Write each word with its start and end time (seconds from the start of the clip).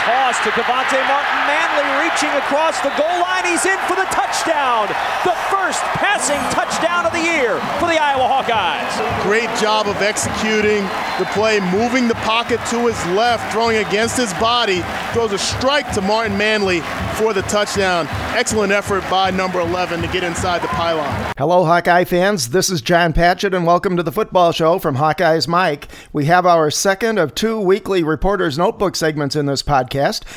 Toss 0.00 0.36
to 0.42 0.50
Kevonte 0.50 0.98
Martin 1.06 1.40
Manley 1.46 1.86
reaching 2.04 2.30
across 2.38 2.80
the 2.80 2.90
goal 2.96 3.20
line. 3.20 3.44
He's 3.44 3.64
in 3.66 3.78
for 3.86 3.94
the 3.94 4.06
touchdown. 4.10 4.88
The 5.24 5.36
first 5.50 5.80
passing 5.94 6.40
touchdown 6.50 7.06
of 7.06 7.12
the 7.12 7.20
year 7.20 7.58
for 7.78 7.86
the 7.86 8.00
Iowa 8.00 8.24
Hawkeyes. 8.26 9.22
Great 9.22 9.50
job 9.60 9.86
of 9.86 9.96
executing 10.02 10.82
the 11.18 11.26
play, 11.32 11.60
moving 11.70 12.08
the 12.08 12.14
pocket 12.26 12.58
to 12.70 12.86
his 12.86 13.06
left, 13.14 13.52
throwing 13.52 13.76
against 13.84 14.16
his 14.16 14.32
body. 14.34 14.82
Throws 15.12 15.32
a 15.32 15.38
strike 15.38 15.92
to 15.92 16.00
Martin 16.00 16.36
Manley 16.36 16.80
for 17.14 17.32
the 17.32 17.42
touchdown. 17.42 18.06
Excellent 18.34 18.72
effort 18.72 19.04
by 19.10 19.30
number 19.30 19.60
11 19.60 20.00
to 20.02 20.08
get 20.08 20.24
inside 20.24 20.62
the 20.62 20.68
pylon. 20.68 21.32
Hello, 21.38 21.64
Hawkeye 21.64 22.04
fans. 22.04 22.48
This 22.48 22.70
is 22.70 22.80
John 22.80 23.12
Patchett, 23.12 23.54
and 23.54 23.66
welcome 23.66 23.96
to 23.96 24.02
the 24.02 24.10
football 24.12 24.52
show 24.52 24.78
from 24.78 24.94
Hawkeye's 24.96 25.46
Mike. 25.46 25.88
We 26.12 26.24
have 26.24 26.46
our 26.46 26.70
second 26.70 27.18
of 27.18 27.34
two 27.34 27.60
weekly 27.60 28.02
Reporter's 28.02 28.56
Notebook 28.58 28.96
segments 28.96 29.36
in 29.36 29.46
this 29.46 29.62
podcast, 29.62 29.81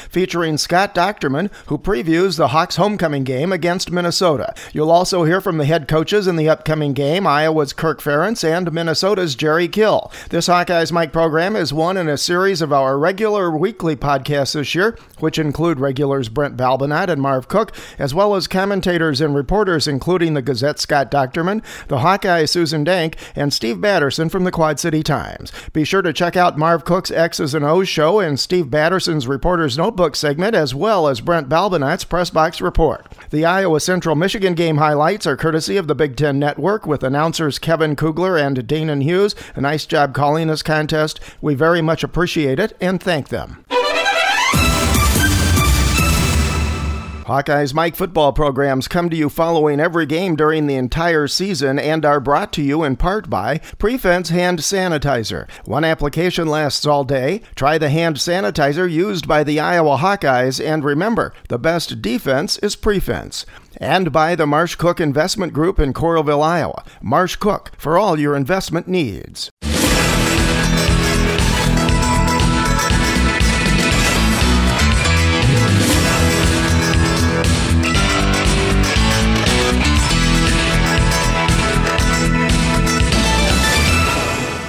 featuring 0.10 0.58
Scott 0.58 0.96
Dochterman, 0.96 1.52
who 1.68 1.78
previews 1.78 2.38
the 2.38 2.50
Hawks' 2.50 2.78
homecoming 2.78 3.24
game 3.24 3.52
against 3.52 3.92
Minnesota. 3.92 4.54
You'll 4.74 4.92
also 4.92 5.24
hear 5.24 5.42
from 5.42 5.58
the 5.58 5.66
head 5.66 5.88
coaches 5.88 6.28
in 6.28 6.36
the 6.36 6.50
upcoming 6.50 6.94
game, 6.94 7.28
Iowa's 7.28 7.74
Kirk 7.74 8.02
Ferentz 8.02 8.44
and 8.44 8.72
Minnesota's 8.72 9.36
Jerry 9.36 9.68
Kill. 9.68 10.12
This 10.30 10.48
Hawkeye's 10.48 10.92
Mike 10.92 11.12
program 11.12 11.56
is 11.56 11.74
one 11.74 11.98
in 11.98 12.08
a 12.08 12.18
series 12.18 12.62
of 12.62 12.74
our 12.74 12.98
regular 12.98 13.52
weekly 13.52 13.96
podcasts 13.96 14.54
this 14.54 14.76
year, 14.76 14.98
which 15.20 15.40
include 15.40 15.80
regulars 15.80 16.30
Brent 16.30 16.58
Balbinot 16.58 17.10
and 17.10 17.22
Marv 17.22 17.48
Cook, 17.48 17.76
as 18.00 18.14
well 18.14 18.36
as 18.36 18.48
commentators 18.48 19.22
and 19.22 19.36
reporters, 19.36 19.88
including 19.88 20.34
the 20.34 20.42
Gazette 20.42 20.80
Scott 20.80 21.12
Dochterman, 21.12 21.64
the 21.88 22.00
Hawkeye 22.00 22.46
Susan 22.46 22.84
Dank, 22.84 23.18
and 23.36 23.54
Steve 23.54 23.78
Batterson 23.78 24.30
from 24.30 24.44
the 24.44 24.52
Quad 24.52 24.80
City 24.80 25.04
Times. 25.04 25.52
Be 25.74 25.84
sure 25.84 26.02
to 26.02 26.14
check 26.14 26.36
out 26.36 26.58
Marv 26.58 26.86
Cook's 26.86 27.12
X's 27.12 27.54
and 27.54 27.66
O's 27.66 27.90
show 27.90 28.20
and 28.20 28.40
Steve 28.40 28.70
Batterson's 28.70 29.25
Reporter's 29.28 29.78
Notebook 29.78 30.16
segment, 30.16 30.56
as 30.56 30.76
well 30.76 31.08
as 31.08 31.22
Brent 31.22 31.50
Balbinot's 31.50 32.04
Press 32.04 32.30
Box 32.30 32.62
Report. 32.62 33.06
The 33.32 33.46
Iowa 33.46 33.80
Central 33.80 34.16
Michigan 34.16 34.54
game 34.54 34.78
highlights 34.78 35.26
are 35.26 35.36
courtesy 35.36 35.78
of 35.78 35.88
the 35.88 35.96
Big 35.96 36.16
Ten 36.16 36.40
Network 36.40 36.86
with 36.86 37.04
announcers 37.04 37.60
Kevin 37.60 37.96
Kugler 37.96 38.38
and 38.38 38.58
Danan 38.68 39.04
Hughes. 39.04 39.36
A 39.56 39.62
nice 39.62 39.86
job 39.86 40.14
calling 40.14 40.48
this 40.48 40.64
contest. 40.64 41.20
We 41.42 41.56
very 41.56 41.82
much 41.82 42.04
appreciate 42.04 42.60
it 42.60 42.78
and 42.80 43.02
thank 43.02 43.30
them. 43.30 43.65
Hawkeyes 47.26 47.74
Mike 47.74 47.96
football 47.96 48.34
programs 48.34 48.88
come 48.88 49.10
to 49.10 49.16
you 49.16 49.32
following 49.32 49.80
every 49.80 50.06
game 50.06 50.36
during 50.36 50.68
the 50.68 50.76
entire 50.76 51.28
season 51.28 51.80
and 51.80 52.06
are 52.06 52.20
brought 52.20 52.54
to 52.54 52.62
you 52.62 52.84
in 52.84 52.98
part 52.98 53.32
by 53.32 53.58
Prefense 53.80 54.30
Hand 54.30 54.60
Sanitizer. 54.60 55.50
One 55.66 55.84
application 55.84 56.48
lasts 56.48 56.86
all 56.86 57.04
day. 57.04 57.42
Try 57.56 57.80
the 57.80 57.90
hand 57.90 58.18
sanitizer 58.18 58.88
used 58.88 59.28
by 59.28 59.44
the 59.44 59.60
Iowa 59.60 59.98
Hawkeyes, 59.98 60.64
and 60.64 60.84
remember, 60.84 61.34
the 61.50 61.58
best 61.58 62.00
defense 62.00 62.60
is 62.60 62.76
Prefense. 62.76 63.44
And 63.78 64.12
by 64.12 64.36
the 64.36 64.46
Marv 64.46 64.78
Cook 64.78 65.02
Investment 65.02 65.52
Group 65.52 65.80
in 65.80 65.94
Coralville, 65.94 66.44
Iowa. 66.44 66.84
Marv 67.02 67.40
Cook 67.40 67.72
for 67.76 67.98
all 67.98 68.20
your 68.20 68.36
investment 68.36 68.88
needs. 68.88 69.50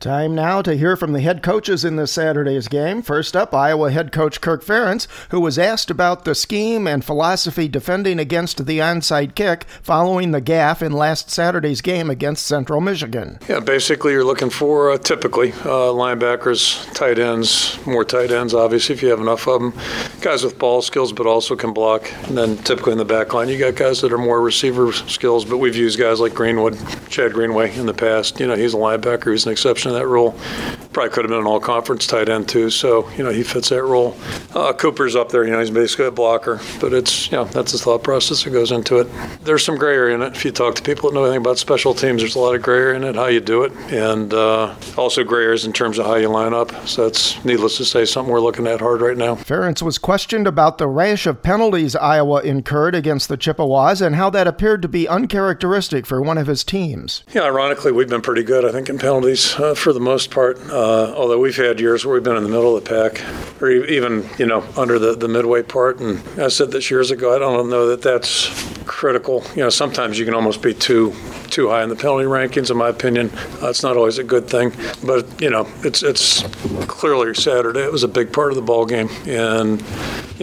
Time 0.00 0.32
now 0.32 0.62
to 0.62 0.76
hear 0.76 0.96
from 0.96 1.12
the 1.12 1.20
head 1.20 1.42
coaches 1.42 1.84
in 1.84 1.96
this 1.96 2.12
Saturday's 2.12 2.68
game. 2.68 3.02
First 3.02 3.34
up, 3.34 3.52
Iowa 3.52 3.90
head 3.90 4.12
coach 4.12 4.40
Kirk 4.40 4.64
Ferentz, 4.64 5.08
who 5.30 5.40
was 5.40 5.58
asked 5.58 5.90
about 5.90 6.24
the 6.24 6.36
scheme 6.36 6.86
and 6.86 7.04
philosophy 7.04 7.66
defending 7.66 8.20
against 8.20 8.64
the 8.64 8.78
onside 8.78 9.34
kick 9.34 9.64
following 9.82 10.30
the 10.30 10.40
gaff 10.40 10.82
in 10.82 10.92
last 10.92 11.32
Saturday's 11.32 11.80
game 11.80 12.10
against 12.10 12.46
Central 12.46 12.80
Michigan. 12.80 13.40
Yeah, 13.48 13.58
basically, 13.58 14.12
you're 14.12 14.22
looking 14.22 14.50
for 14.50 14.92
uh, 14.92 14.98
typically 14.98 15.50
uh, 15.50 15.90
linebackers, 15.90 16.88
tight 16.94 17.18
ends, 17.18 17.76
more 17.84 18.04
tight 18.04 18.30
ends, 18.30 18.54
obviously, 18.54 18.94
if 18.94 19.02
you 19.02 19.08
have 19.08 19.18
enough 19.18 19.48
of 19.48 19.60
them. 19.60 19.74
Guys 20.20 20.44
with 20.44 20.60
ball 20.60 20.80
skills, 20.80 21.12
but 21.12 21.26
also 21.26 21.56
can 21.56 21.72
block. 21.72 22.08
And 22.28 22.38
then 22.38 22.56
typically 22.58 22.92
in 22.92 22.98
the 22.98 23.04
back 23.04 23.34
line, 23.34 23.48
you 23.48 23.58
got 23.58 23.74
guys 23.74 24.00
that 24.02 24.12
are 24.12 24.18
more 24.18 24.40
receiver 24.40 24.92
skills, 24.92 25.44
but 25.44 25.56
we've 25.56 25.74
used 25.74 25.98
guys 25.98 26.20
like 26.20 26.34
Greenwood, 26.34 26.78
Chad 27.08 27.32
Greenway 27.32 27.74
in 27.74 27.86
the 27.86 27.94
past. 27.94 28.38
You 28.38 28.46
know, 28.46 28.54
he's 28.54 28.74
a 28.74 28.76
linebacker, 28.76 29.32
he's 29.32 29.44
an 29.44 29.50
exception 29.50 29.87
to 29.88 29.94
that 29.94 30.06
role. 30.06 30.34
Probably 30.92 31.10
could 31.10 31.24
have 31.24 31.30
been 31.30 31.40
an 31.40 31.46
all 31.46 31.60
conference 31.60 32.06
tight 32.06 32.28
end, 32.28 32.48
too, 32.48 32.70
so, 32.70 33.08
you 33.10 33.22
know, 33.22 33.30
he 33.30 33.42
fits 33.42 33.68
that 33.68 33.82
role. 33.82 34.16
Uh, 34.54 34.72
Cooper's 34.72 35.14
up 35.14 35.30
there, 35.30 35.44
you 35.44 35.50
know, 35.52 35.60
he's 35.60 35.70
basically 35.70 36.06
a 36.06 36.10
blocker, 36.10 36.60
but 36.80 36.92
it's, 36.92 37.30
you 37.30 37.36
know, 37.36 37.44
that's 37.44 37.72
the 37.72 37.78
thought 37.78 38.02
process 38.02 38.42
that 38.44 38.50
goes 38.50 38.72
into 38.72 38.98
it. 38.98 39.08
There's 39.42 39.64
some 39.64 39.76
gray 39.76 39.94
area 39.94 40.14
in 40.14 40.22
it. 40.22 40.34
If 40.34 40.44
you 40.44 40.50
talk 40.50 40.74
to 40.76 40.82
people 40.82 41.10
that 41.10 41.14
know 41.14 41.24
anything 41.24 41.42
about 41.42 41.58
special 41.58 41.94
teams, 41.94 42.22
there's 42.22 42.34
a 42.34 42.38
lot 42.38 42.54
of 42.54 42.62
gray 42.62 42.78
area 42.78 42.96
in 42.96 43.04
it, 43.04 43.14
how 43.14 43.26
you 43.26 43.40
do 43.40 43.62
it, 43.62 43.72
and 43.92 44.32
uh, 44.34 44.74
also 44.96 45.22
gray 45.24 45.44
areas 45.44 45.64
in 45.64 45.72
terms 45.72 45.98
of 45.98 46.06
how 46.06 46.16
you 46.16 46.28
line 46.28 46.54
up. 46.54 46.72
So 46.88 47.04
that's, 47.04 47.44
needless 47.44 47.76
to 47.76 47.84
say, 47.84 48.04
something 48.04 48.32
we're 48.32 48.40
looking 48.40 48.66
at 48.66 48.80
hard 48.80 49.00
right 49.00 49.16
now. 49.16 49.36
Ferentz 49.36 49.82
was 49.82 49.98
questioned 49.98 50.46
about 50.46 50.78
the 50.78 50.88
rash 50.88 51.26
of 51.26 51.42
penalties 51.42 51.94
Iowa 51.94 52.40
incurred 52.42 52.94
against 52.94 53.28
the 53.28 53.36
Chippewas 53.36 54.00
and 54.00 54.16
how 54.16 54.30
that 54.30 54.46
appeared 54.48 54.82
to 54.82 54.88
be 54.88 55.06
uncharacteristic 55.06 56.06
for 56.06 56.20
one 56.20 56.38
of 56.38 56.46
his 56.46 56.64
teams. 56.64 57.22
Yeah, 57.32 57.42
ironically, 57.42 57.92
we've 57.92 58.08
been 58.08 58.22
pretty 58.22 58.42
good, 58.42 58.64
I 58.64 58.72
think, 58.72 58.88
in 58.88 58.98
penalties 58.98 59.54
uh, 59.56 59.74
for 59.78 59.92
the 59.92 60.00
most 60.00 60.30
part. 60.30 60.58
Uh, 60.68 61.14
although 61.14 61.38
we've 61.38 61.56
had 61.56 61.80
years 61.80 62.04
where 62.04 62.14
we've 62.14 62.22
been 62.22 62.36
in 62.36 62.42
the 62.42 62.48
middle 62.48 62.76
of 62.76 62.84
the 62.84 62.90
pack, 62.90 63.22
or 63.62 63.70
even 63.70 64.28
you 64.38 64.46
know 64.46 64.64
under 64.76 64.98
the, 64.98 65.14
the 65.14 65.28
midway 65.28 65.62
part. 65.62 66.00
And 66.00 66.22
I 66.40 66.48
said 66.48 66.70
this 66.70 66.90
years 66.90 67.10
ago. 67.10 67.34
I 67.34 67.38
don't 67.38 67.70
know 67.70 67.88
that 67.88 68.02
that's 68.02 68.48
critical. 68.84 69.44
You 69.54 69.62
know, 69.62 69.70
sometimes 69.70 70.18
you 70.18 70.24
can 70.24 70.34
almost 70.34 70.62
be 70.62 70.74
too 70.74 71.14
too 71.50 71.68
high 71.68 71.82
in 71.82 71.88
the 71.88 71.96
penalty 71.96 72.24
rankings. 72.24 72.70
In 72.70 72.76
my 72.76 72.88
opinion, 72.88 73.30
uh, 73.62 73.68
it's 73.68 73.82
not 73.82 73.96
always 73.96 74.18
a 74.18 74.24
good 74.24 74.48
thing. 74.48 74.72
But 75.04 75.40
you 75.40 75.50
know, 75.50 75.68
it's 75.84 76.02
it's 76.02 76.42
clearly 76.86 77.34
Saturday. 77.34 77.80
It 77.80 77.92
was 77.92 78.02
a 78.02 78.08
big 78.08 78.32
part 78.32 78.50
of 78.50 78.56
the 78.56 78.62
ball 78.62 78.86
game, 78.86 79.08
and 79.26 79.82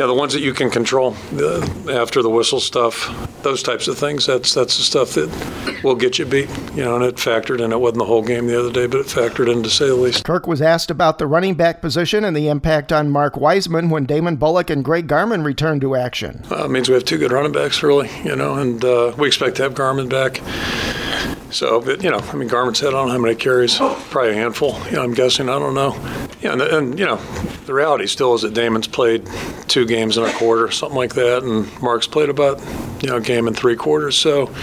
know 0.03 0.07
the 0.07 0.13
ones 0.13 0.33
that 0.33 0.41
you 0.41 0.53
can 0.53 0.69
control 0.69 1.11
the, 1.31 1.97
after 2.01 2.21
the 2.21 2.29
whistle 2.29 2.59
stuff, 2.59 3.09
those 3.43 3.63
types 3.63 3.87
of 3.87 3.97
things. 3.97 4.25
That's 4.25 4.53
that's 4.53 4.77
the 4.77 4.83
stuff 4.83 5.11
that 5.13 5.81
will 5.83 5.95
get 5.95 6.19
you 6.19 6.25
beat. 6.25 6.49
You 6.75 6.83
know, 6.83 6.95
and 6.95 7.05
it 7.05 7.15
factored 7.15 7.61
in. 7.61 7.71
It 7.71 7.79
wasn't 7.79 7.99
the 7.99 8.05
whole 8.05 8.23
game 8.23 8.47
the 8.47 8.59
other 8.59 8.71
day, 8.71 8.87
but 8.87 8.99
it 8.99 9.07
factored 9.07 9.51
in 9.51 9.63
to 9.63 9.69
say 9.69 9.87
the 9.87 9.95
least. 9.95 10.25
Kirk 10.25 10.47
was 10.47 10.61
asked 10.61 10.91
about 10.91 11.17
the 11.17 11.27
running 11.27 11.53
back 11.55 11.81
position 11.81 12.25
and 12.25 12.35
the 12.35 12.49
impact 12.49 12.91
on 12.91 13.09
Mark 13.09 13.35
Weisman 13.35 13.89
when 13.89 14.05
Damon 14.05 14.35
Bullock 14.35 14.69
and 14.69 14.83
Greg 14.83 15.07
Garmon 15.07 15.45
returned 15.45 15.81
to 15.81 15.95
action. 15.95 16.43
Uh, 16.51 16.65
it 16.65 16.71
means 16.71 16.89
we 16.89 16.95
have 16.95 17.05
two 17.05 17.17
good 17.17 17.31
running 17.31 17.51
backs, 17.51 17.81
really. 17.81 18.09
You 18.23 18.35
know, 18.35 18.55
and 18.55 18.83
uh, 18.83 19.13
we 19.17 19.27
expect 19.27 19.55
to 19.57 19.63
have 19.63 19.73
Garmon 19.73 20.09
back. 20.09 20.41
So, 21.55 21.79
but, 21.79 22.03
you 22.03 22.11
know, 22.11 22.17
I 22.17 22.35
mean, 22.35 22.49
Garmon 22.49 22.75
said 22.75 22.89
I 22.89 22.91
don't 22.91 23.07
know 23.07 23.13
how 23.13 23.17
many 23.17 23.33
carries? 23.33 23.77
Probably 23.77 24.31
a 24.31 24.33
handful. 24.33 24.77
You 24.87 24.97
know, 24.97 25.03
I'm 25.03 25.13
guessing. 25.13 25.47
I 25.47 25.57
don't 25.57 25.73
know. 25.73 25.93
Yeah, 26.41 26.51
and, 26.51 26.61
and, 26.61 26.99
you 26.99 27.05
know, 27.05 27.15
the 27.65 27.73
reality 27.73 28.07
still 28.07 28.33
is 28.33 28.41
that 28.41 28.53
Damon's 28.53 28.89
played 28.89 29.25
two 29.69 29.85
games 29.85 30.17
in 30.17 30.25
a 30.25 30.33
quarter, 30.33 30.69
something 30.69 30.97
like 30.97 31.13
that, 31.13 31.43
and 31.43 31.81
Mark's 31.81 32.07
played 32.07 32.27
about, 32.27 32.61
you 33.01 33.07
know, 33.07 33.15
a 33.15 33.21
game 33.21 33.47
in 33.47 33.53
three 33.53 33.77
quarters. 33.77 34.17
So, 34.17 34.53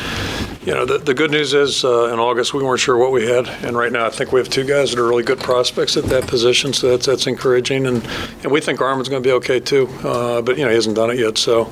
you 0.64 0.72
know, 0.72 0.84
the, 0.84 0.98
the 0.98 1.14
good 1.14 1.30
news 1.30 1.54
is 1.54 1.84
uh, 1.84 2.12
in 2.12 2.18
August 2.18 2.54
we 2.54 2.62
weren't 2.62 2.80
sure 2.80 2.96
what 2.96 3.12
we 3.12 3.26
had, 3.26 3.48
and 3.64 3.76
right 3.76 3.90
now 3.90 4.06
I 4.06 4.10
think 4.10 4.32
we 4.32 4.40
have 4.40 4.48
two 4.48 4.64
guys 4.64 4.90
that 4.90 5.00
are 5.00 5.06
really 5.06 5.24
good 5.24 5.40
prospects 5.40 5.96
at 5.96 6.04
that 6.04 6.26
position, 6.26 6.72
so 6.72 6.90
that's 6.90 7.06
that's 7.06 7.26
encouraging, 7.26 7.86
and, 7.86 8.06
and 8.42 8.52
we 8.52 8.60
think 8.60 8.78
Garmon's 8.78 9.08
going 9.08 9.22
to 9.22 9.28
be 9.28 9.32
okay 9.34 9.58
too. 9.60 9.88
Uh, 10.04 10.40
but 10.42 10.56
you 10.56 10.64
know, 10.64 10.68
he 10.70 10.74
hasn't 10.74 10.96
done 10.96 11.10
it 11.10 11.18
yet, 11.18 11.36
so 11.38 11.64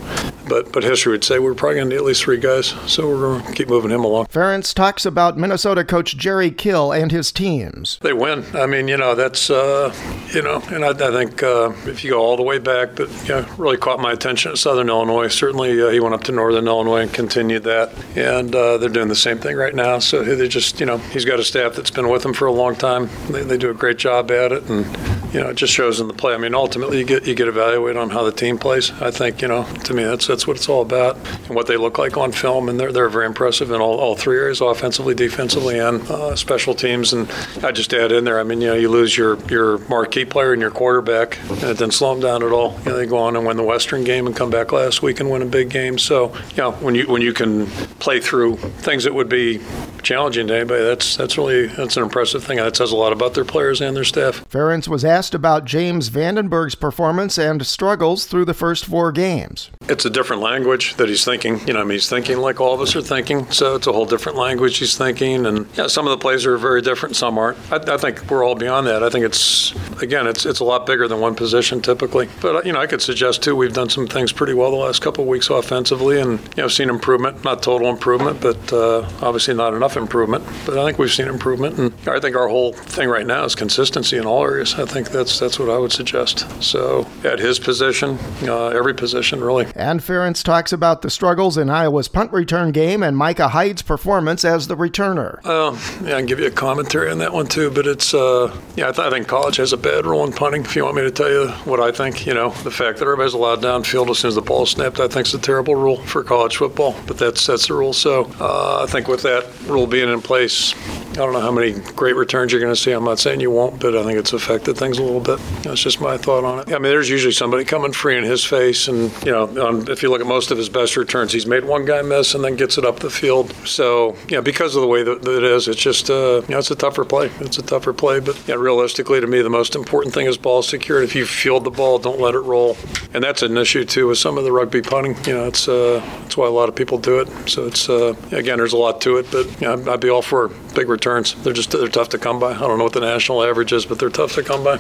But 0.49 0.73
but 0.73 0.83
history 0.83 1.13
would 1.13 1.23
say 1.23 1.39
we're 1.39 1.55
probably 1.55 1.77
going 1.77 1.89
to 1.89 1.95
need 1.95 2.01
at 2.01 2.05
least 2.05 2.25
three 2.25 2.37
guys. 2.37 2.75
So 2.87 3.09
we're 3.09 3.39
going 3.39 3.45
to 3.45 3.53
keep 3.53 3.69
moving 3.69 3.93
him 3.93 4.05
along. 4.05 4.27
Ferentz 4.27 4.75
talks 4.75 5.07
about 5.07 5.39
Minnesota 5.39 5.85
coach 5.85 6.17
Jerry 6.17 6.51
Kill 6.51 6.91
and 6.93 7.13
his 7.13 7.31
teams. 7.31 7.99
They 8.03 8.13
win. 8.13 8.45
I 8.55 8.67
mean, 8.67 8.89
you 8.89 8.97
know, 8.97 9.15
that's 9.15 9.49
uh, 9.49 9.95
you 10.35 10.43
know, 10.43 10.61
and 10.73 10.85
I, 10.85 10.91
I 10.91 11.13
think 11.13 11.43
uh, 11.45 11.73
if 11.87 12.03
you 12.03 12.11
go 12.11 12.21
all 12.21 12.37
the 12.37 12.43
way 12.43 12.59
back, 12.59 12.97
but 12.97 13.09
you 13.23 13.29
know, 13.29 13.47
really 13.59 13.77
caught 13.77 14.01
my 14.01 14.11
attention 14.11 14.51
at 14.51 14.59
Southern 14.59 14.89
Illinois. 14.89 15.29
Certainly, 15.29 15.81
uh, 15.81 15.89
he 15.91 16.01
went 16.01 16.15
up 16.15 16.25
to 16.25 16.33
Northern 16.33 16.67
Illinois 16.67 17.03
and 17.03 17.13
continued 17.13 17.63
that, 17.63 17.93
and 18.17 18.53
uh, 18.53 18.77
they're 18.81 18.89
doing 18.89 19.09
the 19.09 19.15
same 19.15 19.39
thing 19.39 19.57
right 19.57 19.75
now. 19.75 19.99
So 19.99 20.23
they 20.23 20.49
just, 20.49 20.81
you 20.81 20.87
know, 20.87 20.99
he's 20.99 21.25
got 21.25 21.39
a 21.39 21.45
staff 21.45 21.75
that's 21.75 21.91
been 21.91 22.09
with 22.09 22.25
him 22.25 22.33
for 22.33 22.47
a 22.47 22.53
long 22.53 22.75
time. 22.75 23.09
They, 23.31 23.43
they 23.43 23.57
do 23.59 23.71
a 23.71 23.75
great 23.75 23.99
job 23.99 24.31
at 24.31 24.53
it, 24.53 24.69
and 24.69 24.85
you 25.33 25.41
know, 25.41 25.51
it 25.51 25.57
just 25.57 25.73
shows 25.73 26.01
in 26.01 26.09
the 26.09 26.15
play. 26.15 26.35
I 26.35 26.39
mean, 26.39 26.55
ultimately, 26.55 26.99
you 26.99 27.05
get 27.05 27.27
you 27.27 27.35
get 27.35 27.49
evaluated 27.49 27.97
on 27.97 28.11
how 28.11 28.25
the 28.25 28.33
team 28.33 28.59
plays. 28.59 28.91
I 29.01 29.11
think, 29.11 29.43
you 29.43 29.49
know, 29.49 29.65
to 29.85 29.95
me, 29.95 30.03
that's 30.03 30.27
that's 30.27 30.47
what 30.47 30.57
it's 30.57 30.69
all 30.69 30.83
about, 30.83 31.17
and 31.47 31.51
what 31.51 31.67
they 31.67 31.77
look 31.77 31.99
like 31.99 32.17
on 32.17 32.33
film, 32.33 32.69
and 32.69 32.81
they're 32.81 32.93
they're 32.93 33.09
very 33.09 33.27
impressive 33.27 33.71
in 33.71 33.81
all, 33.81 33.99
all 33.99 34.17
three 34.17 34.37
areas: 34.37 34.61
offensively, 34.61 35.15
defensively, 35.15 35.79
and 35.79 36.03
uh, 36.11 36.35
special 36.35 36.75
teams. 36.75 37.13
And 37.13 37.31
I 37.63 37.71
just 37.73 37.93
add 37.93 38.13
in 38.13 38.25
there. 38.25 38.41
I 38.41 38.43
mean, 38.43 38.61
you 38.61 38.69
know, 38.69 38.75
you 38.75 38.89
lose 38.89 39.17
your 39.17 39.39
your 39.47 39.79
marquee 39.89 40.25
player 40.25 40.53
and 40.53 40.61
your 40.61 40.71
quarterback, 40.71 41.39
and 41.49 41.63
it 41.65 41.79
didn't 41.79 41.95
slow 41.95 42.13
them 42.15 42.23
down 42.23 42.43
at 42.43 42.53
all. 42.53 42.79
You 42.81 42.91
know, 42.91 42.97
they 42.97 43.07
go 43.07 43.19
on 43.19 43.37
and 43.37 43.47
win 43.47 43.57
the 43.57 43.63
Western 43.63 44.05
game 44.05 44.27
and 44.27 44.35
come 44.35 44.51
back 44.51 44.73
last 44.73 45.03
week 45.03 45.21
and 45.21 45.31
win 45.31 45.43
a 45.43 45.47
big 45.47 45.71
game. 45.71 45.99
So, 45.99 46.35
you 46.51 46.57
know, 46.59 46.73
when 46.73 46.95
you 46.95 47.07
when 47.07 47.23
you 47.23 47.33
can 47.33 47.67
play 48.01 48.21
through 48.21 48.59
things 48.79 49.05
that 49.05 49.15
would 49.15 49.29
be 49.29 49.61
challenging 50.03 50.47
to 50.49 50.55
anybody, 50.55 50.85
that's 50.85 51.17
that's 51.17 51.37
really 51.37 51.67
that's 51.67 51.97
an 51.97 52.03
impressive 52.03 52.45
thing. 52.45 52.57
That 52.57 52.77
says 52.77 52.93
a 52.93 52.97
lot 52.97 53.13
about 53.13 53.35
their 53.35 53.45
players 53.45 53.81
and 53.81 53.97
their 53.97 54.05
staff. 54.05 54.49
Ferentz 54.49 54.89
was 54.89 55.05
asked 55.05 55.35
about 55.35 55.65
James 55.65 56.11
Vandenberg's 56.11 56.75
performance 56.75 57.39
and 57.39 57.65
struggles 57.67 58.27
through 58.27 58.45
the 58.45 58.55
first 58.55 58.85
four 58.87 59.13
games. 59.13 59.71
It's 59.89 60.05
a 60.05 60.11
different 60.11 60.43
language 60.43 60.97
that 60.97 61.09
he's 61.09 61.25
thinking. 61.25 61.67
You 61.67 61.75
know, 61.75 61.81
I 61.81 61.85
mean, 61.85 61.93
he's 61.93 62.09
thinking 62.09 62.39
like 62.39 62.61
all 62.61 62.75
of 62.75 62.81
us 62.81 62.95
are 62.97 63.03
thinking. 63.03 63.51
So 63.51 63.77
it's 63.77 63.87
a 63.87 63.93
whole 63.93 64.07
different 64.07 64.39
language 64.39 64.79
he's 64.79 64.97
thinking, 64.97 65.47
and 65.47 65.67
yeah, 65.75 65.87
some 65.87 66.07
of 66.07 66.11
the 66.11 66.19
plays 66.19 66.47
are 66.47 66.57
very 66.57 66.83
different. 66.83 67.17
Some 67.17 67.39
aren't. 67.39 67.59
I, 67.73 67.95
I 67.95 67.97
think 67.97 68.31
we're 68.31 68.45
all 68.45 68.55
beyond 68.55 68.87
that. 68.87 69.03
I 69.03 69.11
think 69.11 69.25
it's 69.25 69.75
again, 70.03 70.27
it's 70.27 70.47
it's 70.47 70.61
a 70.61 70.65
lot 70.65 70.87
bigger 70.87 71.09
than 71.09 71.21
one 71.21 71.35
position 71.35 71.81
typically. 71.81 72.29
But 72.41 72.67
you 72.67 72.73
know, 72.73 72.81
I 72.81 72.87
could 72.87 73.03
suggest 73.03 73.43
too. 73.43 73.57
We've 73.57 73.73
done 73.73 73.91
some 73.91 74.07
things 74.07 74.33
pretty 74.33 74.55
well 74.55 74.71
the 74.71 74.77
last 74.77 75.03
couple 75.03 75.25
of 75.25 75.29
weeks 75.29 75.51
offensively, 75.51 76.21
and 76.21 76.41
you 76.57 76.63
know, 76.63 76.69
seen 76.69 76.89
improvement. 76.89 77.45
Not 77.45 77.63
total 77.63 77.89
improvement, 77.89 78.41
but 78.41 78.73
uh, 78.73 79.09
obviously 79.23 79.55
not 79.55 79.75
enough 79.75 79.90
improvement. 79.97 80.45
But 80.67 80.79
I 80.79 80.85
think 80.85 80.99
we've 80.99 81.13
seen 81.13 81.29
improvement, 81.29 81.79
and 81.79 81.93
I 82.09 82.21
think 82.21 82.37
our 82.37 82.49
whole 82.49 82.73
thing 82.73 83.09
right 83.09 83.27
now 83.27 83.45
is 83.45 83.55
consistency 83.55 84.17
in 84.17 84.27
all 84.27 84.45
areas. 84.45 84.75
I 84.75 84.85
think 84.85 85.11
that's 85.11 85.39
that's 85.39 85.59
what 85.59 85.69
I 85.71 85.79
would 85.79 85.93
suggest. 85.93 86.47
So 86.63 87.07
at 87.25 87.39
his 87.39 87.59
position, 87.59 88.19
uh, 88.43 88.69
every 88.69 88.95
position 88.95 89.41
really. 89.41 89.67
And 89.75 90.01
Ferentz 90.01 90.43
talks 90.43 90.73
about 90.73 91.03
the 91.03 91.11
struggles 91.11 91.57
in 91.57 91.71
Iowa's 91.71 92.09
punt 92.09 92.33
return 92.33 92.73
game 92.73 93.03
and 93.03 93.17
Micah 93.17 93.49
Hyde's 93.49 93.83
performance 93.83 94.45
as 94.45 94.67
the 94.67 94.77
returner. 94.77 95.41
Uh, 95.45 95.77
yeah, 96.07 96.17
I 96.17 96.19
can 96.19 96.27
give 96.27 96.41
you 96.41 96.47
a 96.47 96.51
commentary 96.51 97.11
on 97.11 97.19
that 97.19 97.33
one 97.33 97.47
too, 97.47 97.71
but 97.71 97.87
it's 97.87 98.15
uh, 98.15 98.55
yeah, 98.77 98.89
I, 98.89 98.93
th- 98.93 99.07
I 99.07 99.11
think 99.11 99.29
college 99.29 99.57
has 99.57 99.73
a 99.73 99.77
bad 99.77 100.07
rule 100.07 100.25
in 100.25 100.33
punting. 100.33 100.63
If 100.63 100.77
you 100.77 100.85
want 100.85 100.97
me 100.97 101.03
to 101.03 101.11
tell 101.11 101.31
you 101.31 101.49
what 101.65 101.81
I 101.81 101.91
think, 101.91 102.27
you 102.27 102.35
know, 102.35 102.51
the 102.51 102.71
fact 102.71 102.99
that 102.99 103.05
everybody's 103.05 103.35
allowed 103.35 103.63
downfield 103.63 104.11
as 104.11 104.19
soon 104.19 104.29
as 104.29 104.35
the 104.35 104.43
ball 104.43 104.67
snapped, 104.67 105.01
I 105.01 105.09
think 105.09 105.27
is 105.27 105.35
a 105.35 105.39
terrible 105.39 105.75
rule 105.75 105.97
for 106.05 106.23
college 106.23 106.57
football. 106.57 106.95
But 107.07 107.19
that's 107.19 107.47
that's 107.47 107.69
the 107.69 107.75
rule. 107.75 107.93
So 107.93 108.31
uh, 108.41 108.85
I 108.87 108.91
think 108.91 109.09
with 109.09 109.23
that 109.23 109.47
rule 109.67 109.80
being 109.87 110.09
in 110.09 110.21
place, 110.21 110.75
I 111.11 111.15
don't 111.15 111.33
know 111.33 111.41
how 111.41 111.51
many 111.51 111.73
great 111.73 112.15
returns 112.15 112.53
you're 112.53 112.61
going 112.61 112.73
to 112.73 112.81
see. 112.81 112.93
I'm 112.93 113.05
not 113.05 113.19
saying 113.19 113.41
you 113.41 113.51
won't, 113.51 113.81
but 113.81 113.97
I 113.97 114.05
think 114.05 114.19
it's 114.19 114.33
affected 114.33 114.77
things 114.77 114.99
a 114.99 115.03
little 115.03 115.21
bit. 115.21 115.41
That's 115.63 115.81
just 115.81 116.01
my 116.01 116.17
thought 116.17 116.45
on 116.45 116.61
it. 116.61 116.69
I 116.69 116.79
mean, 116.79 116.93
there's 116.93 117.11
usually 117.11 117.33
somebody 117.33 117.65
coming 117.65 117.93
free 117.93 118.17
in 118.17 118.23
his 118.23 118.45
face, 118.45 118.87
and 118.87 119.13
you 119.25 119.33
know, 119.33 119.45
on, 119.67 119.91
if 119.91 120.03
you 120.03 120.11
look 120.11 120.21
at 120.21 120.27
most 120.27 120.51
of 120.51 120.59
his 120.59 120.69
best 120.69 120.97
returns, 120.97 121.33
he's 121.33 121.47
made 121.47 121.65
one 121.65 121.85
guy 121.85 122.01
miss 122.03 122.35
and 122.35 122.45
then 122.45 122.55
gets 122.55 122.79
it 122.79 122.85
up 122.85 123.01
the 123.01 123.11
field. 123.11 123.53
So 123.67 124.17
you 124.29 124.37
know, 124.37 124.43
because 124.43 124.77
of 124.77 124.83
the 124.83 124.89
way 124.89 125.03
that, 125.03 125.23
that 125.23 125.39
it 125.39 125.45
is, 125.45 125.67
it's 125.67 125.81
just 125.81 126.11
uh, 126.11 126.43
you 126.47 126.53
know, 126.53 126.59
it's 126.59 126.71
a 126.71 126.77
tougher 126.77 127.05
play. 127.05 127.31
It's 127.41 127.59
a 127.59 127.63
tougher 127.63 127.93
play, 127.93 128.21
but 128.21 128.41
yeah, 128.47 128.55
realistically, 128.55 129.21
to 129.21 129.27
me, 129.27 129.43
the 129.43 129.51
most 129.51 129.75
important 129.75 130.15
thing 130.15 130.27
is 130.27 130.37
ball 130.37 130.63
security. 130.63 131.07
If 131.07 131.15
you 131.17 131.27
field 131.27 131.65
the 131.65 131.71
ball, 131.71 131.99
don't 131.99 132.21
let 132.21 132.35
it 132.35 132.41
roll, 132.41 132.77
and 133.13 133.23
that's 133.23 133.43
an 133.43 133.57
issue 133.57 133.85
too 133.85 134.07
with 134.07 134.19
some 134.19 134.39
of 134.39 134.45
the 134.45 134.53
rugby 134.53 134.81
punting. 134.81 135.17
You 135.27 135.35
know, 135.35 135.47
it's 135.47 135.69
uh, 135.69 136.01
that's 136.23 136.37
why 136.37 136.47
a 136.47 136.51
lot 136.51 136.69
of 136.69 136.77
people 136.77 136.99
do 136.99 137.19
it. 137.21 137.29
So 137.49 137.67
it's 137.67 137.89
uh, 137.89 138.15
again, 138.31 138.59
there's 138.59 138.75
a 138.75 138.79
lot 138.79 139.01
to 139.03 139.17
it, 139.17 139.27
but 139.33 139.47
you 139.61 139.67
know, 139.67 139.70
I'd 139.71 140.01
be 140.01 140.11
all 140.11 140.23
for 140.23 140.49
big 140.75 140.89
returns. 140.89 141.35
They're 141.43 141.53
just 141.53 141.71
they're 141.71 141.89
tough 141.89 142.09
to 142.11 142.19
come 142.19 142.39
by. 142.39 142.53
I 142.53 142.59
don't 142.59 142.79
know 142.79 142.85
what 142.85 142.93
the 142.93 143.01
national 143.01 143.43
average 143.43 143.73
is, 143.73 143.87
but 143.87 143.99
they're 143.99 144.11
tough 144.11 144.35
to 144.35 144.43
come 144.43 144.65
by. 144.65 144.79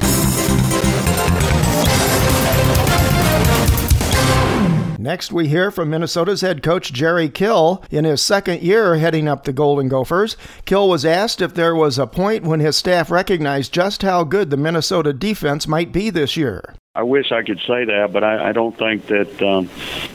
Next, 5.00 5.32
we 5.32 5.48
hear 5.48 5.70
from 5.70 5.88
Minnesota's 5.88 6.42
head 6.42 6.62
coach 6.62 6.92
Jerry 6.92 7.30
Kill. 7.30 7.82
In 7.90 8.04
his 8.04 8.20
second 8.20 8.60
year 8.60 8.96
heading 8.96 9.28
up 9.28 9.44
the 9.44 9.52
Golden 9.52 9.88
Gophers, 9.88 10.36
Kill 10.66 10.90
was 10.90 11.06
asked 11.06 11.40
if 11.40 11.54
there 11.54 11.74
was 11.74 11.98
a 11.98 12.06
point 12.06 12.44
when 12.44 12.60
his 12.60 12.76
staff 12.76 13.10
recognized 13.10 13.72
just 13.72 14.02
how 14.02 14.24
good 14.24 14.50
the 14.50 14.58
Minnesota 14.58 15.14
defense 15.14 15.66
might 15.66 15.90
be 15.90 16.10
this 16.10 16.36
year. 16.36 16.74
I 16.92 17.04
wish 17.04 17.30
I 17.30 17.42
could 17.42 17.60
say 17.68 17.84
that, 17.84 18.10
but 18.12 18.24
I, 18.24 18.48
I 18.48 18.52
don't 18.52 18.76
think 18.76 19.06
that. 19.06 19.40
Um, 19.40 19.70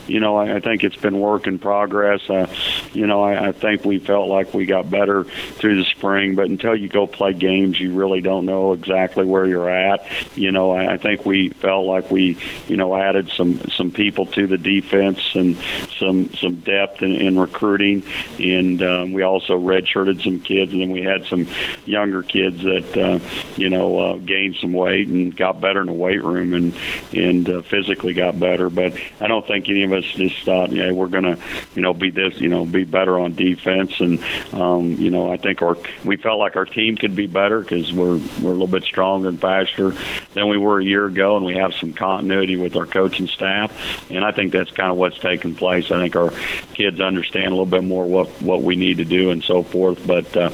you 0.08 0.20
know, 0.20 0.36
I, 0.36 0.56
I 0.56 0.60
think 0.60 0.84
it's 0.84 0.96
been 0.96 1.18
work 1.18 1.46
in 1.46 1.58
progress. 1.58 2.28
Uh, 2.28 2.46
you 2.92 3.06
know, 3.06 3.22
I, 3.22 3.48
I 3.48 3.52
think 3.52 3.84
we 3.84 3.98
felt 3.98 4.28
like 4.28 4.54
we 4.54 4.66
got 4.66 4.90
better 4.90 5.24
through 5.24 5.82
the 5.82 5.84
spring, 5.90 6.34
but 6.34 6.48
until 6.48 6.76
you 6.76 6.88
go 6.88 7.06
play 7.06 7.32
games, 7.32 7.80
you 7.80 7.92
really 7.92 8.20
don't 8.20 8.46
know 8.46 8.72
exactly 8.72 9.24
where 9.24 9.46
you're 9.46 9.70
at. 9.70 10.06
You 10.36 10.52
know, 10.52 10.72
I, 10.72 10.94
I 10.94 10.96
think 10.96 11.26
we 11.26 11.50
felt 11.50 11.86
like 11.86 12.10
we, 12.10 12.38
you 12.68 12.76
know, 12.76 12.94
added 12.96 13.30
some 13.30 13.60
some 13.70 13.90
people 13.90 14.26
to 14.26 14.46
the 14.46 14.58
defense 14.58 15.34
and 15.34 15.56
some 15.98 16.32
some 16.34 16.56
depth 16.56 17.02
in, 17.02 17.12
in 17.12 17.38
recruiting, 17.38 18.02
and 18.38 18.82
um, 18.82 19.12
we 19.12 19.22
also 19.22 19.58
redshirted 19.58 20.22
some 20.22 20.40
kids, 20.40 20.72
and 20.72 20.80
then 20.80 20.90
we 20.90 21.02
had 21.02 21.24
some 21.26 21.46
younger 21.84 22.22
kids 22.22 22.62
that, 22.62 22.96
uh, 22.96 23.18
you 23.56 23.70
know, 23.70 23.98
uh, 23.98 24.16
gained 24.18 24.56
some 24.60 24.72
weight 24.72 25.08
and 25.08 25.36
got 25.36 25.60
better 25.60 25.80
in 25.80 25.86
the 25.86 25.92
weight 25.92 26.22
room 26.22 26.54
and 26.54 26.75
and 27.12 27.48
uh, 27.48 27.62
physically 27.62 28.14
got 28.14 28.38
better. 28.38 28.70
But 28.70 28.94
I 29.20 29.26
don't 29.26 29.46
think 29.46 29.68
any 29.68 29.84
of 29.84 29.92
us 29.92 30.04
just 30.04 30.42
thought, 30.44 30.72
yeah, 30.72 30.92
we're 30.92 31.08
gonna, 31.08 31.38
you 31.74 31.82
know, 31.82 31.94
be 31.94 32.10
this, 32.10 32.40
you 32.40 32.48
know, 32.48 32.64
be 32.64 32.84
better 32.84 33.18
on 33.18 33.34
defense. 33.34 34.00
And 34.00 34.22
um, 34.52 34.92
you 34.92 35.10
know, 35.10 35.32
I 35.32 35.36
think 35.36 35.62
our 35.62 35.76
we 36.04 36.16
felt 36.16 36.38
like 36.38 36.56
our 36.56 36.64
team 36.64 36.96
could 36.96 37.16
be 37.16 37.26
better 37.26 37.60
because 37.60 37.92
we're 37.92 38.18
we're 38.40 38.50
a 38.50 38.54
little 38.54 38.66
bit 38.66 38.84
stronger 38.84 39.28
and 39.28 39.40
faster 39.40 39.94
than 40.34 40.48
we 40.48 40.58
were 40.58 40.80
a 40.80 40.84
year 40.84 41.06
ago, 41.06 41.36
and 41.36 41.44
we 41.44 41.56
have 41.56 41.74
some 41.74 41.92
continuity 41.92 42.56
with 42.56 42.76
our 42.76 42.86
coaching 42.86 43.26
staff. 43.26 43.72
And 44.10 44.24
I 44.24 44.32
think 44.32 44.52
that's 44.52 44.70
kind 44.70 44.90
of 44.90 44.96
what's 44.96 45.18
taken 45.18 45.54
place. 45.54 45.90
I 45.90 46.00
think 46.00 46.16
our 46.16 46.32
kids 46.74 47.00
understand 47.00 47.46
a 47.46 47.50
little 47.50 47.66
bit 47.66 47.84
more 47.84 48.06
what 48.06 48.28
what 48.42 48.62
we 48.62 48.76
need 48.76 48.98
to 48.98 49.04
do 49.04 49.30
and 49.30 49.42
so 49.42 49.62
forth. 49.62 50.06
But 50.06 50.36
uh, 50.36 50.50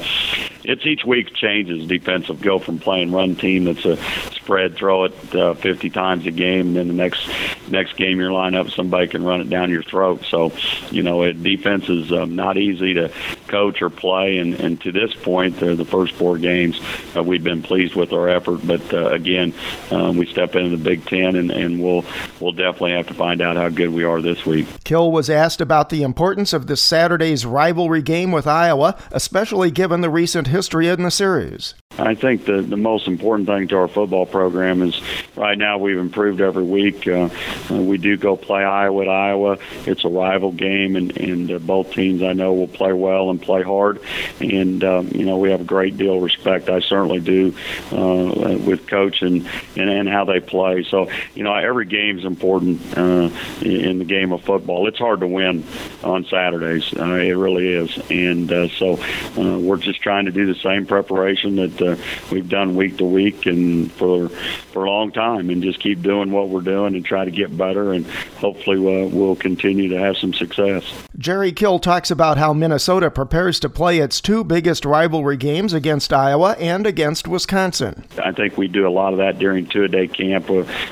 it's 0.63 0.85
each 0.85 1.05
week 1.05 1.33
changes 1.33 1.87
defensive. 1.87 2.41
Go 2.41 2.59
from 2.59 2.79
playing 2.79 3.11
run 3.11 3.35
team 3.35 3.65
that's 3.65 3.85
a 3.85 3.97
spread, 4.43 4.75
throw 4.75 5.05
it 5.05 5.35
uh, 5.35 5.53
50 5.53 5.89
times 5.89 6.25
a 6.25 6.31
game, 6.31 6.67
and 6.67 6.75
then 6.75 6.87
the 6.87 6.93
next 6.93 7.29
next 7.69 7.95
game 7.95 8.19
you're 8.19 8.31
line 8.31 8.55
up, 8.55 8.69
somebody 8.69 9.07
can 9.07 9.23
run 9.23 9.41
it 9.41 9.49
down 9.49 9.69
your 9.69 9.83
throat. 9.83 10.23
So, 10.25 10.51
you 10.91 11.01
know, 11.01 11.23
it, 11.23 11.41
defense 11.41 11.89
is 11.89 12.11
um, 12.11 12.35
not 12.35 12.57
easy 12.57 12.93
to 12.95 13.11
coach 13.47 13.81
or 13.81 13.89
play. 13.89 14.37
And, 14.37 14.53
and 14.55 14.81
to 14.81 14.91
this 14.91 15.13
point, 15.13 15.61
uh, 15.61 15.75
the 15.75 15.85
first 15.85 16.13
four 16.13 16.37
games, 16.37 16.79
uh, 17.15 17.23
we've 17.23 17.43
been 17.43 17.63
pleased 17.63 17.95
with 17.95 18.13
our 18.13 18.29
effort. 18.29 18.65
But 18.65 18.93
uh, 18.93 19.09
again, 19.09 19.53
um, 19.91 20.17
we 20.17 20.25
step 20.25 20.55
into 20.55 20.75
the 20.75 20.83
Big 20.83 21.05
Ten, 21.05 21.35
and, 21.35 21.51
and 21.51 21.81
we'll 21.81 22.05
we'll 22.39 22.51
definitely 22.51 22.91
have 22.91 23.07
to 23.07 23.13
find 23.13 23.41
out 23.41 23.55
how 23.55 23.69
good 23.69 23.89
we 23.89 24.03
are 24.03 24.21
this 24.21 24.45
week. 24.45 24.67
Kill 24.83 25.11
was 25.11 25.29
asked 25.29 25.61
about 25.61 25.89
the 25.89 26.03
importance 26.03 26.53
of 26.53 26.67
this 26.67 26.81
Saturday's 26.81 27.45
rivalry 27.45 28.01
game 28.01 28.31
with 28.31 28.47
Iowa, 28.47 28.97
especially 29.11 29.71
given 29.71 30.01
the 30.01 30.09
recent 30.09 30.47
history 30.47 30.87
in 30.87 31.03
the 31.03 31.11
series. 31.11 31.75
I 31.97 32.15
think 32.15 32.45
the, 32.45 32.61
the 32.61 32.77
most 32.77 33.07
important 33.07 33.47
thing 33.47 33.67
to 33.67 33.77
our 33.77 33.87
football 33.87 34.25
program 34.25 34.81
is 34.81 34.99
right 35.35 35.57
now 35.57 35.77
we've 35.77 35.97
improved 35.97 36.41
every 36.41 36.63
week. 36.63 37.07
Uh, 37.07 37.29
uh, 37.69 37.75
we 37.75 37.97
do 37.97 38.17
go 38.17 38.35
play 38.35 38.63
Iowa 38.63 39.03
at 39.03 39.09
Iowa. 39.09 39.57
It's 39.85 40.03
a 40.03 40.09
rival 40.09 40.51
game, 40.51 40.95
and, 40.95 41.15
and 41.17 41.51
uh, 41.51 41.59
both 41.59 41.91
teams 41.91 42.23
I 42.23 42.33
know 42.33 42.53
will 42.53 42.67
play 42.67 42.93
well 42.93 43.29
and 43.29 43.39
play 43.39 43.61
hard. 43.61 43.99
And, 44.39 44.83
um, 44.83 45.09
you 45.09 45.25
know, 45.25 45.37
we 45.37 45.51
have 45.51 45.61
a 45.61 45.65
great 45.65 45.97
deal 45.97 46.15
of 46.15 46.23
respect. 46.23 46.69
I 46.69 46.79
certainly 46.79 47.19
do 47.19 47.53
uh, 47.91 48.57
with 48.59 48.87
coach 48.87 49.21
and, 49.21 49.47
and, 49.75 49.89
and 49.89 50.09
how 50.09 50.25
they 50.25 50.39
play. 50.39 50.83
So, 50.83 51.09
you 51.35 51.43
know, 51.43 51.53
every 51.53 51.85
game 51.85 52.17
is 52.17 52.25
important 52.25 52.97
uh, 52.97 53.29
in 53.61 53.99
the 53.99 54.05
game 54.05 54.31
of 54.31 54.41
football. 54.41 54.87
It's 54.87 54.97
hard 54.97 55.19
to 55.19 55.27
win 55.27 55.63
on 56.03 56.25
Saturdays. 56.25 56.91
Uh, 56.97 57.13
it 57.13 57.33
really 57.33 57.67
is. 57.67 57.97
And 58.09 58.51
uh, 58.51 58.67
so 58.69 58.97
uh, 59.37 59.59
we're 59.59 59.77
just 59.77 60.01
trying 60.01 60.25
to 60.25 60.31
do 60.31 60.51
the 60.51 60.59
same 60.59 60.87
preparation 60.87 61.57
that 61.57 61.82
uh, 61.83 61.95
we've 62.31 62.49
done 62.49 62.75
week 62.75 62.97
to 62.97 63.05
week, 63.05 63.45
and 63.45 63.91
for 63.91 64.29
for 64.73 64.85
a 64.85 64.89
long 64.89 65.11
time 65.11 65.49
and 65.49 65.61
just 65.61 65.79
keep 65.79 66.01
doing 66.01 66.31
what 66.31 66.49
we're 66.49 66.61
doing 66.61 66.95
and 66.95 67.05
try 67.05 67.23
to 67.23 67.31
get 67.31 67.55
better 67.55 67.93
and 67.93 68.05
hopefully 68.37 68.79
we'll, 68.79 69.07
we'll 69.07 69.35
continue 69.35 69.87
to 69.89 69.99
have 69.99 70.17
some 70.17 70.33
success. 70.33 70.83
Jerry 71.17 71.51
Kill 71.51 71.79
talks 71.79 72.09
about 72.11 72.37
how 72.37 72.53
Minnesota 72.53 73.11
prepares 73.11 73.59
to 73.61 73.69
play 73.69 73.99
its 73.99 74.19
two 74.19 74.43
biggest 74.43 74.83
rivalry 74.83 75.37
games 75.37 75.73
against 75.73 76.11
Iowa 76.11 76.53
and 76.53 76.87
against 76.87 77.27
Wisconsin. 77.27 78.03
I 78.21 78.31
think 78.31 78.57
we 78.57 78.67
do 78.67 78.87
a 78.87 78.89
lot 78.89 79.13
of 79.13 79.19
that 79.19 79.39
during 79.39 79.67
two-a-day 79.67 80.07
camp. 80.07 80.49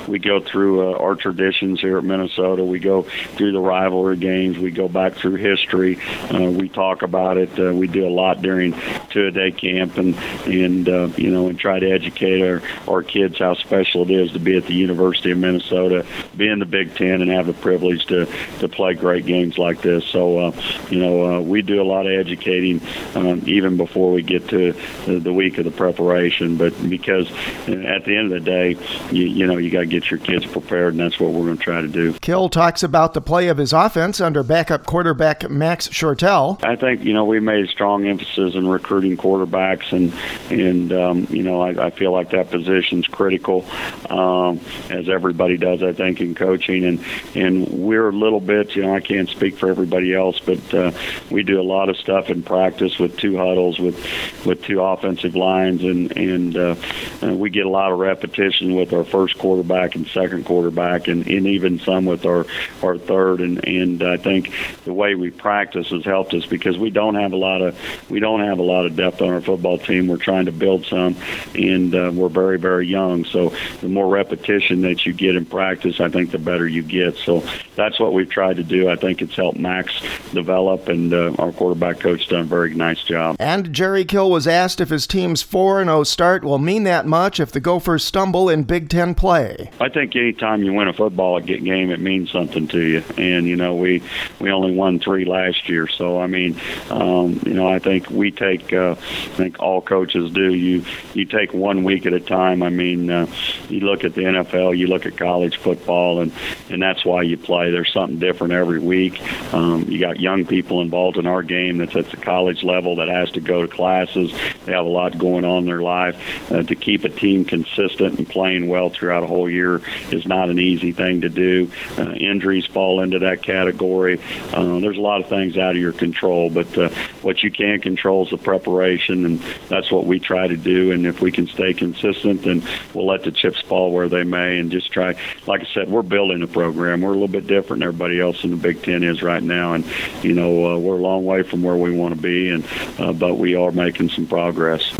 We 0.07 0.19
go 0.19 0.39
through 0.39 0.93
uh, 0.93 0.97
our 0.99 1.15
traditions 1.15 1.81
here 1.81 1.97
at 1.97 2.03
Minnesota. 2.03 2.63
We 2.63 2.79
go 2.79 3.03
through 3.35 3.51
the 3.51 3.59
rivalry 3.59 4.17
games. 4.17 4.57
We 4.57 4.71
go 4.71 4.87
back 4.87 5.15
through 5.15 5.35
history. 5.35 5.99
Uh, 6.31 6.51
we 6.51 6.69
talk 6.69 7.01
about 7.01 7.37
it. 7.37 7.59
Uh, 7.59 7.73
we 7.73 7.87
do 7.87 8.07
a 8.07 8.09
lot 8.09 8.41
during 8.41 8.73
two-a-day 9.09 9.51
camp 9.51 9.97
and 9.97 10.15
and 10.45 10.87
uh, 10.87 11.09
you 11.17 11.31
know 11.31 11.47
and 11.47 11.59
try 11.59 11.79
to 11.79 11.89
educate 11.89 12.41
our, 12.41 12.61
our 12.87 13.01
kids 13.01 13.39
how 13.39 13.55
special 13.71 14.01
it 14.01 14.11
is 14.11 14.33
to 14.33 14.39
be 14.39 14.57
at 14.57 14.65
the 14.65 14.73
University 14.73 15.31
of 15.31 15.37
Minnesota, 15.37 16.05
be 16.35 16.49
in 16.49 16.59
the 16.59 16.65
Big 16.65 16.93
Ten, 16.93 17.21
and 17.21 17.31
have 17.31 17.47
the 17.47 17.53
privilege 17.53 18.05
to 18.07 18.27
to 18.59 18.67
play 18.67 18.95
great 18.95 19.25
games 19.25 19.57
like 19.57 19.81
this. 19.81 20.03
So 20.05 20.39
uh, 20.39 20.61
you 20.89 20.99
know 20.99 21.37
uh, 21.37 21.39
we 21.39 21.61
do 21.61 21.81
a 21.81 21.83
lot 21.83 22.05
of 22.05 22.11
educating 22.11 22.81
um, 23.15 23.41
even 23.47 23.77
before 23.77 24.11
we 24.11 24.23
get 24.23 24.49
to 24.49 24.73
the, 25.05 25.19
the 25.19 25.31
week 25.31 25.57
of 25.57 25.63
the 25.63 25.71
preparation. 25.71 26.57
But 26.57 26.73
because 26.89 27.31
at 27.67 28.03
the 28.03 28.17
end 28.17 28.33
of 28.33 28.43
the 28.43 28.51
day, 28.51 28.77
you, 29.09 29.25
you 29.25 29.47
know 29.47 29.55
you 29.55 29.71
got 29.71 29.81
to 29.81 29.85
get 29.85 30.11
your 30.11 30.19
kids 30.19 30.45
prepared, 30.45 30.93
and 30.93 30.99
that's 30.99 31.17
what 31.17 31.31
we're 31.31 31.45
going 31.45 31.57
to 31.57 31.63
try 31.63 31.79
to 31.79 31.87
do. 31.87 32.13
Kill 32.19 32.49
talks 32.49 32.83
about 32.83 33.13
the 33.13 33.21
play 33.21 33.47
of 33.47 33.57
his 33.57 33.71
offense 33.71 34.19
under 34.19 34.43
backup 34.43 34.85
quarterback 34.85 35.49
Max 35.49 35.87
Shortell. 35.87 36.61
I 36.65 36.75
think 36.75 37.05
you 37.05 37.13
know 37.13 37.23
we 37.23 37.39
made 37.39 37.63
a 37.63 37.67
strong 37.69 38.05
emphasis 38.05 38.53
in 38.53 38.67
recruiting 38.67 39.15
quarterbacks, 39.15 39.93
and 39.93 40.11
and 40.51 40.91
um, 40.91 41.27
you 41.29 41.43
know 41.43 41.61
I, 41.61 41.87
I 41.87 41.89
feel 41.91 42.11
like 42.11 42.31
that 42.31 42.49
position's 42.49 43.07
critical, 43.07 43.60
um, 44.09 44.59
as 44.89 45.09
everybody 45.09 45.57
does. 45.57 45.83
I 45.83 45.93
think 45.93 46.21
in 46.21 46.35
coaching, 46.35 46.85
and 46.85 47.03
and 47.35 47.67
we're 47.67 48.09
a 48.09 48.13
little 48.13 48.39
bit 48.39 48.75
you 48.75 48.83
know 48.83 48.95
I 48.95 48.99
can't 48.99 49.29
speak 49.29 49.57
for 49.57 49.69
everybody 49.69 50.13
else, 50.13 50.39
but 50.39 50.73
uh, 50.73 50.91
we 51.29 51.43
do 51.43 51.59
a 51.59 51.63
lot 51.63 51.89
of 51.89 51.97
stuff 51.97 52.29
in 52.29 52.43
practice 52.43 52.99
with 52.99 53.17
two 53.17 53.37
huddles 53.37 53.79
with 53.79 53.97
with 54.45 54.63
two 54.63 54.81
offensive 54.81 55.35
lines, 55.35 55.83
and 55.83 56.15
and, 56.17 56.57
uh, 56.57 56.75
and 57.21 57.39
we 57.39 57.49
get 57.49 57.65
a 57.65 57.69
lot 57.69 57.91
of 57.91 57.99
repetition 57.99 58.75
with 58.75 58.93
our 58.93 59.03
first 59.03 59.37
quarterback 59.37 59.95
and 59.95 60.07
second 60.07 60.45
quarterback, 60.45 61.07
and, 61.07 61.27
and 61.27 61.47
even 61.47 61.79
some 61.79 62.05
with 62.05 62.25
our 62.25 62.45
our 62.83 62.97
third, 62.97 63.41
and 63.41 63.65
and 63.67 64.03
I 64.03 64.17
think 64.17 64.53
the 64.85 64.93
way 64.93 65.15
we 65.15 65.31
practice 65.31 65.89
has 65.89 66.03
helped 66.03 66.33
us 66.33 66.45
because 66.45 66.77
we 66.77 66.89
don't 66.89 67.15
have 67.15 67.33
a 67.33 67.37
lot 67.37 67.61
of 67.61 67.77
we 68.09 68.19
don't 68.19 68.41
have 68.41 68.59
a 68.59 68.63
lot 68.63 68.85
of 68.85 68.95
depth 68.95 69.21
on 69.21 69.29
our 69.29 69.41
football 69.41 69.77
team. 69.77 70.07
We're 70.07 70.17
trying 70.17 70.45
to 70.45 70.51
build 70.51 70.85
some, 70.85 71.15
and 71.55 71.93
uh, 71.93 72.11
we're 72.13 72.29
very 72.29 72.59
very 72.59 72.87
young. 72.87 73.25
So 73.25 73.50
the 73.81 73.87
more 73.87 74.07
repetition 74.07 74.81
that 74.81 75.05
you 75.05 75.13
get 75.13 75.35
in 75.35 75.45
practice, 75.45 75.99
I 75.99 76.09
think 76.09 76.31
the 76.31 76.39
better 76.39 76.67
you 76.67 76.83
get. 76.83 77.17
So 77.17 77.43
that's 77.75 77.99
what 77.99 78.13
we've 78.13 78.29
tried 78.29 78.57
to 78.57 78.63
do. 78.63 78.89
I 78.89 78.95
think 78.95 79.21
it's 79.21 79.35
helped 79.35 79.57
Max 79.57 80.01
develop, 80.33 80.87
and 80.87 81.13
uh, 81.13 81.33
our 81.39 81.51
quarterback 81.51 81.99
coach 81.99 82.27
done 82.27 82.41
a 82.41 82.43
very 82.43 82.73
nice 82.73 83.03
job. 83.03 83.35
And 83.39 83.73
Jerry 83.73 84.05
Kill 84.05 84.29
was 84.29 84.47
asked 84.47 84.81
if 84.81 84.89
his 84.89 85.07
team's 85.07 85.41
4 85.41 85.83
0 85.83 86.03
start 86.03 86.43
will 86.43 86.59
mean 86.59 86.83
that 86.83 87.05
much 87.05 87.39
if 87.39 87.51
the 87.51 87.59
Gophers 87.59 88.03
stumble 88.03 88.49
in 88.49 88.63
Big 88.63 88.89
Ten 88.89 89.15
play. 89.15 89.69
I 89.79 89.89
think 89.89 90.15
anytime 90.15 90.63
you 90.63 90.73
win 90.73 90.87
a 90.87 90.93
football 90.93 91.39
game, 91.39 91.91
it 91.91 91.99
means 91.99 92.31
something 92.31 92.67
to 92.69 92.79
you. 92.79 93.03
And, 93.17 93.45
you 93.47 93.55
know, 93.55 93.75
we, 93.75 94.01
we 94.39 94.51
only 94.51 94.73
won 94.73 94.99
three 94.99 95.25
last 95.25 95.69
year. 95.69 95.87
So, 95.87 96.19
I 96.21 96.27
mean, 96.27 96.59
um, 96.89 97.39
you 97.45 97.53
know, 97.53 97.67
I 97.67 97.79
think 97.79 98.09
we 98.09 98.31
take, 98.31 98.73
uh, 98.73 98.91
I 98.91 99.35
think 99.35 99.59
all 99.59 99.81
coaches 99.81 100.31
do, 100.31 100.53
you, 100.53 100.83
you 101.13 101.25
take 101.25 101.53
one 101.53 101.83
week 101.83 102.05
at 102.05 102.13
a 102.13 102.19
time. 102.19 102.63
I 102.63 102.69
mean, 102.69 103.09
uh, 103.09 103.27
you 103.69 103.81
look 103.81 104.03
at 104.03 104.13
the 104.13 104.21
NFL, 104.21 104.77
you 104.77 104.87
look 104.87 105.05
at 105.05 105.17
college 105.17 105.57
football, 105.57 106.21
and, 106.21 106.31
and 106.69 106.81
that's 106.81 107.05
why 107.05 107.23
you 107.23 107.37
play. 107.37 107.71
There's 107.71 107.91
something 107.91 108.19
different 108.19 108.53
every 108.53 108.79
week. 108.79 109.21
Um, 109.53 109.83
you 109.89 109.99
got 109.99 110.19
young 110.19 110.45
people 110.45 110.81
involved 110.81 111.17
in 111.17 111.27
our 111.27 111.43
game 111.43 111.77
that's 111.77 111.95
at 111.95 112.09
the 112.09 112.17
college 112.17 112.63
level 112.63 112.97
that 112.97 113.07
has 113.07 113.31
to 113.31 113.41
go 113.41 113.61
to 113.61 113.67
classes. 113.67 114.31
They 114.65 114.73
have 114.73 114.85
a 114.85 114.89
lot 114.89 115.17
going 115.17 115.45
on 115.45 115.59
in 115.59 115.65
their 115.65 115.81
life. 115.81 116.51
Uh, 116.51 116.63
to 116.63 116.75
keep 116.75 117.03
a 117.03 117.09
team 117.09 117.45
consistent 117.45 118.17
and 118.17 118.27
playing 118.27 118.67
well 118.67 118.89
throughout 118.89 119.23
a 119.23 119.27
whole 119.27 119.49
year 119.49 119.81
is 120.11 120.25
not 120.25 120.49
an 120.49 120.59
easy 120.59 120.91
thing 120.91 121.21
to 121.21 121.29
do. 121.29 121.71
Uh, 121.97 122.11
injuries 122.13 122.65
fall 122.65 123.01
into 123.01 123.19
that 123.19 123.41
category. 123.41 124.19
Uh, 124.53 124.79
there's 124.79 124.97
a 124.97 125.01
lot 125.01 125.21
of 125.21 125.27
things 125.27 125.57
out 125.57 125.71
of 125.71 125.81
your 125.81 125.93
control, 125.93 126.49
but 126.49 126.77
uh, 126.77 126.89
what 127.21 127.43
you 127.43 127.51
can 127.51 127.79
control 127.79 128.23
is 128.23 128.31
the 128.31 128.37
preparation, 128.37 129.25
and 129.25 129.39
that's 129.69 129.91
what 129.91 130.05
we 130.05 130.19
try 130.19 130.47
to 130.47 130.57
do. 130.57 130.91
And 130.91 131.05
if 131.05 131.21
we 131.21 131.31
can 131.31 131.47
stay 131.47 131.73
consistent, 131.73 132.43
then 132.43 132.63
we'll 132.93 133.05
let 133.05 133.23
the 133.23 133.30
chips 133.31 133.61
fall 133.61 133.91
where 133.91 134.09
they 134.09 134.23
may, 134.23 134.59
and 134.59 134.71
just 134.71 134.91
try. 134.91 135.15
Like 135.47 135.61
I 135.61 135.67
said, 135.73 135.89
we're 135.89 136.01
building 136.01 136.41
a 136.43 136.47
program. 136.47 137.01
We're 137.01 137.09
a 137.09 137.13
little 137.13 137.27
bit 137.27 137.47
different 137.47 137.81
than 137.81 137.89
everybody 137.89 138.19
else 138.19 138.43
in 138.43 138.51
the 138.51 138.57
Big 138.57 138.83
Ten 138.83 139.03
is 139.03 139.23
right 139.23 139.43
now, 139.43 139.73
and 139.73 139.85
you 140.21 140.33
know 140.33 140.73
uh, 140.73 140.77
we're 140.77 140.97
a 140.97 141.01
long 141.01 141.25
way 141.25 141.43
from 141.43 141.63
where 141.63 141.77
we 141.77 141.95
want 141.95 142.15
to 142.15 142.21
be, 142.21 142.49
and 142.49 142.65
uh, 142.99 143.13
but 143.13 143.35
we 143.35 143.55
are 143.55 143.71
making 143.71 144.09
some 144.09 144.27
progress. 144.27 144.91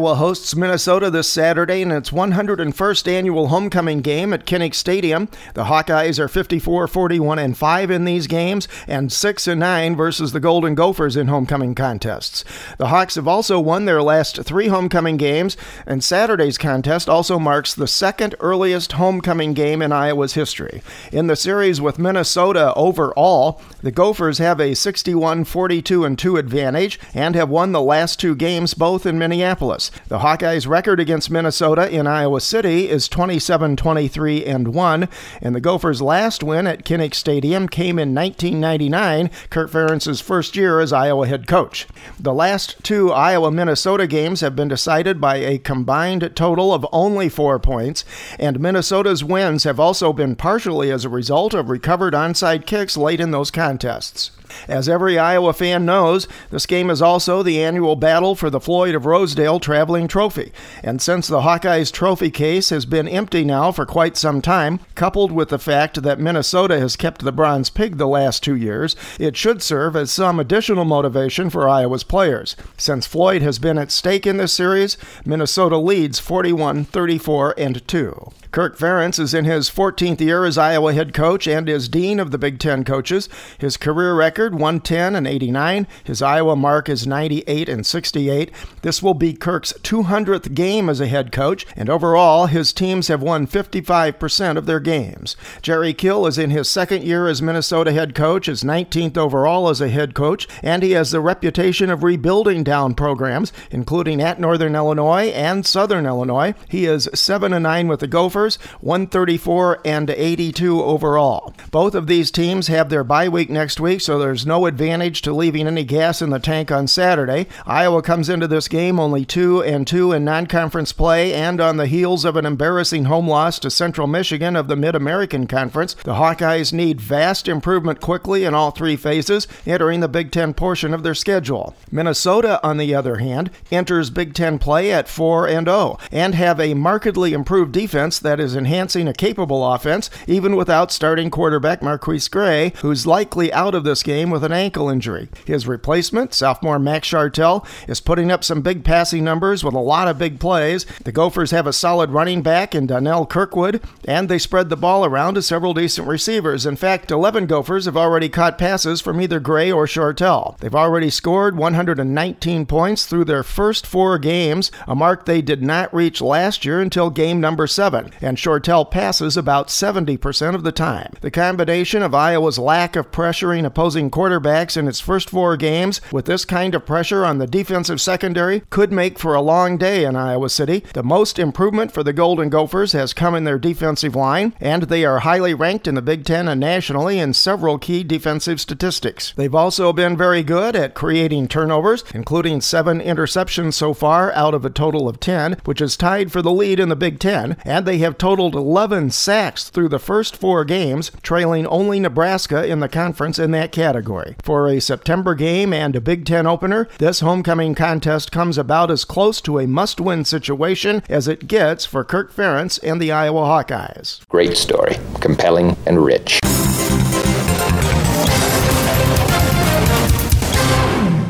Iowa 0.00 0.14
hosts 0.14 0.56
Minnesota 0.56 1.10
this 1.10 1.28
Saturday 1.28 1.82
in 1.82 1.90
its 1.90 2.08
101st 2.08 3.06
annual 3.06 3.48
homecoming 3.48 4.00
game 4.00 4.32
at 4.32 4.46
Kinnick 4.46 4.74
Stadium. 4.74 5.28
The 5.52 5.64
Hawkeyes 5.64 6.18
are 6.18 6.26
54 6.26 6.88
41 6.88 7.38
and 7.38 7.54
5 7.54 7.90
in 7.90 8.06
these 8.06 8.26
games 8.26 8.66
and 8.88 9.12
6 9.12 9.46
and 9.46 9.60
9 9.60 9.94
versus 9.94 10.32
the 10.32 10.40
Golden 10.40 10.74
Gophers 10.74 11.18
in 11.18 11.28
homecoming 11.28 11.74
contests. 11.74 12.46
The 12.78 12.86
Hawks 12.86 13.16
have 13.16 13.28
also 13.28 13.60
won 13.60 13.84
their 13.84 14.02
last 14.02 14.42
3 14.42 14.68
homecoming 14.68 15.18
games, 15.18 15.58
and 15.84 16.02
Saturday's 16.02 16.56
contest 16.56 17.10
also 17.10 17.38
marks 17.38 17.74
the 17.74 17.86
second 17.86 18.34
earliest 18.40 18.92
homecoming 18.92 19.52
game 19.52 19.82
in 19.82 19.92
Iowa's 19.92 20.32
history. 20.32 20.82
In 21.12 21.26
the 21.26 21.36
series 21.36 21.78
with 21.78 21.98
Minnesota 21.98 22.72
overall, 22.74 23.60
the 23.82 23.92
Gophers 23.92 24.38
have 24.38 24.60
a 24.60 24.72
61 24.72 25.44
42 25.44 26.06
and 26.06 26.18
2 26.18 26.38
advantage 26.38 26.98
and 27.12 27.34
have 27.34 27.50
won 27.50 27.72
the 27.72 27.82
last 27.82 28.18
two 28.18 28.34
games 28.34 28.72
both 28.72 29.04
in 29.04 29.18
Minneapolis. 29.18 29.89
The 30.08 30.18
Hawkeyes' 30.18 30.66
record 30.66 31.00
against 31.00 31.30
Minnesota 31.30 31.88
in 31.88 32.06
Iowa 32.06 32.40
City 32.40 32.88
is 32.88 33.08
27 33.08 33.76
23 33.76 34.44
and 34.44 34.68
1, 34.68 35.08
and 35.40 35.54
the 35.54 35.60
Gophers' 35.60 36.02
last 36.02 36.42
win 36.42 36.66
at 36.66 36.84
Kinnick 36.84 37.14
Stadium 37.14 37.68
came 37.68 37.98
in 37.98 38.14
1999, 38.14 39.30
Kirk 39.50 39.70
Ferentz's 39.70 40.20
first 40.20 40.56
year 40.56 40.80
as 40.80 40.92
Iowa 40.92 41.26
head 41.26 41.46
coach. 41.46 41.86
The 42.18 42.34
last 42.34 42.76
two 42.82 43.12
Iowa 43.12 43.50
Minnesota 43.50 44.06
games 44.06 44.40
have 44.40 44.56
been 44.56 44.68
decided 44.68 45.20
by 45.20 45.36
a 45.36 45.58
combined 45.58 46.32
total 46.34 46.74
of 46.74 46.86
only 46.92 47.28
four 47.28 47.58
points, 47.58 48.04
and 48.38 48.60
Minnesota's 48.60 49.24
wins 49.24 49.64
have 49.64 49.80
also 49.80 50.12
been 50.12 50.36
partially 50.36 50.90
as 50.90 51.04
a 51.04 51.08
result 51.08 51.54
of 51.54 51.70
recovered 51.70 52.14
onside 52.14 52.66
kicks 52.66 52.96
late 52.96 53.20
in 53.20 53.30
those 53.30 53.50
contests. 53.50 54.30
As 54.68 54.88
every 54.88 55.18
Iowa 55.18 55.52
fan 55.52 55.84
knows, 55.84 56.28
this 56.50 56.66
game 56.66 56.90
is 56.90 57.02
also 57.02 57.42
the 57.42 57.62
annual 57.62 57.96
battle 57.96 58.34
for 58.34 58.50
the 58.50 58.60
Floyd 58.60 58.94
of 58.94 59.06
Rosedale 59.06 59.60
Traveling 59.60 60.08
Trophy. 60.08 60.52
And 60.82 61.00
since 61.00 61.26
the 61.28 61.40
Hawkeyes 61.40 61.92
trophy 61.92 62.30
case 62.30 62.70
has 62.70 62.86
been 62.86 63.08
empty 63.08 63.44
now 63.44 63.72
for 63.72 63.86
quite 63.86 64.16
some 64.16 64.40
time, 64.42 64.80
coupled 64.94 65.32
with 65.32 65.48
the 65.48 65.58
fact 65.58 66.02
that 66.02 66.20
Minnesota 66.20 66.78
has 66.78 66.96
kept 66.96 67.24
the 67.24 67.32
Bronze 67.32 67.70
Pig 67.70 67.96
the 67.96 68.08
last 68.08 68.42
two 68.42 68.56
years, 68.56 68.96
it 69.18 69.36
should 69.36 69.62
serve 69.62 69.96
as 69.96 70.10
some 70.10 70.40
additional 70.40 70.84
motivation 70.84 71.50
for 71.50 71.68
Iowa's 71.68 72.04
players. 72.04 72.56
Since 72.76 73.06
Floyd 73.06 73.42
has 73.42 73.58
been 73.58 73.78
at 73.78 73.90
stake 73.90 74.26
in 74.26 74.36
this 74.36 74.52
series, 74.52 74.96
Minnesota 75.24 75.76
leads 75.76 76.18
41 76.18 76.84
34 76.84 77.54
and 77.58 77.86
2. 77.86 78.32
Kirk 78.52 78.76
Ferentz 78.76 79.20
is 79.20 79.32
in 79.32 79.44
his 79.44 79.70
14th 79.70 80.20
year 80.20 80.44
as 80.44 80.58
Iowa 80.58 80.92
head 80.92 81.14
coach 81.14 81.46
and 81.46 81.68
is 81.68 81.88
dean 81.88 82.18
of 82.18 82.32
the 82.32 82.38
Big 82.38 82.58
Ten 82.58 82.82
coaches. 82.82 83.28
His 83.58 83.76
career 83.76 84.12
record 84.12 84.54
110 84.54 85.14
and 85.14 85.24
89. 85.24 85.86
His 86.02 86.20
Iowa 86.20 86.56
mark 86.56 86.88
is 86.88 87.06
98 87.06 87.68
and 87.68 87.86
68. 87.86 88.50
This 88.82 89.04
will 89.04 89.14
be 89.14 89.34
Kirk's 89.34 89.72
200th 89.84 90.52
game 90.52 90.88
as 90.88 91.00
a 91.00 91.06
head 91.06 91.30
coach, 91.30 91.64
and 91.76 91.88
overall, 91.88 92.46
his 92.46 92.72
teams 92.72 93.06
have 93.06 93.22
won 93.22 93.46
55% 93.46 94.56
of 94.56 94.66
their 94.66 94.80
games. 94.80 95.36
Jerry 95.62 95.94
Kill 95.94 96.26
is 96.26 96.36
in 96.36 96.50
his 96.50 96.68
second 96.68 97.04
year 97.04 97.28
as 97.28 97.40
Minnesota 97.40 97.92
head 97.92 98.16
coach, 98.16 98.48
is 98.48 98.64
19th 98.64 99.16
overall 99.16 99.68
as 99.68 99.80
a 99.80 99.88
head 99.88 100.12
coach, 100.12 100.48
and 100.60 100.82
he 100.82 100.90
has 100.90 101.12
the 101.12 101.20
reputation 101.20 101.88
of 101.88 102.02
rebuilding 102.02 102.64
down 102.64 102.94
programs, 102.94 103.52
including 103.70 104.20
at 104.20 104.40
Northern 104.40 104.74
Illinois 104.74 105.28
and 105.28 105.64
Southern 105.64 106.04
Illinois. 106.04 106.52
He 106.68 106.86
is 106.86 107.08
7 107.14 107.52
and 107.52 107.62
9 107.62 107.86
with 107.86 108.00
the 108.00 108.08
Gophers. 108.08 108.39
134 108.48 109.80
and 109.84 110.10
82 110.10 110.82
overall. 110.82 111.54
Both 111.70 111.94
of 111.94 112.06
these 112.06 112.30
teams 112.30 112.68
have 112.68 112.88
their 112.88 113.04
bye 113.04 113.28
week 113.28 113.50
next 113.50 113.80
week, 113.80 114.00
so 114.00 114.18
there's 114.18 114.46
no 114.46 114.66
advantage 114.66 115.22
to 115.22 115.32
leaving 115.32 115.66
any 115.66 115.84
gas 115.84 116.22
in 116.22 116.30
the 116.30 116.38
tank 116.38 116.70
on 116.70 116.86
Saturday. 116.86 117.46
Iowa 117.66 118.02
comes 118.02 118.28
into 118.28 118.46
this 118.46 118.68
game 118.68 118.98
only 118.98 119.24
2 119.24 119.62
and 119.62 119.86
2 119.86 120.12
in 120.12 120.24
non-conference 120.24 120.92
play 120.92 121.34
and 121.34 121.60
on 121.60 121.76
the 121.76 121.86
heels 121.86 122.24
of 122.24 122.36
an 122.36 122.46
embarrassing 122.46 123.04
home 123.06 123.28
loss 123.28 123.58
to 123.58 123.70
Central 123.70 124.06
Michigan 124.06 124.56
of 124.56 124.68
the 124.68 124.76
Mid-American 124.76 125.46
Conference. 125.46 125.94
The 125.94 126.14
Hawkeyes 126.14 126.72
need 126.72 127.00
vast 127.00 127.48
improvement 127.48 128.00
quickly 128.00 128.44
in 128.44 128.54
all 128.54 128.70
three 128.70 128.96
phases 128.96 129.48
entering 129.66 130.00
the 130.00 130.08
Big 130.08 130.30
10 130.30 130.54
portion 130.54 130.94
of 130.94 131.02
their 131.02 131.14
schedule. 131.14 131.74
Minnesota 131.90 132.60
on 132.62 132.76
the 132.76 132.94
other 132.94 133.16
hand 133.16 133.50
enters 133.72 134.10
Big 134.10 134.34
10 134.34 134.58
play 134.58 134.92
at 134.92 135.08
4 135.08 135.48
and 135.48 135.66
0 135.66 135.98
and 136.12 136.34
have 136.34 136.60
a 136.60 136.74
markedly 136.74 137.32
improved 137.32 137.72
defense 137.72 138.18
that 138.18 138.29
is 138.38 138.54
enhancing 138.54 139.08
a 139.08 139.12
capable 139.12 139.72
offense 139.72 140.10
even 140.26 140.54
without 140.54 140.92
starting 140.92 141.30
quarterback 141.30 141.80
MarQueis 141.80 142.30
Gray, 142.30 142.72
who's 142.82 143.06
likely 143.06 143.52
out 143.52 143.74
of 143.74 143.84
this 143.84 144.02
game 144.02 144.30
with 144.30 144.44
an 144.44 144.52
ankle 144.52 144.88
injury. 144.88 145.28
His 145.46 145.66
replacement, 145.66 146.34
sophomore 146.34 146.78
Max 146.78 147.08
Shortell, 147.08 147.66
is 147.88 148.00
putting 148.00 148.30
up 148.30 148.44
some 148.44 148.62
big 148.62 148.84
passing 148.84 149.24
numbers 149.24 149.64
with 149.64 149.74
a 149.74 149.80
lot 149.80 150.06
of 150.06 150.18
big 150.18 150.38
plays. 150.38 150.84
The 151.04 151.12
Gophers 151.12 151.50
have 151.50 151.66
a 151.66 151.72
solid 151.72 152.10
running 152.10 152.42
back 152.42 152.74
in 152.74 152.86
Donnell 152.86 153.26
Kirkwood, 153.26 153.82
and 154.04 154.28
they 154.28 154.38
spread 154.38 154.68
the 154.68 154.76
ball 154.76 155.04
around 155.04 155.34
to 155.34 155.42
several 155.42 155.74
decent 155.74 156.06
receivers. 156.06 156.66
In 156.66 156.76
fact, 156.76 157.10
11 157.10 157.46
Gophers 157.46 157.86
have 157.86 157.96
already 157.96 158.28
caught 158.28 158.58
passes 158.58 159.00
from 159.00 159.20
either 159.20 159.40
Gray 159.40 159.72
or 159.72 159.86
Shortell. 159.86 160.58
They've 160.58 160.74
already 160.74 161.10
scored 161.10 161.56
119 161.56 162.66
points 162.66 163.06
through 163.06 163.24
their 163.24 163.42
first 163.42 163.86
four 163.86 164.18
games, 164.18 164.70
a 164.86 164.94
mark 164.94 165.24
they 165.24 165.40
did 165.40 165.62
not 165.62 165.92
reach 165.94 166.20
last 166.20 166.64
year 166.64 166.80
until 166.80 167.10
game 167.10 167.40
number 167.40 167.66
seven, 167.66 168.10
and 168.20 168.36
Shortell 168.36 168.90
passes 168.90 169.36
about 169.36 169.68
70% 169.68 170.54
of 170.54 170.62
the 170.62 170.72
time. 170.72 171.12
The 171.20 171.30
combination 171.30 172.02
of 172.02 172.14
Iowa's 172.14 172.58
lack 172.58 172.96
of 172.96 173.10
pressuring 173.10 173.64
opposing 173.64 174.10
quarterbacks 174.10 174.76
in 174.76 174.88
its 174.88 175.00
first 175.00 175.30
four 175.30 175.56
games 175.56 176.00
with 176.12 176.26
this 176.26 176.44
kind 176.44 176.74
of 176.74 176.86
pressure 176.86 177.24
on 177.24 177.38
the 177.38 177.46
defensive 177.46 178.00
secondary 178.00 178.60
could 178.70 178.92
make 178.92 179.18
for 179.18 179.34
a 179.34 179.40
long 179.40 179.78
day 179.78 180.04
in 180.04 180.16
Iowa 180.16 180.50
City. 180.50 180.84
The 180.94 181.02
most 181.02 181.38
improvement 181.38 181.92
for 181.92 182.02
the 182.02 182.12
Golden 182.12 182.48
Gophers 182.48 182.92
has 182.92 183.12
come 183.12 183.34
in 183.34 183.44
their 183.44 183.58
defensive 183.58 184.14
line, 184.16 184.54
and 184.60 184.84
they 184.84 185.04
are 185.04 185.20
highly 185.20 185.54
ranked 185.54 185.86
in 185.86 185.94
the 185.94 186.02
Big 186.02 186.24
Ten 186.24 186.48
and 186.48 186.60
nationally 186.60 187.18
in 187.18 187.32
several 187.34 187.78
key 187.78 188.02
defensive 188.04 188.60
statistics. 188.60 189.32
They've 189.36 189.54
also 189.54 189.92
been 189.92 190.16
very 190.16 190.42
good 190.42 190.76
at 190.76 190.94
creating 190.94 191.48
turnovers, 191.48 192.04
including 192.14 192.60
seven 192.60 193.00
interceptions 193.00 193.74
so 193.74 193.94
far 193.94 194.32
out 194.32 194.54
of 194.54 194.64
a 194.64 194.70
total 194.70 195.08
of 195.08 195.20
10, 195.20 195.56
which 195.64 195.80
is 195.80 195.96
tied 195.96 196.32
for 196.32 196.42
the 196.42 196.52
lead 196.52 196.80
in 196.80 196.88
the 196.88 196.96
Big 196.96 197.18
Ten, 197.18 197.56
and 197.64 197.86
they 197.86 197.98
have 197.98 198.09
totaled 198.18 198.54
11 198.54 199.10
sacks 199.10 199.68
through 199.68 199.88
the 199.88 199.98
first 199.98 200.36
four 200.36 200.64
games, 200.64 201.10
trailing 201.22 201.66
only 201.66 202.00
Nebraska 202.00 202.66
in 202.66 202.80
the 202.80 202.88
conference 202.88 203.38
in 203.38 203.50
that 203.52 203.72
category. 203.72 204.36
For 204.42 204.68
a 204.68 204.80
September 204.80 205.34
game 205.34 205.72
and 205.72 205.94
a 205.96 206.00
Big 206.00 206.24
Ten 206.24 206.46
opener, 206.46 206.88
this 206.98 207.20
homecoming 207.20 207.74
contest 207.74 208.32
comes 208.32 208.58
about 208.58 208.90
as 208.90 209.04
close 209.04 209.40
to 209.42 209.58
a 209.58 209.66
must 209.66 210.00
win 210.00 210.24
situation 210.24 211.02
as 211.08 211.28
it 211.28 211.48
gets 211.48 211.86
for 211.86 212.04
Kirk 212.04 212.32
Ferentz 212.34 212.78
and 212.82 213.00
the 213.00 213.12
Iowa 213.12 213.42
Hawkeyes. 213.42 214.26
Great 214.28 214.56
story, 214.56 214.96
compelling 215.20 215.76
and 215.86 216.04
rich. 216.04 216.40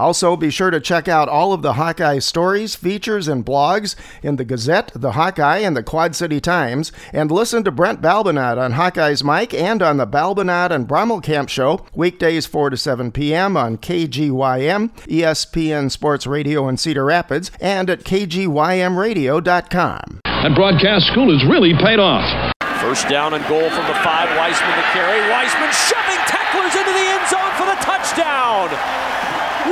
Also, 0.00 0.34
be 0.34 0.48
sure 0.48 0.70
to 0.70 0.80
check 0.80 1.08
out 1.08 1.28
all 1.28 1.52
of 1.52 1.60
the 1.60 1.74
Hawkeye 1.74 2.20
stories, 2.20 2.74
features, 2.74 3.28
and 3.28 3.44
blogs 3.44 3.94
in 4.22 4.36
the 4.36 4.46
Gazette, 4.46 4.90
the 4.94 5.12
Hawkeye, 5.12 5.58
and 5.58 5.76
the 5.76 5.82
Quad 5.82 6.16
City 6.16 6.40
Times, 6.40 6.90
and 7.12 7.30
listen 7.30 7.64
to 7.64 7.70
Brent 7.70 8.00
Balbinot 8.00 8.56
on 8.56 8.72
Hawkeye's 8.72 9.22
Mike 9.22 9.52
and 9.52 9.82
on 9.82 9.98
the 9.98 10.06
Balbinot 10.06 10.70
and 10.70 10.88
Brommelkamp 10.88 11.50
Show, 11.50 11.84
weekdays 11.94 12.46
4 12.46 12.70
to 12.70 12.78
7 12.78 13.12
p.m. 13.12 13.58
on 13.58 13.76
KGYM, 13.76 14.88
ESPN 15.06 15.90
Sports 15.90 16.26
Radio 16.26 16.66
in 16.66 16.78
Cedar 16.78 17.04
Rapids, 17.04 17.50
and 17.60 17.90
at 17.90 18.04
KGYMradio.com. 18.04 20.20
That 20.24 20.54
broadcast 20.56 21.08
school 21.08 21.30
has 21.30 21.44
really 21.44 21.74
paid 21.74 21.98
off. 21.98 22.54
First 22.80 23.10
down 23.10 23.34
and 23.34 23.44
goal 23.44 23.68
from 23.68 23.84
the 23.84 24.00
five. 24.00 24.32
Weisman 24.40 24.72
to 24.72 24.86
carry. 24.96 25.20
Weisman 25.28 25.68
shoving 25.68 26.16
tacklers 26.24 26.72
into 26.72 26.88
the 26.88 27.06
end 27.12 27.28
zone 27.28 27.52
for 27.60 27.68
the 27.68 27.76
touchdown. 27.84 29.19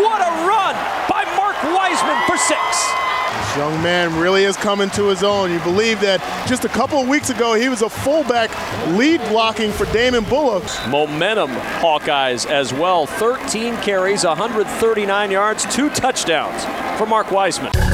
What 0.02 0.20
a 0.20 0.30
run 0.46 0.74
by 1.08 1.24
Mark 1.36 1.56
Weisman 1.56 2.26
for 2.26 2.36
six. 2.36 2.58
This 3.38 3.56
young 3.56 3.82
man 3.82 4.18
really 4.18 4.44
is 4.44 4.56
coming 4.56 4.90
to 4.90 5.08
his 5.08 5.22
own. 5.22 5.50
You 5.50 5.58
believe 5.60 6.00
that 6.00 6.20
just 6.48 6.64
a 6.64 6.68
couple 6.68 7.00
of 7.00 7.08
weeks 7.08 7.30
ago 7.30 7.54
he 7.54 7.68
was 7.68 7.82
a 7.82 7.88
fullback 7.88 8.50
lead 8.96 9.20
blocking 9.28 9.72
for 9.72 9.86
Damon 9.86 10.24
Bullock. 10.24 10.64
Momentum 10.88 11.50
Hawkeyes 11.50 12.46
as 12.46 12.72
well. 12.72 13.06
13 13.06 13.76
carries, 13.78 14.24
139 14.24 15.30
yards, 15.30 15.64
two 15.74 15.90
touchdowns 15.90 16.64
for 16.98 17.06
Mark 17.06 17.28
Weisman. 17.28 17.87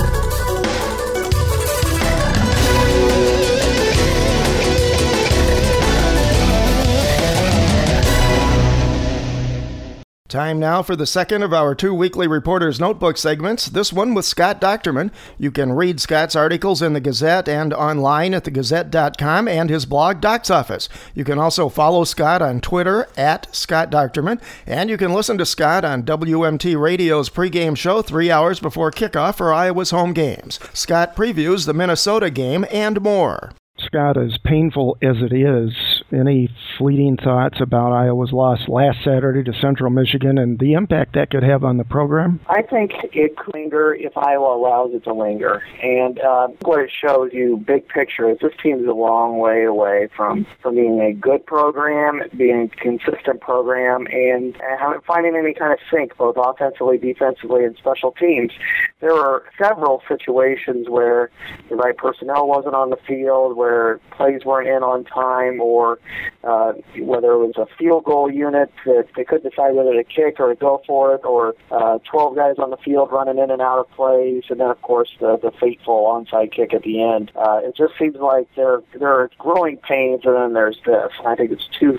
Time 10.35 10.59
now 10.59 10.83
for 10.83 10.97
the 10.97 11.07
second 11.07 11.45
of 11.45 11.53
our 11.53 11.77
two 11.77 11.95
weekly 11.95 12.27
Reporter's 12.27 12.81
Notebook 12.81 13.17
segments, 13.17 13.67
this 13.67 13.93
one 13.93 14.15
with 14.15 14.25
Scott 14.25 14.61
Dochterman. 14.61 15.13
You 15.39 15.53
can 15.53 15.75
read 15.75 16.01
Scott's 16.01 16.35
articles 16.35 16.83
in 16.83 16.93
the 16.93 17.01
Gazette 17.01 17.49
and 17.49 17.73
online 17.73 18.35
at 18.35 18.43
thegazette.com 18.43 19.47
and 19.47 19.71
his 19.71 19.87
blog, 19.87 20.21
Doc's 20.21 20.51
Office. 20.51 20.89
You 21.15 21.23
can 21.23 21.39
also 21.39 21.69
follow 21.69 22.03
Scott 22.03 22.43
on 22.43 22.61
Twitter 22.61 23.07
at 23.17 23.47
Scott 23.55 23.93
Dochterman, 23.93 24.43
and 24.67 24.91
you 24.91 24.97
can 24.97 25.13
listen 25.13 25.39
to 25.39 25.47
Scott 25.47 25.85
on 25.85 26.03
WMT 26.03 26.81
Radio's 26.81 27.31
pregame 27.31 27.77
show 27.77 28.03
three 28.03 28.33
hours 28.33 28.59
before 28.59 28.91
kickoff 28.91 29.37
for 29.37 29.53
Iowa's 29.53 29.93
home 29.93 30.13
games. 30.13 30.59
Scott 30.73 31.15
previews 31.15 31.65
the 31.65 31.75
Minnesota 31.75 32.29
game 32.29 32.67
and 32.73 33.01
more. 33.01 33.53
Scott, 33.79 34.17
as 34.17 34.37
painful 34.45 34.97
as 35.01 35.19
it 35.19 35.33
is, 35.33 35.94
any 36.15 36.49
fleeting 36.79 37.17
thoughts 37.17 37.61
about 37.61 37.93
Iowa's 37.93 38.33
loss 38.33 38.69
last 38.69 38.99
Saturday 39.05 39.43
to 39.45 39.59
Central 39.61 39.91
Michigan 39.91 40.39
and 40.39 40.59
the 40.59 40.75
impact 40.75 41.15
that 41.15 41.31
could 41.31 41.43
have 41.43 41.65
on 41.65 41.77
the 41.77 41.85
program? 41.85 42.41
I 42.49 42.63
think 42.63 42.93
it 43.13 43.37
could 43.37 43.55
linger 43.55 43.95
if 43.95 44.17
Iowa 44.17 44.57
allows 44.57 44.93
it 44.95 45.05
to 45.05 45.15
linger. 45.15 45.63
And 45.83 46.19
uh, 46.21 46.49
what 46.63 46.81
it 46.81 46.91
shows 46.91 47.31
you, 47.33 47.63
big 47.67 47.89
picture, 47.89 48.31
is 48.31 48.39
this 48.41 48.53
team's 48.63 48.87
a 48.87 48.93
long 48.93 49.39
way 49.39 49.65
away 49.65 50.09
from, 50.17 50.47
from 50.63 50.75
being 50.75 51.01
a 51.01 51.13
good 51.13 51.47
program, 51.47 52.23
being 52.37 52.71
a 52.73 52.77
consistent 52.77 53.41
program, 53.41 54.07
and 54.11 54.57
uh, 54.57 54.95
finding 55.07 55.37
any 55.37 55.55
kind 55.55 55.73
of 55.73 55.79
sync, 55.91 56.17
both 56.17 56.37
offensively, 56.39 56.99
defensively, 56.99 57.65
and 57.65 57.77
special 57.77 58.13
teams. 58.13 58.53
There 59.01 59.15
were 59.15 59.45
several 59.61 60.03
situations 60.09 60.89
where 60.89 61.31
the 61.69 61.77
right 61.77 61.97
personnel 61.97 62.47
wasn't 62.49 62.75
on 62.75 62.91
the 62.91 62.99
field, 63.07 63.57
where 63.57 64.01
plays 64.11 64.45
weren't 64.45 64.69
in 64.69 64.83
on 64.83 65.05
time, 65.05 65.61
or 65.61 65.99
uh, 66.43 66.73
whether 66.99 67.33
it 67.33 67.39
was 67.39 67.57
a 67.57 67.67
field 67.77 68.05
goal 68.05 68.31
unit 68.31 68.71
that 68.85 69.09
they 69.17 69.25
couldn't 69.25 69.49
decide 69.49 69.75
whether 69.75 69.93
to 69.93 70.05
kick 70.05 70.41
or 70.41 70.49
to 70.49 70.55
go 70.55 70.83
for 70.87 71.15
it, 71.15 71.25
or 71.25 71.55
uh, 71.71 71.99
12 72.11 72.37
guys 72.37 72.57
on 72.59 72.71
the 72.71 72.77
field 72.79 73.11
running 73.13 73.39
in 73.39 73.51
and 73.51 73.63
out 73.63 73.79
of 73.79 73.91
plays, 73.93 74.45
and 74.49 74.61
then 74.61 74.71
of 74.71 74.81
course 74.83 75.11
the, 75.21 75.39
the 75.39 75.51
fateful 75.61 76.05
onside 76.07 76.53
kick 76.53 76.75
at 76.75 76.83
the 76.83 77.03
end. 77.03 77.31
Uh, 77.35 77.61
it 77.63 77.77
just 77.77 77.97
seems 77.99 78.17
like 78.17 78.49
there 78.57 78.83
there 78.99 79.09
are 79.09 79.31
growing 79.39 79.77
pains, 79.79 80.23
and 80.25 80.35
then 80.35 80.53
there's 80.53 80.79
this. 80.85 81.13
I 81.25 81.35
think 81.35 81.51
it's 81.51 81.69
two. 81.79 81.99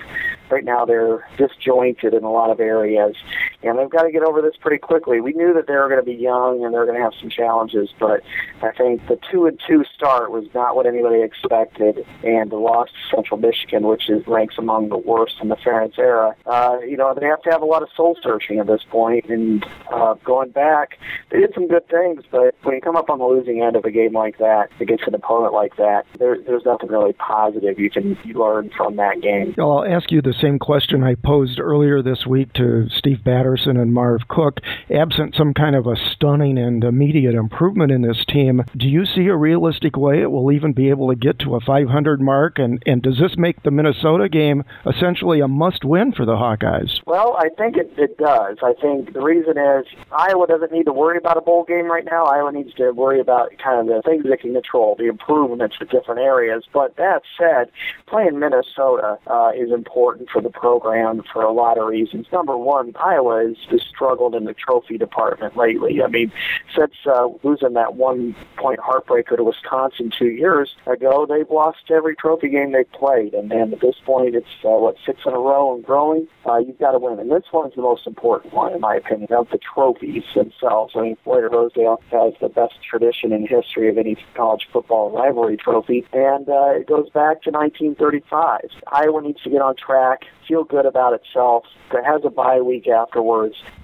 Right 0.50 0.64
now 0.64 0.84
they're 0.84 1.28
disjointed 1.36 2.14
in 2.14 2.22
a 2.22 2.30
lot 2.30 2.50
of 2.50 2.60
areas, 2.60 3.16
and 3.62 3.78
they've 3.78 3.90
got 3.90 4.02
to 4.02 4.12
get 4.12 4.22
over 4.22 4.42
this 4.42 4.54
pretty 4.60 4.78
quickly. 4.78 5.20
We 5.20 5.32
knew 5.32 5.52
that 5.54 5.66
they 5.66 5.74
were 5.74 5.88
going 5.88 6.00
to 6.00 6.06
be 6.06 6.14
young 6.14 6.64
and 6.64 6.72
they 6.72 6.78
were 6.78 6.86
going 6.86 6.98
to 6.98 7.04
have 7.04 7.14
some 7.20 7.30
challenges, 7.30 7.90
but 7.98 8.22
I 8.62 8.72
think 8.72 9.06
the 9.08 9.18
two 9.30 9.46
and 9.46 9.60
two 9.66 9.84
start 9.94 10.30
was 10.30 10.46
not 10.54 10.76
what 10.76 10.86
anybody 10.86 11.22
expected, 11.22 12.06
and 12.24 12.50
the 12.50 12.56
loss 12.56 12.88
to 12.88 13.16
Central 13.16 13.38
Michigan, 13.38 13.86
which 13.86 14.08
is 14.08 14.26
ranks 14.26 14.56
among 14.58 14.88
the 14.88 14.98
worst 14.98 15.36
in 15.40 15.48
the 15.48 15.56
Ferentz 15.56 15.98
era. 15.98 16.34
Uh, 16.46 16.78
you 16.86 16.96
know, 16.96 17.14
they 17.18 17.26
have 17.26 17.42
to 17.42 17.50
have 17.50 17.62
a 17.62 17.66
lot 17.66 17.82
of 17.82 17.88
soul 17.96 18.16
searching 18.22 18.58
at 18.58 18.66
this 18.66 18.82
point, 18.90 19.26
and 19.26 19.64
uh, 19.92 20.14
going 20.24 20.50
back, 20.50 20.98
they 21.30 21.40
did 21.40 21.52
some 21.54 21.68
good 21.68 21.88
things, 21.88 22.22
but 22.30 22.54
when 22.62 22.74
you 22.74 22.80
come 22.80 22.96
up 22.96 23.10
on 23.10 23.18
the 23.18 23.24
losing 23.24 23.62
end 23.62 23.76
of 23.76 23.84
a 23.84 23.90
game 23.90 24.12
like 24.12 24.38
that 24.38 24.68
against 24.80 25.04
an 25.06 25.14
opponent 25.14 25.52
like 25.52 25.76
that, 25.76 26.04
there, 26.18 26.38
there's 26.46 26.64
nothing 26.64 26.88
really 26.88 27.12
positive 27.14 27.78
you 27.78 27.90
can 27.90 28.16
learn 28.34 28.70
from 28.76 28.96
that 28.96 29.20
game. 29.20 29.54
I'll 29.58 29.84
ask 29.84 30.10
you 30.10 30.22
the 30.22 30.34
same 30.34 30.58
question 30.58 31.02
I 31.02 31.14
posed 31.14 31.58
earlier 31.60 32.02
this 32.02 32.26
week 32.26 32.52
to 32.54 32.88
Steve 32.90 33.22
Batterson 33.46 33.80
and 33.80 33.92
Marv 33.92 34.28
Cook. 34.28 34.60
Absent 34.90 35.34
some 35.36 35.54
kind 35.54 35.76
of 35.76 35.86
a 35.86 35.96
stunning 35.96 36.58
and 36.58 36.82
immediate 36.82 37.34
improvement 37.34 37.92
in 37.92 38.02
this 38.02 38.24
team, 38.26 38.64
do 38.76 38.88
you 38.88 39.06
see 39.06 39.26
a 39.26 39.36
realistic 39.36 39.96
way 39.96 40.20
it 40.20 40.30
will 40.30 40.50
even 40.50 40.72
be 40.72 40.90
able 40.90 41.08
to 41.08 41.14
get 41.14 41.38
to 41.40 41.54
a 41.54 41.60
500 41.60 42.20
mark? 42.20 42.58
And, 42.58 42.82
and 42.86 43.02
does 43.02 43.18
this 43.18 43.36
make 43.36 43.62
the 43.62 43.70
Minnesota 43.70 44.28
game 44.28 44.64
essentially 44.86 45.40
a 45.40 45.48
must 45.48 45.84
win 45.84 46.12
for 46.12 46.24
the 46.24 46.34
Hawkeyes? 46.34 47.00
Well, 47.06 47.36
I 47.38 47.48
think 47.56 47.76
it, 47.76 47.92
it 47.96 48.18
does. 48.18 48.58
I 48.62 48.72
think 48.80 49.12
the 49.12 49.22
reason 49.22 49.56
is 49.58 49.86
Iowa 50.12 50.46
doesn't 50.46 50.72
need 50.72 50.84
to 50.84 50.92
worry 50.92 51.18
about 51.18 51.36
a 51.36 51.40
bowl 51.40 51.64
game 51.64 51.86
right 51.86 52.04
now. 52.04 52.24
Iowa 52.24 52.52
needs 52.52 52.74
to 52.74 52.90
worry 52.92 53.20
about 53.20 53.50
kind 53.62 53.80
of 53.80 53.86
the 53.86 54.02
things 54.02 54.24
they 54.28 54.36
can 54.36 54.54
control, 54.54 54.96
the 54.98 55.06
improvements 55.06 55.76
in 55.80 55.86
different 55.88 56.20
areas. 56.20 56.64
But 56.72 56.96
that 56.96 57.22
said, 57.38 57.70
playing 58.06 58.38
Minnesota 58.38 59.18
uh, 59.26 59.52
is 59.56 59.70
important 59.70 60.30
for 60.30 60.42
the 60.42 60.50
program 60.50 61.22
for 61.32 61.42
a 61.42 61.52
lot 61.52 61.78
of 61.78 61.86
reasons. 61.86 62.26
Number 62.32 62.56
one, 62.56 62.92
Iowa 62.96 63.35
has 63.36 63.82
struggled 63.88 64.34
in 64.34 64.44
the 64.44 64.54
trophy 64.54 64.98
department 64.98 65.56
lately. 65.56 66.02
I 66.02 66.08
mean, 66.08 66.32
since 66.76 66.94
uh, 67.06 67.28
losing 67.42 67.74
that 67.74 67.94
one 67.94 68.34
point 68.56 68.80
heartbreaker 68.80 69.36
to 69.36 69.44
Wisconsin 69.44 70.10
two 70.16 70.28
years 70.28 70.74
ago, 70.86 71.26
they've 71.28 71.50
lost 71.50 71.90
every 71.90 72.16
trophy 72.16 72.48
game 72.48 72.72
they've 72.72 72.90
played. 72.92 73.34
And, 73.34 73.52
and 73.52 73.72
at 73.72 73.80
this 73.80 73.96
point, 74.04 74.34
it's, 74.34 74.46
uh, 74.64 74.70
what, 74.70 74.96
six 75.04 75.20
in 75.26 75.32
a 75.32 75.38
row 75.38 75.74
and 75.74 75.84
growing? 75.84 76.26
Uh, 76.46 76.58
you've 76.58 76.78
got 76.78 76.92
to 76.92 76.98
win. 76.98 77.18
And 77.18 77.30
this 77.30 77.44
one's 77.52 77.74
the 77.74 77.82
most 77.82 78.06
important 78.06 78.52
one, 78.52 78.72
in 78.72 78.80
my 78.80 78.96
opinion, 78.96 79.32
of 79.32 79.48
the 79.50 79.58
trophies 79.58 80.24
themselves. 80.34 80.94
I 80.96 81.02
mean, 81.02 81.16
Floyd 81.24 81.44
Rosedale 81.50 82.00
has 82.10 82.34
the 82.40 82.48
best 82.48 82.74
tradition 82.88 83.32
in 83.32 83.46
history 83.46 83.88
of 83.88 83.98
any 83.98 84.16
college 84.34 84.68
football 84.72 85.10
rivalry 85.10 85.56
trophy, 85.56 86.06
and 86.12 86.48
uh, 86.48 86.70
it 86.70 86.86
goes 86.86 87.08
back 87.10 87.42
to 87.42 87.50
1935. 87.50 88.60
Iowa 88.92 89.22
needs 89.22 89.42
to 89.42 89.50
get 89.50 89.60
on 89.60 89.74
track, 89.76 90.24
feel 90.46 90.64
good 90.64 90.86
about 90.86 91.12
itself. 91.14 91.64
It 91.92 92.04
has 92.04 92.22
a 92.24 92.30
bye 92.30 92.60
week 92.60 92.86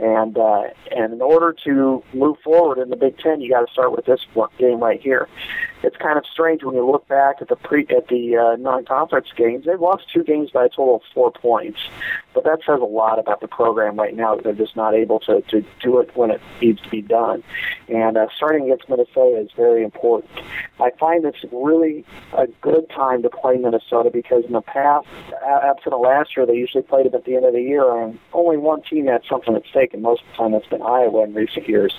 and 0.01 0.37
uh, 0.39 0.65
and 0.91 1.13
in 1.13 1.23
order 1.23 1.55
to 1.65 2.03
move 2.13 2.37
forward 2.43 2.79
in 2.79 2.91
the 2.91 2.97
Big 2.97 3.19
Ten, 3.19 3.41
you 3.41 3.51
got 3.51 3.67
to 3.67 3.73
start 3.73 3.93
with 3.93 4.07
this 4.07 4.21
game 4.59 4.81
right 4.81 5.01
here. 5.01 5.29
It's 5.83 5.97
kind 5.97 6.17
of 6.17 6.25
strange 6.33 6.63
when 6.63 6.77
you 6.77 6.89
look 6.89 7.09
back 7.09 7.37
at 7.41 7.49
the 7.49 7.57
pre 7.57 7.87
at 7.89 8.09
the 8.09 8.37
uh, 8.37 8.57
non-conference 8.57 9.29
games. 9.37 9.67
They've 9.67 9.81
lost 9.81 10.05
two 10.13 10.23
games 10.23 10.51
by 10.51 10.67
a 10.67 10.69
total 10.69 10.97
of 10.97 11.03
four 11.13 11.33
points, 11.33 11.81
but 12.35 12.45
that 12.45 12.61
says 12.65 12.81
a 12.81 12.85
lot 12.85 13.19
about 13.19 13.41
the 13.41 13.49
program 13.49 13.97
right 13.97 14.15
now. 14.15 14.37
They're 14.37 14.53
just 14.53 14.77
not 14.77 14.95
able 14.95 15.19
to 15.21 15.41
to 15.41 15.65
do 15.83 15.99
it 15.99 16.17
when 16.17 16.31
it 16.31 16.41
needs 16.61 16.81
to 16.83 16.89
be 16.89 17.03
done, 17.03 17.43
and 17.89 18.17
uh, 18.17 18.27
starting 18.37 18.65
against 18.65 18.89
Minnesota 18.89 19.41
is 19.41 19.51
very 19.57 19.83
important. 19.83 20.31
I 20.81 20.91
find 20.99 21.25
it's 21.25 21.45
really 21.53 22.05
a 22.33 22.47
good 22.61 22.89
time 22.91 23.23
to 23.23 23.31
play 23.31 23.57
Minnesota 23.57 24.11
because 24.13 24.45
in 24.45 24.53
the 24.53 24.61
past, 24.61 25.07
absent 25.45 25.95
of 25.95 26.01
last 26.01 26.37
year, 26.37 26.47
they 26.47 26.55
usually 26.55 26.83
played 26.83 27.07
them 27.07 27.15
at 27.15 27.25
the 27.25 27.37
end 27.37 27.45
of 27.45 27.53
the 27.53 27.63
year, 27.63 28.03
and 28.03 28.19
only 28.33 28.57
one 28.57 28.83
team 28.83 29.07
had 29.07 29.23
something 29.33 29.57
at 29.57 29.67
stake, 29.71 29.95
and 29.95 30.03
most 30.03 30.23
of 30.23 30.29
the 30.29 30.35
time 30.35 30.53
that's 30.53 30.67
been 30.69 30.83
Iowa 30.83 31.25
in 31.25 31.35
recent 31.35 31.67
years. 31.69 31.95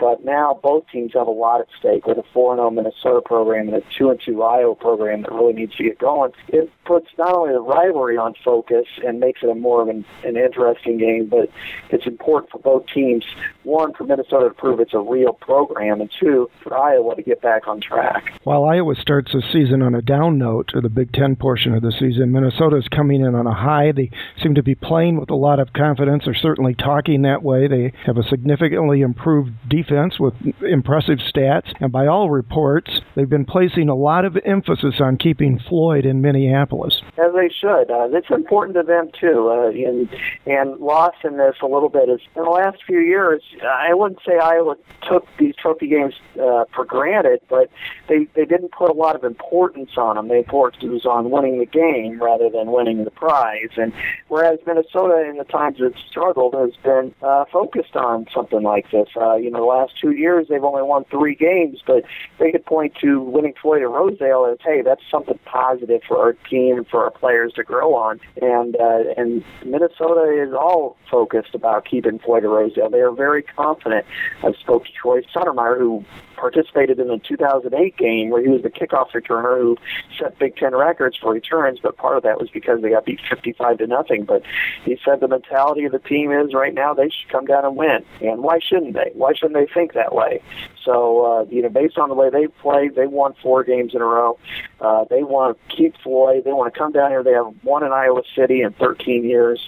But 0.00 0.24
now 0.24 0.58
both 0.62 0.84
teams 0.90 1.12
have 1.12 1.26
a 1.26 1.30
lot 1.30 1.60
at 1.60 1.66
stake 1.78 2.06
with 2.06 2.16
a 2.16 2.24
4-0 2.34 2.74
Minnesota 2.74 3.20
program 3.20 3.68
and 3.68 3.76
a 3.76 3.86
2-2 4.02 4.42
Iowa 4.42 4.74
program 4.74 5.22
that 5.22 5.32
really 5.32 5.52
needs 5.52 5.76
to 5.76 5.84
get 5.84 5.98
going. 5.98 6.32
It 6.48 6.70
puts 6.86 7.08
not 7.18 7.34
only 7.34 7.52
the 7.52 7.60
rivalry 7.60 8.16
on 8.16 8.34
focus 8.42 8.86
and 9.06 9.20
makes 9.20 9.42
it 9.42 9.50
a 9.50 9.54
more 9.54 9.82
of 9.82 9.88
an, 9.88 10.06
an 10.24 10.38
interesting 10.38 10.96
game, 10.96 11.26
but 11.26 11.50
it's 11.90 12.06
important 12.06 12.50
for 12.50 12.58
both 12.58 12.86
teams. 12.86 13.24
One, 13.64 13.92
for 13.92 14.04
Minnesota 14.04 14.48
to 14.48 14.54
prove 14.54 14.80
it's 14.80 14.94
a 14.94 14.98
real 14.98 15.34
program, 15.34 16.00
and 16.00 16.10
two, 16.18 16.50
for 16.62 16.76
Iowa 16.76 17.14
to 17.14 17.22
get 17.22 17.42
back 17.42 17.68
on 17.68 17.80
track. 17.80 18.32
While 18.44 18.64
Iowa 18.64 18.94
starts 18.96 19.32
the 19.32 19.42
season 19.52 19.82
on 19.82 19.94
a 19.94 20.00
down 20.00 20.38
note, 20.38 20.68
to 20.68 20.80
the 20.80 20.88
Big 20.88 21.12
Ten 21.12 21.36
portion 21.36 21.74
of 21.74 21.82
the 21.82 21.92
season, 21.92 22.32
Minnesota 22.32 22.76
is 22.76 22.88
coming 22.88 23.20
in 23.20 23.34
on 23.34 23.46
a 23.46 23.54
high. 23.54 23.92
They 23.92 24.10
seem 24.42 24.54
to 24.54 24.62
be 24.62 24.74
playing 24.74 25.20
with 25.20 25.30
a 25.30 25.34
lot 25.34 25.60
of 25.60 25.72
confidence. 25.72 26.24
They're 26.24 26.34
certainly 26.34 26.74
talking 26.74 27.22
that 27.22 27.42
way. 27.42 27.68
They 27.68 27.92
have 28.06 28.16
a 28.16 28.22
significantly 28.22 29.02
improved 29.02 29.52
defense 29.68 29.89
defense 29.90 30.18
with 30.18 30.34
impressive 30.62 31.18
stats, 31.18 31.72
and 31.80 31.92
by 31.92 32.06
all 32.06 32.30
reports, 32.30 33.00
they've 33.14 33.28
been 33.28 33.44
placing 33.44 33.88
a 33.88 33.94
lot 33.94 34.24
of 34.24 34.36
emphasis 34.44 35.00
on 35.00 35.16
keeping 35.16 35.58
Floyd 35.58 36.06
in 36.06 36.20
Minneapolis. 36.20 37.02
As 37.18 37.32
they 37.34 37.48
should. 37.48 37.90
Uh, 37.90 38.08
it's 38.12 38.30
important 38.30 38.76
to 38.76 38.82
them 38.82 39.10
too. 39.18 39.48
Uh, 39.50 39.70
and 39.70 40.08
and 40.46 40.80
lost 40.80 41.18
in 41.24 41.36
this 41.36 41.56
a 41.62 41.66
little 41.66 41.88
bit 41.88 42.08
is 42.08 42.20
in 42.36 42.44
the 42.44 42.50
last 42.50 42.78
few 42.86 43.00
years. 43.00 43.42
I 43.62 43.94
wouldn't 43.94 44.20
say 44.26 44.38
Iowa 44.38 44.76
took 45.08 45.26
these 45.38 45.54
trophy 45.56 45.88
games 45.88 46.14
uh, 46.40 46.64
for 46.74 46.84
granted, 46.84 47.40
but 47.48 47.70
they 48.08 48.26
they 48.34 48.44
didn't 48.44 48.72
put 48.72 48.90
a 48.90 48.94
lot 48.94 49.16
of 49.16 49.24
importance 49.24 49.90
on 49.96 50.16
them. 50.16 50.28
They 50.28 50.44
focused 50.44 51.06
on 51.06 51.30
winning 51.30 51.58
the 51.58 51.66
game 51.66 52.22
rather 52.22 52.48
than 52.50 52.70
winning 52.70 53.04
the 53.04 53.10
prize. 53.10 53.70
And 53.76 53.92
whereas 54.28 54.58
Minnesota, 54.66 55.28
in 55.28 55.36
the 55.36 55.44
times 55.44 55.78
it's 55.80 56.00
struggled, 56.08 56.54
has 56.54 56.76
been 56.82 57.14
uh, 57.22 57.44
focused 57.52 57.96
on 57.96 58.26
something 58.32 58.62
like 58.62 58.90
this. 58.90 59.08
Uh, 59.16 59.36
you 59.36 59.50
know, 59.50 59.66
last 59.66 59.79
two 60.00 60.12
years 60.12 60.46
they've 60.48 60.64
only 60.64 60.82
won 60.82 61.04
three 61.04 61.34
games, 61.34 61.82
but 61.86 62.04
they 62.38 62.50
could 62.52 62.64
point 62.64 62.94
to 63.00 63.20
winning 63.20 63.54
Floyd 63.60 63.82
and 63.82 63.92
Rosedale 63.92 64.46
as, 64.50 64.58
hey, 64.64 64.82
that's 64.82 65.02
something 65.10 65.38
positive 65.44 66.02
for 66.06 66.18
our 66.18 66.32
team 66.32 66.78
and 66.78 66.86
for 66.86 67.04
our 67.04 67.10
players 67.10 67.52
to 67.54 67.64
grow 67.64 67.94
on. 67.94 68.20
And 68.40 68.76
uh, 68.76 69.14
and 69.16 69.44
Minnesota 69.64 70.44
is 70.46 70.52
all 70.52 70.96
focused 71.10 71.54
about 71.54 71.84
keeping 71.84 72.18
Floyd 72.18 72.44
and 72.44 72.52
Rosedale. 72.52 72.90
They 72.90 73.00
are 73.00 73.12
very 73.12 73.42
confident. 73.42 74.06
I 74.42 74.52
spoke 74.52 74.84
to 74.86 74.92
Troy 74.92 75.22
Stoudermire, 75.22 75.78
who 75.78 76.04
participated 76.40 76.98
in 76.98 77.08
the 77.08 77.18
2008 77.18 77.96
game 77.96 78.30
where 78.30 78.42
he 78.42 78.48
was 78.48 78.62
the 78.62 78.70
kickoff 78.70 79.10
returner 79.12 79.60
who 79.60 79.76
set 80.18 80.38
Big 80.38 80.56
Ten 80.56 80.74
records 80.74 81.16
for 81.16 81.32
returns, 81.32 81.78
but 81.82 81.96
part 81.96 82.16
of 82.16 82.22
that 82.22 82.40
was 82.40 82.48
because 82.50 82.80
they 82.80 82.90
got 82.90 83.04
beat 83.04 83.20
55 83.28 83.78
to 83.78 83.86
nothing. 83.86 84.24
But 84.24 84.42
he 84.84 84.98
said 85.04 85.20
the 85.20 85.28
mentality 85.28 85.84
of 85.84 85.92
the 85.92 85.98
team 85.98 86.32
is 86.32 86.54
right 86.54 86.72
now 86.72 86.94
they 86.94 87.10
should 87.10 87.30
come 87.30 87.44
down 87.44 87.64
and 87.64 87.76
win, 87.76 88.04
and 88.22 88.42
why 88.42 88.58
shouldn't 88.58 88.94
they? 88.94 89.10
Why 89.14 89.34
shouldn't 89.34 89.54
they 89.54 89.72
think 89.72 89.92
that 89.92 90.14
way? 90.14 90.42
So 90.84 91.24
uh, 91.24 91.44
you 91.50 91.62
know, 91.62 91.68
based 91.68 91.98
on 91.98 92.08
the 92.08 92.14
way 92.14 92.30
they 92.30 92.46
played, 92.46 92.94
they 92.94 93.06
won 93.06 93.34
four 93.42 93.64
games 93.64 93.94
in 93.94 94.00
a 94.00 94.04
row. 94.04 94.38
Uh, 94.80 95.04
they 95.10 95.22
want 95.22 95.58
to 95.58 95.76
keep 95.76 95.94
Floyd. 96.02 96.44
They 96.44 96.52
want 96.52 96.72
to 96.72 96.78
come 96.78 96.92
down 96.92 97.10
here. 97.10 97.22
They 97.22 97.32
have 97.32 97.52
won 97.62 97.84
in 97.84 97.92
Iowa 97.92 98.22
City 98.34 98.62
in 98.62 98.72
13 98.72 99.24
years, 99.24 99.60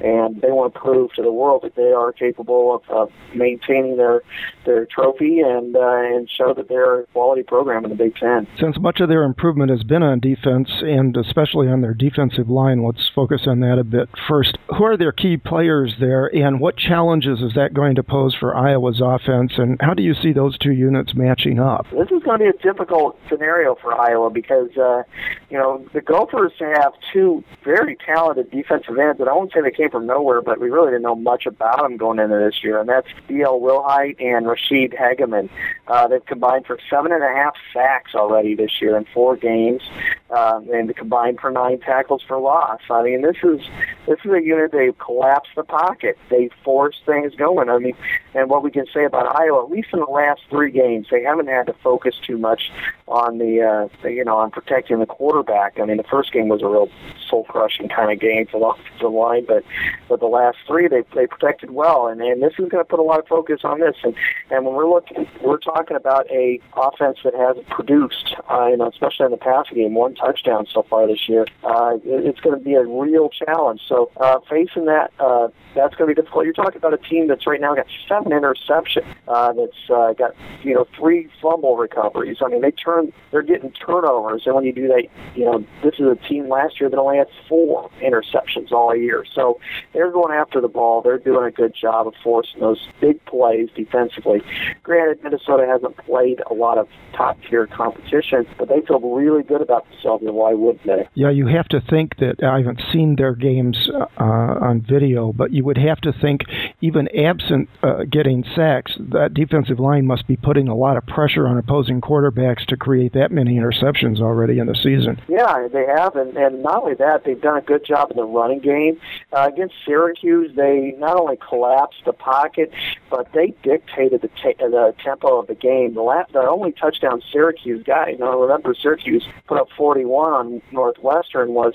and 0.00 0.40
they 0.40 0.50
want 0.50 0.74
to 0.74 0.80
prove 0.80 1.12
to 1.14 1.22
the 1.22 1.32
world 1.32 1.62
that 1.62 1.74
they 1.74 1.92
are 1.92 2.12
capable 2.12 2.76
of, 2.76 2.88
of 2.88 3.12
maintaining 3.34 3.96
their 3.96 4.22
their 4.64 4.86
trophy 4.86 5.40
and 5.40 5.74
uh, 5.74 5.80
and 5.80 6.28
show 6.30 6.54
that 6.54 6.68
they're 6.68 7.00
a 7.00 7.06
quality 7.06 7.42
program 7.42 7.84
in 7.84 7.90
the 7.90 7.96
Big 7.96 8.14
Ten. 8.16 8.46
Since 8.58 8.78
much 8.78 9.00
of 9.00 9.08
their 9.08 9.24
improvement 9.24 9.70
has 9.70 9.82
been 9.82 10.02
on 10.02 10.20
defense 10.20 10.70
and 10.82 11.16
especially 11.16 11.68
on 11.68 11.80
their 11.80 11.94
defensive 11.94 12.48
line, 12.48 12.84
let's 12.84 13.10
focus 13.14 13.42
on 13.46 13.60
that 13.60 13.78
a 13.78 13.84
bit 13.84 14.08
first. 14.28 14.56
Who 14.68 14.84
are 14.84 14.96
their 14.96 15.12
key 15.12 15.36
players 15.36 15.94
there, 15.98 16.26
and 16.26 16.60
what 16.60 16.76
challenges 16.76 17.40
is 17.40 17.54
that 17.54 17.74
going 17.74 17.96
to 17.96 18.02
pose 18.02 18.34
for 18.38 18.56
Iowa's 18.56 19.00
offense, 19.02 19.52
and 19.56 19.78
how 19.80 19.94
do 19.94 20.02
you 20.02 20.14
see 20.14 20.32
those 20.32 20.56
two 20.60 20.72
units 20.72 21.14
matching 21.14 21.58
up? 21.58 21.86
This 21.90 22.10
is 22.10 22.22
going 22.22 22.38
to 22.38 22.44
be 22.44 22.46
a 22.46 22.62
difficult 22.62 23.18
scenario 23.28 23.74
for 23.74 23.98
Iowa 23.98 24.30
because, 24.30 24.76
uh, 24.76 25.02
you 25.48 25.58
know, 25.58 25.84
the 25.92 26.00
Gophers 26.00 26.52
have 26.60 26.92
two 27.12 27.42
very 27.64 27.96
talented 27.96 28.50
defensive 28.50 28.98
ends, 28.98 29.20
and 29.20 29.28
I 29.28 29.32
won't 29.32 29.52
say 29.52 29.60
they 29.60 29.70
came 29.70 29.90
from 29.90 30.06
nowhere, 30.06 30.42
but 30.42 30.60
we 30.60 30.70
really 30.70 30.88
didn't 30.88 31.02
know 31.02 31.14
much 31.14 31.46
about 31.46 31.82
them 31.82 31.96
going 31.96 32.18
into 32.18 32.36
this 32.36 32.62
year, 32.62 32.78
and 32.78 32.88
that's 32.88 33.08
D.L. 33.26 33.60
Wilhite 33.60 34.20
and 34.20 34.46
Ra'Shede 34.46 34.94
Hageman. 34.94 35.48
Uh, 35.88 36.06
they've 36.06 36.24
combined 36.24 36.66
for 36.66 36.78
seven 36.88 37.12
and 37.12 37.24
a 37.24 37.28
half 37.28 37.54
sacks 37.72 38.14
already 38.14 38.54
this 38.54 38.80
year 38.80 38.96
in 38.96 39.06
four 39.12 39.36
games, 39.36 39.82
um, 40.30 40.68
and 40.72 40.94
combined 40.94 41.40
for 41.40 41.50
nine 41.50 41.80
tackles 41.80 42.22
for 42.26 42.38
loss. 42.38 42.80
I 42.90 43.02
mean, 43.02 43.22
this 43.22 43.36
is 43.42 43.60
this 44.06 44.18
is 44.24 44.30
a 44.30 44.42
unit 44.42 44.72
they 44.72 44.92
collapse 44.98 45.48
the 45.56 45.64
pocket. 45.64 46.18
They 46.28 46.50
force 46.64 47.00
things 47.06 47.34
going. 47.34 47.68
I 47.68 47.78
mean, 47.78 47.96
and 48.34 48.48
what 48.48 48.62
we 48.62 48.70
can 48.70 48.86
say 48.92 49.04
about 49.04 49.34
Iowa, 49.34 49.64
at 49.64 49.70
least 49.70 49.88
in 49.92 50.00
the 50.00 50.06
last 50.06 50.42
three 50.50 50.70
games, 50.70 51.06
they 51.10 51.22
haven't 51.22 51.48
had 51.48 51.66
to 51.66 51.74
focus 51.82 52.16
too 52.26 52.36
much 52.36 52.70
on 53.08 53.38
the, 53.38 53.62
uh, 53.62 54.08
you 54.08 54.24
know, 54.24 54.36
on 54.36 54.50
protecting 54.50 54.98
the 54.98 55.06
quarterback. 55.06 55.78
I 55.80 55.84
mean, 55.84 55.96
the 55.96 56.04
first 56.04 56.32
game 56.32 56.48
was 56.48 56.62
a 56.62 56.66
real 56.66 56.88
soul-crushing 57.28 57.88
kind 57.88 58.12
of 58.12 58.20
game 58.20 58.46
for 58.46 58.60
the 58.60 58.66
offensive 58.66 59.12
line, 59.12 59.44
but 59.46 59.64
but 60.08 60.20
the 60.20 60.26
last 60.26 60.58
three 60.66 60.88
they 60.88 61.02
they 61.14 61.26
protected 61.26 61.70
well, 61.70 62.08
and 62.08 62.20
and 62.20 62.42
this 62.42 62.52
is 62.58 62.68
going 62.68 62.84
to 62.84 62.84
put 62.84 62.98
a 62.98 63.02
lot 63.02 63.18
of 63.18 63.26
focus 63.26 63.60
on 63.64 63.80
this. 63.80 63.96
And 64.02 64.14
and 64.50 64.64
when 64.64 64.74
we're 64.74 64.88
looking, 64.88 65.26
we're 65.42 65.58
talking 65.58 65.96
about 65.96 66.30
a 66.30 66.60
offense 66.76 67.18
that 67.24 67.34
has 67.34 67.56
produced, 67.70 68.34
uh, 68.50 68.66
you 68.66 68.76
know, 68.76 68.88
especially 68.88 69.26
in 69.26 69.32
the 69.32 69.38
passing 69.38 69.76
game, 69.76 69.94
one 69.94 70.14
touchdown 70.14 70.66
so 70.72 70.82
far 70.82 71.06
this 71.06 71.28
year. 71.28 71.46
Uh, 71.62 71.96
it, 72.04 72.26
it's 72.26 72.40
going 72.40 72.58
to 72.58 72.64
be 72.64 72.74
a 72.74 72.84
real 72.84 73.28
challenge. 73.28 73.80
So 73.88 74.10
uh, 74.16 74.40
facing 74.48 74.86
that, 74.86 75.12
uh, 75.18 75.48
that's 75.74 75.94
going 75.94 76.08
to 76.08 76.14
be 76.14 76.20
difficult. 76.20 76.44
You're 76.44 76.54
talking 76.54 76.78
about 76.78 76.94
a 76.94 76.98
team 76.98 77.28
that's 77.28 77.46
right 77.46 77.60
now 77.60 77.74
got 77.74 77.86
seven 78.08 78.32
interceptions. 78.32 79.06
Uh, 79.28 79.52
that's 79.52 79.90
uh, 79.90 80.12
got 80.14 80.34
you 80.62 80.74
know, 80.74 80.86
three 80.96 81.28
fumble 81.40 81.76
recoveries. 81.76 82.38
I 82.44 82.48
mean, 82.48 82.60
they 82.60 82.70
turn, 82.70 83.12
they're 83.30 83.42
getting 83.42 83.72
turnovers, 83.72 84.42
and 84.46 84.54
when 84.54 84.64
you 84.64 84.72
do 84.72 84.88
that, 84.88 85.04
you 85.34 85.44
know, 85.44 85.64
this 85.82 85.94
is 85.94 86.06
a 86.06 86.16
team 86.28 86.48
last 86.48 86.80
year 86.80 86.90
that 86.90 86.98
only 86.98 87.18
had 87.18 87.28
four 87.48 87.90
interceptions 88.02 88.72
all 88.72 88.94
year. 88.94 89.24
So 89.34 89.58
they're 89.92 90.10
going 90.10 90.36
after 90.36 90.60
the 90.60 90.68
ball. 90.68 91.02
They're 91.02 91.18
doing 91.18 91.46
a 91.46 91.50
good 91.50 91.74
job 91.74 92.06
of 92.06 92.14
forcing 92.22 92.60
those 92.60 92.86
big 93.00 93.24
plays 93.24 93.68
defensively. 93.74 94.42
Granted, 94.82 95.22
Minnesota 95.22 95.66
hasn't 95.66 95.96
played 95.98 96.42
a 96.50 96.54
lot 96.54 96.78
of 96.78 96.88
top 97.16 97.38
tier 97.48 97.66
competition, 97.66 98.46
but 98.58 98.68
they 98.68 98.80
feel 98.82 99.00
really 99.00 99.42
good 99.42 99.60
about 99.60 99.88
themselves, 99.90 100.24
and 100.24 100.34
why 100.34 100.52
wouldn't 100.54 100.86
they? 100.86 101.08
Yeah, 101.14 101.30
you 101.30 101.46
have 101.46 101.68
to 101.68 101.80
think 101.80 102.16
that 102.18 102.42
I 102.42 102.58
haven't 102.58 102.82
seen 102.92 103.16
their 103.16 103.34
games 103.34 103.90
uh, 103.98 104.22
on 104.22 104.80
video, 104.80 105.32
but 105.32 105.52
you 105.52 105.64
would 105.64 105.78
have 105.78 106.00
to 106.02 106.12
think 106.12 106.42
even 106.80 107.08
absent 107.16 107.68
uh, 107.82 108.04
getting 108.10 108.44
sacks, 108.54 108.96
that 108.98 109.34
defensive 109.34 109.78
line 109.78 110.06
must 110.06 110.26
be 110.30 110.36
putting 110.36 110.68
a 110.68 110.74
lot 110.76 110.96
of 110.96 111.04
pressure 111.06 111.48
on 111.48 111.58
opposing 111.58 112.00
quarterbacks 112.00 112.64
to 112.64 112.76
create 112.76 113.14
that 113.14 113.32
many 113.32 113.56
interceptions 113.56 114.20
already 114.20 114.60
in 114.60 114.68
the 114.68 114.76
season. 114.76 115.20
Yeah, 115.26 115.66
they 115.66 115.84
have, 115.86 116.14
and, 116.14 116.36
and 116.36 116.62
not 116.62 116.84
only 116.84 116.94
that, 116.94 117.24
they've 117.24 117.40
done 117.40 117.56
a 117.56 117.60
good 117.60 117.84
job 117.84 118.12
in 118.12 118.16
the 118.16 118.22
running 118.22 118.60
game. 118.60 119.00
Uh, 119.32 119.50
against 119.52 119.74
Syracuse, 119.84 120.54
they 120.54 120.94
not 120.98 121.16
only 121.16 121.36
collapsed 121.36 122.04
the 122.06 122.12
pocket, 122.12 122.72
but 123.10 123.32
they 123.32 123.54
dictated 123.62 124.22
the, 124.22 124.28
t- 124.28 124.54
the 124.58 124.94
tempo 125.02 125.40
of 125.40 125.46
the 125.48 125.54
game. 125.54 125.94
The, 125.94 126.02
last, 126.02 126.32
the 126.32 126.40
only 126.40 126.72
touchdown 126.72 127.22
Syracuse 127.32 127.84
got, 127.84 128.12
you 128.12 128.18
know, 128.18 128.40
remember 128.40 128.74
Syracuse 128.74 129.26
put 129.46 129.58
up 129.58 129.68
41 129.76 130.32
on 130.32 130.62
Northwestern 130.70 131.52
was 131.52 131.74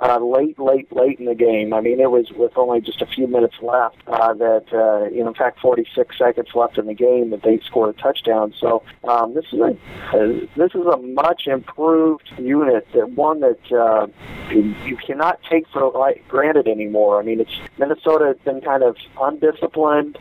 uh, 0.00 0.18
late, 0.18 0.58
late, 0.58 0.90
late 0.92 1.18
in 1.18 1.26
the 1.26 1.34
game. 1.34 1.74
I 1.74 1.80
mean, 1.80 2.00
it 2.00 2.10
was 2.10 2.30
with 2.30 2.56
only 2.56 2.80
just 2.80 3.02
a 3.02 3.06
few 3.06 3.26
minutes 3.26 3.56
left 3.60 3.96
uh, 4.06 4.34
that, 4.34 4.64
uh, 4.72 5.10
you 5.10 5.22
know, 5.22 5.28
in 5.28 5.34
fact, 5.34 5.60
46 5.60 6.16
seconds 6.16 6.48
left 6.54 6.78
in 6.78 6.86
the 6.86 6.94
game 6.94 7.30
that 7.30 7.42
they 7.42 7.58
scored 7.60 7.94
a 7.94 8.00
touchdown. 8.00 8.54
So 8.58 8.82
um, 9.04 9.34
this 9.34 9.44
is 9.52 9.60
a 9.60 9.76
uh, 10.12 10.46
this 10.56 10.74
is 10.74 10.86
a 10.86 10.96
much 10.98 11.46
improved 11.46 12.30
unit, 12.38 12.86
that 12.94 13.10
one 13.10 13.40
that 13.40 13.72
uh, 13.72 14.06
you, 14.50 14.96
cannot 14.96 15.40
take 15.48 15.66
for 15.68 16.14
granted 16.28 16.68
anymore. 16.68 17.20
I 17.20 17.22
mean, 17.24 17.40
it's 17.40 17.50
Minnesota 17.78 18.26
has 18.26 18.36
been 18.44 18.60
kind 18.60 18.82
of 18.82 18.96
undisciplined, 19.20 20.18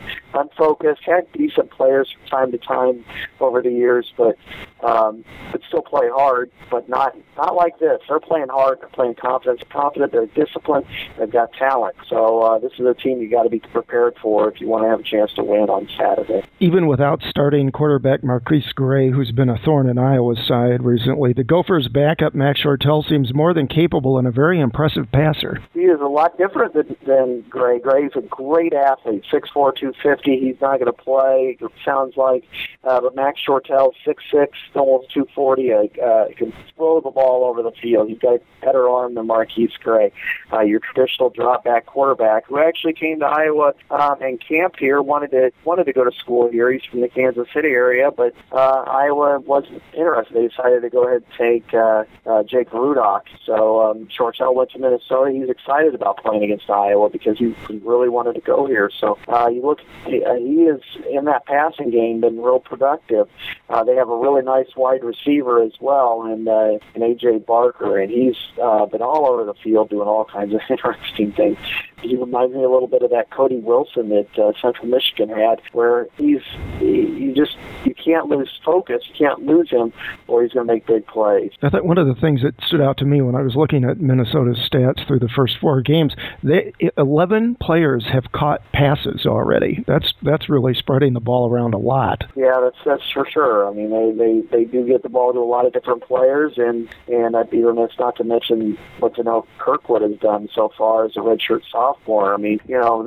unfocused, 0.58 1.02
had 1.06 1.32
decent 1.34 1.72
players 1.72 2.12
from 2.12 2.30
time 2.30 2.52
to 2.52 2.58
time 2.58 3.06
over 3.40 3.62
the 3.62 3.72
years, 3.72 4.12
but 4.18 4.38
um, 4.84 5.24
but 5.52 5.62
still 5.68 5.82
play 5.82 6.08
hard, 6.10 6.52
but 6.70 6.88
not 6.88 7.16
not 7.38 7.56
like 7.56 7.80
this. 7.80 8.02
They're 8.08 8.20
playing 8.20 8.50
hard, 8.50 8.80
they're 8.82 8.90
playing 8.90 9.16
confident, 9.16 9.68
confident, 9.70 10.12
they're 10.12 10.28
disciplined, 10.28 10.86
they've 11.18 11.32
got 11.32 11.54
talent. 11.54 11.96
So 12.08 12.42
uh, 12.42 12.60
this 12.60 12.74
is 12.78 12.86
a 12.86 12.94
team 12.94 13.20
you 13.20 13.30
got 13.30 13.44
to 13.44 13.50
be 13.50 13.60
prepared 13.60 14.16
for 14.22 14.50
if 14.50 14.62
you 14.62 14.68
want 14.68 14.84
to 14.84 14.90
have 14.90 15.00
a 15.00 15.04
chance 15.04 15.34
to 15.34 15.44
win 15.44 15.70
on 15.70 15.88
Saturday. 15.98 16.48
Even 16.60 16.88
without 16.88 17.22
starting 17.28 17.72
quarterback 17.72 18.22
MarQueis 18.22 18.74
Gray, 18.76 19.10
who's 19.10 19.32
been 19.32 19.50
a 19.50 19.58
thorn 19.58 19.90
in 19.90 19.98
Iowa's 19.98 20.46
side 20.46 20.84
recently, 20.84 21.34
the 21.34 21.44
Gophers' 21.44 21.88
backup 21.88 22.36
Max 22.36 22.62
Shortell 22.62 23.08
seems 23.08 23.34
more 23.34 23.54
than 23.54 23.68
capable 23.68 24.18
and 24.18 24.28
a 24.28 24.32
very 24.32 24.60
impressive 24.60 25.12
passer. 25.12 25.62
He 25.74 25.82
is 25.82 26.00
a 26.00 26.06
lot 26.06 26.38
different 26.38 26.74
than, 26.74 26.96
than 27.06 27.42
Gray. 27.50 27.80
Gray's 27.80 28.12
a 28.16 28.22
great 28.22 28.74
athlete, 28.74 29.24
6'4", 29.32 29.76
250. 29.76 30.45
He's 30.46 30.62
not 30.62 30.80
going 30.80 30.86
to 30.86 30.94
play. 30.94 31.58
It 31.60 31.72
sounds 31.84 32.18
like, 32.18 32.44
uh, 32.84 33.02
but 33.02 33.16
Max 33.16 33.40
Shortell, 33.46 33.92
6'6", 34.06 34.48
almost 34.76 35.12
240, 35.14 35.74
uh, 35.74 35.78
uh, 36.04 36.28
can 36.38 36.54
throw 36.76 37.02
the 37.02 37.12
ball 37.12 37.46
over 37.46 37.62
the 37.64 37.72
field. 37.82 38.10
He's 38.10 38.20
got 38.20 38.36
a 38.36 38.42
better 38.64 38.90
arm 38.90 39.16
than 39.16 39.28
MarQueis 39.28 39.80
Gray, 39.80 40.12
uh, 40.52 40.62
your 40.62 40.80
traditional 40.80 41.30
drop 41.30 41.64
back 41.64 41.86
quarterback 41.86 42.46
who 42.48 42.60
actually 42.60 42.94
came 42.94 43.20
to 43.20 43.26
Iowa 43.26 43.74
um, 43.90 44.22
and 44.22 44.40
camped 44.40 44.80
here. 44.80 45.02
wanted 45.02 45.32
to 45.32 45.52
wanted 45.64 45.86
to 45.86 45.94
go 45.94 46.04
to 46.04 46.12
school 46.12 46.50
here. 46.50 46.72
He's 46.72 46.84
from 46.84 47.02
the 47.02 47.08
Kansas 47.08 47.48
City 47.54 47.70
area, 47.70 48.12
but 48.12 48.34
uh, 48.52 48.84
Iowa 48.88 49.40
wasn't 49.40 49.82
interested. 49.94 50.36
They 50.36 50.48
decided 50.48 50.82
to 50.82 50.90
go 50.90 51.08
ahead 51.08 51.24
and 51.24 51.38
take 51.38 51.74
uh, 51.74 52.04
uh, 52.26 52.44
Jake 52.44 52.70
Rudock. 52.72 53.24
So 53.46 53.82
um, 53.82 54.08
Shortell 54.08 54.54
went 54.54 54.72
to 54.72 54.80
Minnesota. 54.80 55.32
He's 55.32 55.50
excited 55.50 55.96
about 55.96 56.18
playing 56.18 56.44
against 56.44 56.70
Iowa 56.70 57.10
because 57.10 57.38
he 57.38 57.56
really 57.84 58.10
wanted 58.10 58.34
to 58.36 58.42
go 58.42 58.66
here. 58.66 58.90
So 59.00 59.18
uh, 59.28 59.48
you 59.48 59.62
look, 59.62 59.80
he, 60.06 60.26
uh, 60.36 60.40
he 60.40 60.64
is 60.64 60.82
in 61.10 61.26
that 61.26 61.46
passing 61.46 61.90
game 61.92 62.22
been 62.22 62.42
real 62.42 62.60
productive. 62.60 63.28
Uh, 63.70 63.84
they 63.84 63.96
have 63.96 64.10
a 64.10 64.18
really 64.18 64.42
nice 64.42 64.68
wide 64.76 65.04
receiver 65.04 65.62
as 65.62 65.74
well, 65.80 66.24
and 66.24 66.48
uh, 66.48 66.78
and 66.94 67.04
AJ 67.04 67.46
Barker, 67.46 68.00
and 68.00 68.12
he's 68.12 68.36
uh, 68.62 68.86
been 68.86 69.02
all 69.02 69.28
over 69.28 69.46
the 69.46 69.54
field 69.64 69.90
doing 69.90 70.08
all 70.08 70.26
kinds 70.26 70.54
of 70.54 70.62
interesting 70.70 71.32
things. 71.34 71.58
He 72.02 72.16
reminds 72.16 72.54
me 72.54 72.64
a 72.64 72.70
little 72.70 72.88
bit 72.88 73.02
of 73.02 73.10
that 73.12 73.32
Cody 73.32 73.58
Wilson 73.58 74.10
that 74.10 74.28
uh, 74.38 74.52
Central 74.62 74.88
Michigan 74.88 75.30
had, 75.30 75.62
where 75.72 76.08
he's 76.18 76.42
he, 76.78 77.02
you 77.02 77.34
just 77.34 77.58
you 77.84 77.96
can't 77.96 78.28
lose 78.28 78.52
focus, 78.64 79.04
you 79.08 79.16
can't 79.18 79.46
lose 79.46 79.70
him, 79.70 79.92
or 80.28 80.44
he's 80.44 80.52
going 80.52 80.68
to 80.68 80.74
make 80.74 80.86
big 80.86 81.08
plays. 81.08 81.52
I 81.62 81.70
thought 81.70 81.86
one 81.86 81.98
of 81.98 82.08
the 82.08 82.16
things 82.16 82.42
that 82.44 82.56
stood 82.66 82.82
out 82.82 82.98
to 82.98 83.06
me 83.06 83.22
when 83.22 83.36
I 83.36 83.42
was 83.42 83.56
looking 83.56 83.84
at 83.84 84.00
Minnesota's 84.00 84.60
stats 84.72 85.06
through 85.08 85.20
the 85.20 85.30
first 85.30 85.58
four 85.60 85.82
games, 85.82 86.14
they 86.44 86.74
11 86.98 87.56
players 87.62 88.06
have 88.12 88.32
caught 88.32 88.62
passes 88.72 89.26
already. 89.26 89.84
That's 89.88 90.14
that's 90.26 90.50
really 90.50 90.74
spreading 90.74 91.14
the 91.14 91.20
ball 91.20 91.50
around 91.50 91.74
a 91.74 91.78
lot. 91.78 92.26
Yeah, 92.36 92.60
that's 92.62 92.78
that's 92.86 93.12
for 93.12 93.26
sure. 93.30 93.68
I 93.68 93.74
mean, 93.74 93.92
they 93.92 94.12
they, 94.12 94.42
they 94.52 94.66
do 94.66 94.86
get 94.86 95.04
the 95.04 95.10
ball 95.10 95.32
to 95.34 95.40
a 95.40 95.42
lot 95.42 95.66
of 95.66 95.74
different 95.74 96.04
players, 96.04 96.54
and 96.58 96.90
and 97.08 97.36
I'd 97.36 97.50
be 97.50 97.64
remiss 97.64 97.92
not 98.00 98.16
to 98.18 98.24
mention 98.24 98.78
what 99.00 99.16
Donnell 99.16 99.48
Kirkwood 99.60 100.02
has 100.02 100.20
done 100.20 100.50
so 100.54 100.72
far 100.78 101.06
as 101.06 101.16
a 101.16 101.20
redshirt 101.20 101.62
sophomore. 101.72 102.34
I 102.34 102.38
mean, 102.38 102.60
you 102.68 102.78
know, 102.78 103.04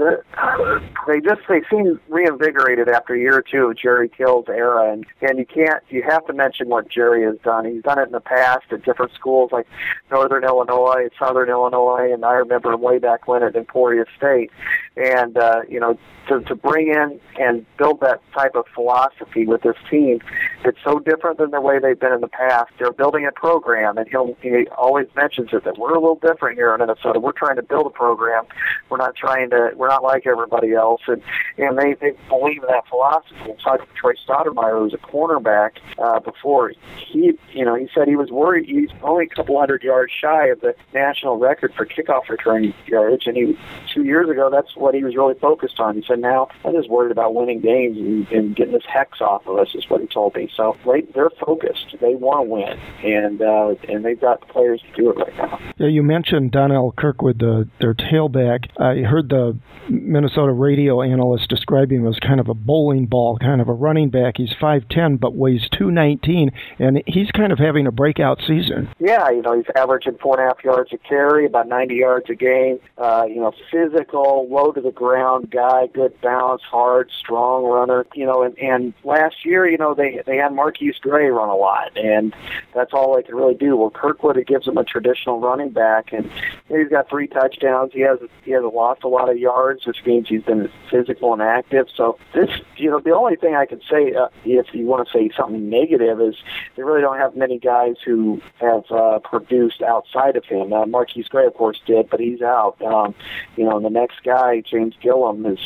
they 1.07 1.21
just 1.21 1.41
they 1.49 1.63
seem 1.71 2.01
reinvigorated 2.09 2.89
after 2.89 3.15
a 3.15 3.19
year 3.19 3.37
or 3.37 3.43
two 3.43 3.67
of 3.67 3.77
Jerry 3.77 4.09
Kill's 4.09 4.47
era, 4.49 4.93
and 4.93 5.05
and 5.21 5.39
you 5.39 5.47
can't 5.47 5.83
you 5.89 6.03
have 6.03 6.27
to 6.27 6.33
mention 6.33 6.69
what 6.69 6.89
Jerry 6.89 7.25
has 7.25 7.37
done. 7.45 7.65
He's 7.65 7.83
done 7.83 7.99
it 7.99 8.07
in 8.07 8.13
the 8.13 8.21
past 8.21 8.67
at 8.71 8.85
different 8.85 9.13
schools 9.13 9.51
like 9.53 9.67
Northern 10.11 10.45
Illinois, 10.45 11.09
Southern 11.19 11.49
Illinois, 11.49 12.11
and 12.13 12.25
I 12.25 12.33
remember 12.35 12.73
him 12.73 12.81
way 12.81 12.99
back 12.99 13.27
when 13.27 13.43
at 13.43 13.57
Emporia 13.57 14.05
State, 14.17 14.51
and 14.97 15.37
uh, 15.37 15.63
you 15.69 15.81
know 15.81 15.99
to, 16.29 16.41
to 16.41 16.55
bring 16.55 16.89
in 16.89 16.98
and 17.39 17.67
build 17.77 18.01
that 18.01 18.21
type 18.33 18.55
of 18.55 18.65
philosophy 18.75 19.47
with 19.47 19.63
this 19.63 19.77
team. 19.91 20.21
It's 20.65 20.79
so 20.85 20.99
different 20.99 21.39
than 21.39 21.51
the 21.51 21.61
way 21.61 21.79
they've 21.79 21.99
been 21.99 22.13
in 22.13 22.21
the 22.21 22.29
past. 22.29 22.73
They're 22.79 22.93
building 22.93 23.27
a 23.27 23.33
program, 23.33 23.97
and 23.99 24.09
he'll, 24.09 24.37
he 24.43 24.67
always 24.77 25.07
mentions 25.15 25.51
it 25.53 25.65
that 25.65 25.79
we're 25.79 25.95
a 25.95 26.01
little 26.01 26.19
different 26.21 26.59
here 26.59 26.73
in 26.75 26.81
Minnesota. 26.81 27.21
We're 27.21 27.33
trying 27.33 27.57
to 27.57 27.63
build 27.63 27.87
a 27.87 27.91
program. 27.91 28.45
We're 28.91 28.99
not 28.99 29.15
trying 29.17 29.51
to. 29.51 29.71
We're 29.75 29.89
not 29.89 30.03
like 30.03 30.27
everybody 30.27 30.75
else, 30.75 31.03
and 31.07 31.23
and 31.57 31.79
they 31.79 31.95
they 31.95 32.13
believe 32.29 32.63
in 32.63 32.69
that 32.69 32.89
philosophy. 32.89 33.37
And 33.45 33.59
so 33.63 33.79
Troy 33.95 34.15
Stoudermire, 34.27 34.83
was 34.83 34.95
a 34.95 34.99
cornerback 34.99 35.79
uh, 35.99 36.21
before, 36.21 36.73
he 36.97 37.39
you 37.53 37.65
know 37.65 37.75
he 37.75 37.89
said 37.95 38.09
he 38.09 38.17
was 38.17 38.31
worried. 38.31 38.69
He's 38.69 38.91
only 39.03 39.27
a 39.27 39.29
couple 39.29 39.59
hundred 39.59 39.83
yards 39.83 40.13
shy 40.13 40.47
of 40.49 40.61
the 40.61 40.75
national 40.93 41.39
record 41.39 41.73
for 41.75 41.87
kickoff 41.87 42.29
return 42.29 42.75
yardage, 42.87 43.27
and 43.27 43.37
he 43.37 43.59
two 43.93 44.05
years 44.05 44.29
ago 44.29 44.51
that's 44.51 44.75
what 44.77 44.95
he 44.95 45.05
was 45.05 45.17
really 45.17 45.35
focused 45.35 45.81
on. 45.81 45.97
He 45.97 46.05
said 46.07 46.21
now. 46.21 46.49
I'm 46.65 46.75
just 46.75 46.88
worried 46.89 47.13
about 47.13 47.35
winning 47.35 47.61
games 47.61 47.97
and, 47.97 48.29
and 48.29 48.57
getting 48.57 48.73
this 48.73 48.85
hex 48.93 49.21
off 49.21 49.47
of 49.47 49.59
us, 49.59 49.75
is 49.75 49.89
what 49.89 50.01
he 50.01 50.07
told 50.07 50.35
me. 50.35 50.51
So 50.55 50.77
they, 50.87 51.03
they're 51.15 51.31
focused. 51.45 51.97
They 52.01 52.15
want 52.15 52.47
to 52.47 52.51
win, 52.51 52.79
and 53.05 53.41
uh, 53.43 53.75
and 53.93 54.05
they've 54.05 54.21
got 54.21 54.41
the 54.41 54.47
players 54.47 54.83
to 54.83 54.93
do 55.03 55.11
it 55.11 55.17
right 55.17 55.37
now. 55.37 55.59
Yeah, 55.79 55.89
you 55.89 56.03
mentioned 56.03 56.53
Donnell 56.53 56.93
Kirkwood, 56.93 57.39
the, 57.39 57.69
their 57.81 57.95
tailback. 57.95 58.69
I 58.79 59.07
heard 59.07 59.29
the 59.29 59.59
Minnesota 59.89 60.53
radio 60.53 61.03
analyst 61.03 61.49
describe 61.49 61.91
him 61.91 62.07
as 62.07 62.19
kind 62.19 62.41
of 62.41 62.49
a 62.49 62.55
bowling 62.55 63.07
ball, 63.07 63.39
kind 63.39 63.61
of 63.61 63.69
a 63.69 63.73
running 63.73 64.11
back. 64.11 64.37
He's 64.37 64.53
5'10", 64.61 65.19
but 65.21 65.35
weighs 65.35 65.69
219, 65.71 66.51
and 66.79 67.03
he's 67.07 67.31
kind 67.31 67.53
of 67.53 67.59
having 67.59 67.87
a 67.87 67.93
breakout 67.93 68.41
season. 68.47 68.89
Yeah, 68.99 69.31
you 69.31 69.43
know, 69.43 69.57
he's 69.57 69.67
averaging 69.77 70.19
four 70.21 70.39
and 70.39 70.45
a 70.45 70.49
half 70.49 70.65
yards 70.65 70.93
a 70.93 70.99
carry, 70.99 71.47
about 71.47 71.69
90 71.69 71.95
yards 71.95 72.31
a 72.31 72.35
game. 72.35 72.79
Uh, 72.97 73.25
you 73.29 73.37
know, 73.37 73.53
physical, 73.71 74.47
low 74.51 74.73
to 74.73 74.81
the 74.81 74.93
ground 74.93 75.51
guy, 75.51 75.87
good 75.93 76.19
balance, 76.21 76.63
hard, 76.79 77.11
strong 77.11 77.65
runner. 77.65 78.07
You 78.15 78.27
know, 78.27 78.43
and, 78.43 78.57
and 78.59 78.95
last 79.05 79.45
year, 79.45 79.69
you 79.69 79.79
know, 79.79 79.95
they 79.95 80.23
they 80.27 80.37
had 80.37 80.53
MarQueis 80.53 81.01
Gray 81.01 81.27
run 81.27 81.49
a 81.49 81.57
lot, 81.57 81.97
and 81.97 82.35
that's 82.75 82.93
all 82.93 83.17
they 83.17 83.23
could 83.23 83.35
really 83.35 83.55
do. 83.55 83.77
Well, 83.77 83.91
Kirkwood 83.91 84.37
it 84.37 84.47
gives 84.47 84.67
him 84.67 84.79
a 84.79 84.85
traditional 84.85 85.41
running 85.41 85.71
back, 85.71 86.13
and 86.13 86.31
he's 86.69 86.89
got 86.89 87.09
three 87.09 87.27
touchdowns. 87.27 87.93
He 87.93 88.01
has 88.01 88.19
he 88.45 88.53
has 88.53 88.63
lost 88.63 89.03
a 89.03 89.09
lot 89.09 89.29
of 89.29 89.39
yards, 89.39 89.87
which 89.87 90.05
means 90.07 90.29
he's 90.29 90.43
been 90.43 90.71
physical 90.91 91.33
and 91.33 91.43
active. 91.43 91.87
So 91.95 92.19
this, 92.35 92.51
you 92.77 92.91
know, 92.91 93.01
the 93.01 93.15
only 93.15 93.37
thing 93.37 93.55
I 93.55 93.67
could 93.67 93.83
say, 93.91 94.13
uh, 94.15 94.29
if 94.45 94.67
you 94.73 94.87
want 94.87 95.09
to 95.09 95.13
say 95.13 95.31
something 95.37 95.69
negative, 95.69 96.21
is 96.21 96.37
they 96.77 96.83
really 96.83 97.01
don't 97.01 97.19
have 97.19 97.37
many 97.37 97.59
guys 97.59 97.97
who 98.05 98.41
have 98.61 98.85
uh, 98.91 99.19
produced 99.19 99.83
outside 99.83 100.37
of 100.37 100.45
him. 100.45 100.73
Uh, 100.73 100.85
MarQueis 100.85 101.29
Gray, 101.29 101.47
of 101.47 101.55
course, 101.55 101.81
did, 101.87 102.09
but 102.11 102.21
he's 102.21 102.43
out. 102.43 102.81
Um, 102.83 103.15
you 103.57 103.65
know, 103.65 103.77
and 103.77 103.85
the 103.85 103.91
next 103.91 104.23
guy, 104.23 104.61
James 104.61 104.95
Gillum, 105.03 105.45
is 105.47 105.59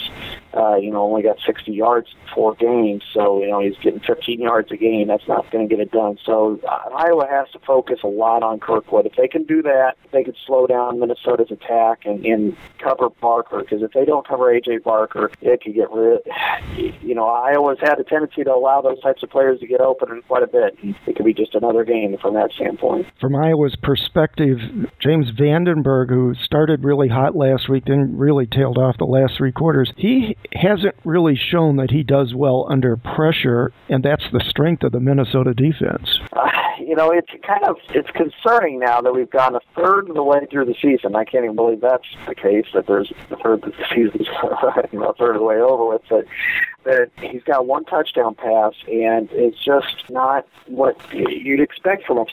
uh, 0.54 0.76
you 0.76 0.90
know, 0.90 1.01
only 1.02 1.22
got 1.22 1.38
60 1.44 1.72
yards 1.72 2.08
four 2.34 2.54
games, 2.54 3.02
so 3.12 3.40
you 3.40 3.48
know 3.48 3.60
he's 3.60 3.76
getting 3.78 4.00
15 4.00 4.40
yards 4.40 4.70
a 4.70 4.76
game. 4.76 5.08
That's 5.08 5.26
not 5.28 5.50
going 5.50 5.68
to 5.68 5.74
get 5.74 5.82
it 5.82 5.90
done. 5.90 6.18
So 6.24 6.60
uh, 6.68 6.88
Iowa 6.94 7.26
has 7.28 7.50
to 7.52 7.58
focus 7.60 8.00
a 8.02 8.08
lot 8.08 8.42
on 8.42 8.60
Kirkwood. 8.60 9.06
If 9.06 9.16
they 9.16 9.28
can 9.28 9.44
do 9.44 9.62
that, 9.62 9.94
they 10.12 10.24
can 10.24 10.34
slow 10.46 10.66
down 10.66 11.00
Minnesota's 11.00 11.50
attack 11.50 12.04
and, 12.04 12.24
and 12.24 12.56
cover 12.78 13.10
Barker. 13.10 13.60
Because 13.60 13.82
if 13.82 13.92
they 13.92 14.04
don't 14.04 14.26
cover 14.26 14.52
AJ 14.52 14.82
Barker, 14.82 15.30
it 15.40 15.62
could 15.62 15.74
get 15.74 15.90
rid. 15.90 16.20
You 17.02 17.16
know, 17.16 17.26
Iowa's 17.26 17.78
had 17.80 17.98
a 17.98 18.04
tendency 18.04 18.44
to 18.44 18.54
allow 18.54 18.80
those 18.80 19.00
types 19.02 19.22
of 19.22 19.28
players 19.28 19.60
to 19.60 19.66
get 19.66 19.80
open 19.80 20.22
quite 20.28 20.42
a 20.42 20.46
bit. 20.46 20.78
It 21.06 21.16
could 21.16 21.26
be 21.26 21.34
just 21.34 21.54
another 21.54 21.84
game 21.84 22.16
from 22.18 22.34
that 22.34 22.52
standpoint. 22.52 23.06
From 23.20 23.36
Iowa's 23.36 23.76
perspective, 23.76 24.58
James 24.98 25.30
Vandenberg, 25.32 26.08
who 26.08 26.34
started 26.42 26.84
really 26.84 27.08
hot 27.08 27.36
last 27.36 27.68
week, 27.68 27.84
then 27.86 28.16
really 28.16 28.46
tailed 28.46 28.78
off 28.78 28.96
the 28.98 29.04
last 29.04 29.36
three 29.36 29.52
quarters, 29.52 29.92
he 29.96 30.36
hasn't 30.52 30.91
really 31.04 31.36
shown 31.36 31.76
that 31.76 31.90
he 31.90 32.02
does 32.02 32.34
well 32.34 32.66
under 32.68 32.96
pressure, 32.96 33.72
and 33.88 34.02
that's 34.02 34.24
the 34.32 34.44
strength 34.48 34.82
of 34.82 34.92
the 34.92 35.00
Minnesota 35.00 35.54
defense. 35.54 36.20
You 36.78 36.96
know, 36.96 37.10
it's 37.10 37.30
kind 37.46 37.64
of 37.64 37.76
it's 37.90 38.10
concerning 38.10 38.78
now 38.78 39.00
that 39.00 39.14
we've 39.14 39.30
gone 39.30 39.54
a 39.54 39.60
third 39.76 40.08
of 40.08 40.14
the 40.14 40.22
way 40.22 40.46
through 40.50 40.66
the 40.66 40.74
season. 40.80 41.14
I 41.16 41.24
can't 41.24 41.44
even 41.44 41.56
believe 41.56 41.80
that's 41.80 42.06
the 42.26 42.34
case. 42.34 42.66
That 42.74 42.86
there's 42.86 43.12
a 43.30 43.36
third 43.36 43.64
of 43.64 43.72
the 43.72 43.72
season's 43.90 44.28
you 44.92 44.98
know, 44.98 45.10
a 45.10 45.14
third 45.14 45.36
of 45.36 45.40
the 45.40 45.46
way 45.46 45.56
over 45.56 45.86
with. 45.86 46.02
But 46.08 46.26
that 46.84 47.10
he's 47.20 47.42
got 47.44 47.66
one 47.66 47.84
touchdown 47.84 48.34
pass, 48.34 48.74
and 48.88 49.28
it's 49.32 49.62
just 49.62 50.10
not 50.10 50.46
what 50.66 50.96
you'd 51.12 51.60
expect 51.60 52.06
from 52.06 52.18
a 52.18 52.26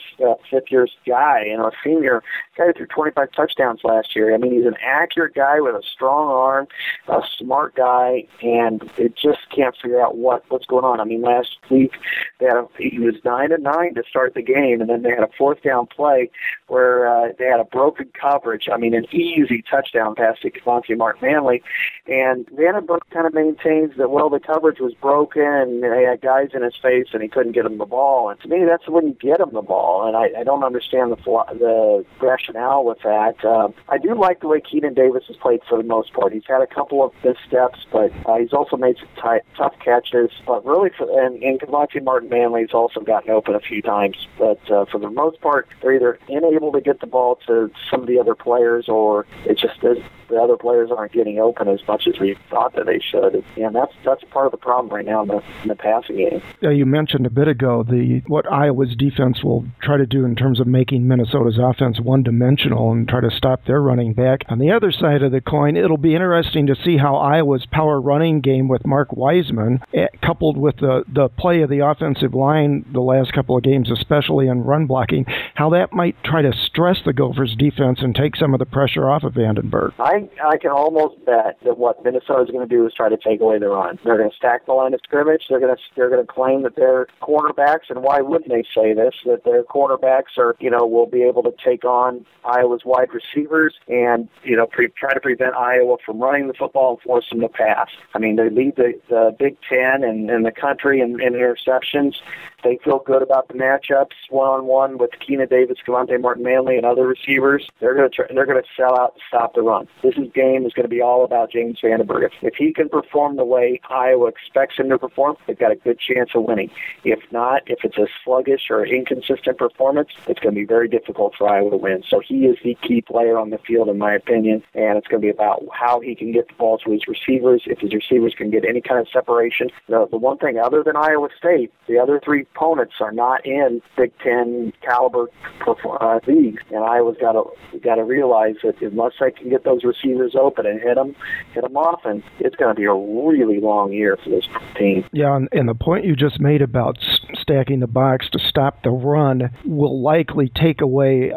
fifth 0.50 0.70
year 0.70 0.88
guy, 1.06 1.44
you 1.46 1.56
know, 1.56 1.66
a 1.66 1.72
senior 1.84 2.22
guy 2.56 2.66
who 2.66 2.72
threw 2.72 2.86
25 2.86 3.32
touchdowns 3.32 3.80
last 3.84 4.16
year. 4.16 4.34
I 4.34 4.38
mean, 4.38 4.52
he's 4.52 4.66
an 4.66 4.76
accurate 4.82 5.34
guy 5.34 5.60
with 5.60 5.74
a 5.74 5.82
strong 5.82 6.28
arm, 6.28 6.68
a 7.08 7.22
smart 7.38 7.74
guy, 7.76 8.26
and 8.42 8.90
it 8.96 9.16
just 9.16 9.40
can't 9.54 9.76
figure 9.80 10.00
out 10.00 10.16
what 10.16 10.44
what's 10.48 10.66
going 10.66 10.84
on. 10.84 11.00
I 11.00 11.04
mean, 11.04 11.22
last 11.22 11.56
week 11.70 11.92
they 12.38 12.46
had 12.46 12.56
a, 12.56 12.66
he 12.78 12.98
was 12.98 13.14
nine 13.24 13.52
and 13.52 13.62
nine 13.62 13.94
to 13.94 14.02
start 14.08 14.29
the 14.34 14.42
game, 14.42 14.80
and 14.80 14.88
then 14.88 15.02
they 15.02 15.10
had 15.10 15.22
a 15.22 15.30
fourth 15.36 15.62
down 15.62 15.86
play 15.86 16.30
where 16.68 17.08
uh, 17.08 17.32
they 17.38 17.46
had 17.46 17.60
a 17.60 17.64
broken 17.64 18.10
coverage. 18.18 18.68
I 18.72 18.76
mean, 18.76 18.94
an 18.94 19.06
easy 19.14 19.62
touchdown 19.62 20.14
pass 20.14 20.38
to 20.40 20.50
Devontae 20.50 20.96
Martin 20.96 21.28
Manley, 21.28 21.62
and 22.06 22.46
Vandenberg 22.48 23.00
kind 23.10 23.26
of 23.26 23.34
maintains 23.34 23.96
that 23.96 24.10
well, 24.10 24.30
the 24.30 24.40
coverage 24.40 24.80
was 24.80 24.94
broken, 24.94 25.42
and 25.42 25.82
they 25.82 26.04
had 26.04 26.20
guys 26.20 26.50
in 26.54 26.62
his 26.62 26.76
face, 26.76 27.08
and 27.12 27.22
he 27.22 27.28
couldn't 27.28 27.52
get 27.52 27.66
him 27.66 27.78
the 27.78 27.86
ball. 27.86 28.28
And 28.30 28.40
to 28.40 28.48
me, 28.48 28.64
that's 28.64 28.88
when 28.88 29.06
you 29.06 29.14
get 29.14 29.40
him 29.40 29.50
the 29.52 29.62
ball, 29.62 30.06
and 30.06 30.16
I, 30.16 30.40
I 30.40 30.44
don't 30.44 30.64
understand 30.64 31.12
the 31.12 31.16
the 31.58 32.04
rationale 32.20 32.84
with 32.84 32.98
that. 33.04 33.44
Uh, 33.44 33.68
I 33.88 33.98
do 33.98 34.14
like 34.14 34.40
the 34.40 34.48
way 34.48 34.60
Keenan 34.60 34.94
Davis 34.94 35.24
has 35.28 35.36
played 35.36 35.60
for 35.68 35.78
the 35.78 35.84
most 35.84 36.12
part. 36.12 36.32
He's 36.32 36.42
had 36.46 36.62
a 36.62 36.66
couple 36.66 37.04
of 37.04 37.12
missteps, 37.24 37.86
but 37.92 38.12
uh, 38.26 38.38
he's 38.38 38.52
also 38.52 38.76
made 38.76 38.96
some 38.98 39.08
t- 39.16 39.46
tough 39.56 39.74
catches. 39.84 40.30
But 40.46 40.64
really, 40.64 40.90
for, 40.96 41.08
and, 41.24 41.42
and 41.42 41.60
Devontae 41.60 42.02
Martin 42.02 42.28
Manley's 42.28 42.72
also 42.72 43.00
gotten 43.00 43.30
open 43.30 43.54
a 43.54 43.60
few 43.60 43.82
times. 43.82 44.19
But 44.38 44.70
uh, 44.70 44.84
for 44.86 44.98
the 44.98 45.10
most 45.10 45.40
part, 45.40 45.68
they're 45.80 45.94
either 45.94 46.18
unable 46.28 46.72
to 46.72 46.80
get 46.80 47.00
the 47.00 47.06
ball 47.06 47.38
to 47.46 47.70
some 47.90 48.00
of 48.00 48.06
the 48.06 48.18
other 48.18 48.34
players, 48.34 48.88
or 48.88 49.26
it 49.44 49.58
just 49.58 49.82
is 49.82 49.98
the 50.30 50.36
other 50.36 50.56
players 50.56 50.90
aren't 50.90 51.12
getting 51.12 51.38
open 51.38 51.68
as 51.68 51.80
much 51.86 52.06
as 52.06 52.18
we 52.18 52.36
thought 52.48 52.74
that 52.76 52.86
they 52.86 53.00
should. 53.00 53.44
And 53.56 53.74
that's 53.74 53.92
that's 54.04 54.24
part 54.30 54.46
of 54.46 54.52
the 54.52 54.58
problem 54.58 54.92
right 54.94 55.04
now 55.04 55.22
in 55.22 55.28
the, 55.28 55.42
in 55.62 55.68
the 55.68 55.74
passing 55.74 56.16
game. 56.16 56.42
Yeah, 56.60 56.70
you 56.70 56.86
mentioned 56.86 57.26
a 57.26 57.30
bit 57.30 57.48
ago 57.48 57.82
the 57.82 58.22
what 58.26 58.50
Iowa's 58.50 58.96
defense 58.96 59.42
will 59.44 59.66
try 59.82 59.96
to 59.96 60.06
do 60.06 60.24
in 60.24 60.36
terms 60.36 60.60
of 60.60 60.66
making 60.66 61.06
Minnesota's 61.06 61.58
offense 61.58 62.00
one-dimensional 62.00 62.92
and 62.92 63.08
try 63.08 63.20
to 63.20 63.30
stop 63.30 63.64
their 63.64 63.82
running 63.82 64.14
back. 64.14 64.44
On 64.48 64.58
the 64.58 64.70
other 64.70 64.92
side 64.92 65.22
of 65.22 65.32
the 65.32 65.40
coin, 65.40 65.76
it'll 65.76 65.96
be 65.96 66.14
interesting 66.14 66.66
to 66.68 66.76
see 66.76 66.96
how 66.96 67.16
Iowa's 67.16 67.66
power 67.66 68.00
running 68.00 68.40
game 68.40 68.68
with 68.68 68.86
Mark 68.86 69.10
Weisman, 69.10 69.82
eh, 69.92 70.06
coupled 70.22 70.56
with 70.56 70.76
the 70.76 71.04
the 71.12 71.28
play 71.28 71.62
of 71.62 71.70
the 71.70 71.80
offensive 71.80 72.34
line 72.34 72.84
the 72.92 73.00
last 73.00 73.32
couple 73.32 73.56
of 73.56 73.62
games, 73.64 73.90
especially 74.10 74.48
in 74.48 74.62
run 74.62 74.86
blocking, 74.86 75.24
how 75.54 75.70
that 75.70 75.92
might 75.92 76.16
try 76.24 76.42
to 76.42 76.52
stress 76.52 76.98
the 77.04 77.12
Gophers 77.12 77.54
defense 77.56 78.00
and 78.02 78.14
take 78.14 78.34
some 78.36 78.52
of 78.52 78.58
the 78.58 78.66
pressure 78.66 79.08
off 79.08 79.22
of 79.22 79.34
Vandenberg. 79.34 79.92
I 79.98 80.28
I 80.44 80.56
can 80.56 80.72
almost 80.72 81.24
bet 81.24 81.58
that 81.64 81.78
what 81.78 82.02
Minnesota 82.04 82.42
is 82.42 82.50
going 82.50 82.68
to 82.68 82.74
do 82.74 82.86
is 82.86 82.92
try 82.94 83.08
to 83.08 83.16
take 83.16 83.40
away 83.40 83.58
the 83.58 83.68
run. 83.68 83.98
They're 84.04 84.18
going 84.18 84.30
to 84.30 84.36
stack 84.36 84.66
the 84.66 84.72
line 84.72 84.94
of 84.94 85.00
scrimmage. 85.04 85.44
They're 85.48 85.60
going 85.60 85.74
to 85.74 85.80
they're 85.94 86.10
going 86.10 86.26
to 86.26 86.32
claim 86.32 86.62
that 86.62 86.76
they're 86.76 87.06
cornerbacks, 87.22 87.88
and 87.88 88.02
why 88.02 88.20
wouldn't 88.20 88.50
they 88.50 88.64
say 88.74 88.94
this? 88.94 89.14
That 89.24 89.44
their 89.44 89.62
cornerbacks 89.62 90.38
are 90.38 90.56
you 90.58 90.70
know 90.70 90.84
will 90.86 91.06
be 91.06 91.22
able 91.22 91.42
to 91.44 91.52
take 91.64 91.84
on 91.84 92.26
Iowa's 92.44 92.84
wide 92.84 93.10
receivers 93.12 93.74
and 93.88 94.28
you 94.42 94.56
know 94.56 94.66
pre- 94.66 94.88
try 94.88 95.14
to 95.14 95.20
prevent 95.20 95.54
Iowa 95.54 95.96
from 96.04 96.20
running 96.20 96.48
the 96.48 96.54
football 96.54 96.94
and 96.94 97.00
force 97.02 97.28
them 97.30 97.40
to 97.40 97.48
pass. 97.48 97.88
I 98.14 98.18
mean 98.18 98.36
they 98.36 98.50
lead 98.50 98.76
the, 98.76 99.00
the 99.08 99.36
Big 99.38 99.56
Ten 99.68 100.02
and, 100.02 100.30
and 100.30 100.44
the 100.44 100.52
country 100.52 101.00
in, 101.00 101.20
in 101.20 101.34
interceptions. 101.34 102.16
They 102.62 102.78
feel 102.84 102.98
good 102.98 103.22
about 103.22 103.48
the 103.48 103.54
matchups 103.54 104.12
one 104.28 104.48
on 104.48 104.66
one 104.66 104.98
with 104.98 105.10
Keenan 105.18 105.48
Davis, 105.48 105.78
Kevonte 105.86 106.20
Martin 106.20 106.44
Manley, 106.44 106.76
and 106.76 106.86
other 106.86 107.06
receivers. 107.06 107.68
They're 107.80 107.94
going 107.94 108.08
to 108.08 108.14
try, 108.14 108.26
they're 108.32 108.46
going 108.46 108.62
to 108.62 108.68
sell 108.76 108.98
out 108.98 109.14
to 109.16 109.20
stop 109.28 109.54
the 109.54 109.62
run. 109.62 109.88
This 110.02 110.16
is 110.16 110.30
game 110.32 110.66
is 110.66 110.72
going 110.72 110.84
to 110.84 110.88
be 110.88 111.00
all 111.00 111.24
about 111.24 111.50
James 111.50 111.80
Vandenberg. 111.80 112.24
If, 112.24 112.32
if 112.42 112.54
he 112.54 112.72
can 112.72 112.88
perform 112.88 113.36
the 113.36 113.44
way 113.44 113.80
Iowa 113.88 114.26
expects 114.26 114.78
him 114.78 114.88
to 114.90 114.98
perform, 114.98 115.36
they've 115.46 115.58
got 115.58 115.72
a 115.72 115.76
good 115.76 115.98
chance 115.98 116.30
of 116.34 116.44
winning. 116.44 116.70
If 117.04 117.20
not, 117.32 117.62
if 117.66 117.84
it's 117.84 117.98
a 117.98 118.06
sluggish 118.24 118.70
or 118.70 118.84
inconsistent 118.84 119.58
performance, 119.58 120.10
it's 120.26 120.40
going 120.40 120.54
to 120.54 120.60
be 120.60 120.66
very 120.66 120.88
difficult 120.88 121.34
for 121.36 121.48
Iowa 121.48 121.70
to 121.70 121.76
win. 121.76 122.02
So 122.08 122.20
he 122.20 122.46
is 122.46 122.56
the 122.62 122.76
key 122.82 123.00
player 123.00 123.38
on 123.38 123.50
the 123.50 123.58
field, 123.58 123.88
in 123.88 123.98
my 123.98 124.12
opinion, 124.12 124.62
and 124.74 124.98
it's 124.98 125.08
going 125.08 125.20
to 125.20 125.26
be 125.26 125.30
about 125.30 125.64
how 125.72 126.00
he 126.00 126.14
can 126.14 126.32
get 126.32 126.48
the 126.48 126.54
ball 126.54 126.78
to 126.78 126.90
his 126.90 127.06
receivers. 127.08 127.62
If 127.66 127.80
his 127.80 127.92
receivers 127.94 128.34
can 128.34 128.50
get 128.50 128.64
any 128.64 128.80
kind 128.80 129.00
of 129.00 129.08
separation, 129.08 129.70
the, 129.88 130.06
the 130.10 130.18
one 130.18 130.38
thing 130.38 130.58
other 130.58 130.82
than 130.82 130.96
Iowa 130.96 131.28
State, 131.36 131.72
the 131.86 131.98
other 131.98 132.20
three 132.22 132.44
opponents 132.54 132.94
are 133.00 133.12
not 133.12 133.44
in 133.46 133.80
Big 133.96 134.12
Ten 134.22 134.72
caliber 134.82 135.28
uh, 135.66 136.20
leagues, 136.26 136.62
and 136.70 136.84
Iowa's 136.84 137.16
got 137.20 137.32
to 137.32 137.78
got 137.80 137.96
to 137.96 138.04
realize 138.04 138.56
that 138.62 138.80
unless 138.80 139.12
they 139.20 139.30
can 139.30 139.50
get 139.50 139.64
those 139.64 139.84
receivers 139.84 140.34
open 140.34 140.66
and 140.66 140.80
hit 140.80 140.96
them, 140.96 141.14
hit 141.52 141.62
them 141.62 141.76
often, 141.76 142.22
it's 142.38 142.56
going 142.56 142.74
to 142.74 142.78
be 142.78 142.86
a 142.86 142.94
really 142.94 143.60
long 143.60 143.92
year 143.92 144.16
for 144.22 144.30
this 144.30 144.46
team. 144.76 145.04
Yeah, 145.12 145.36
and, 145.36 145.48
and 145.52 145.68
the 145.68 145.74
point 145.74 146.04
you 146.04 146.16
just 146.16 146.40
made 146.40 146.62
about 146.62 146.98
stacking 147.38 147.80
the 147.80 147.86
box 147.86 148.28
to 148.30 148.38
stop 148.38 148.82
the 148.82 148.90
run 148.90 149.50
will 149.64 150.00
likely 150.00 150.48
take 150.48 150.80
away 150.80 151.32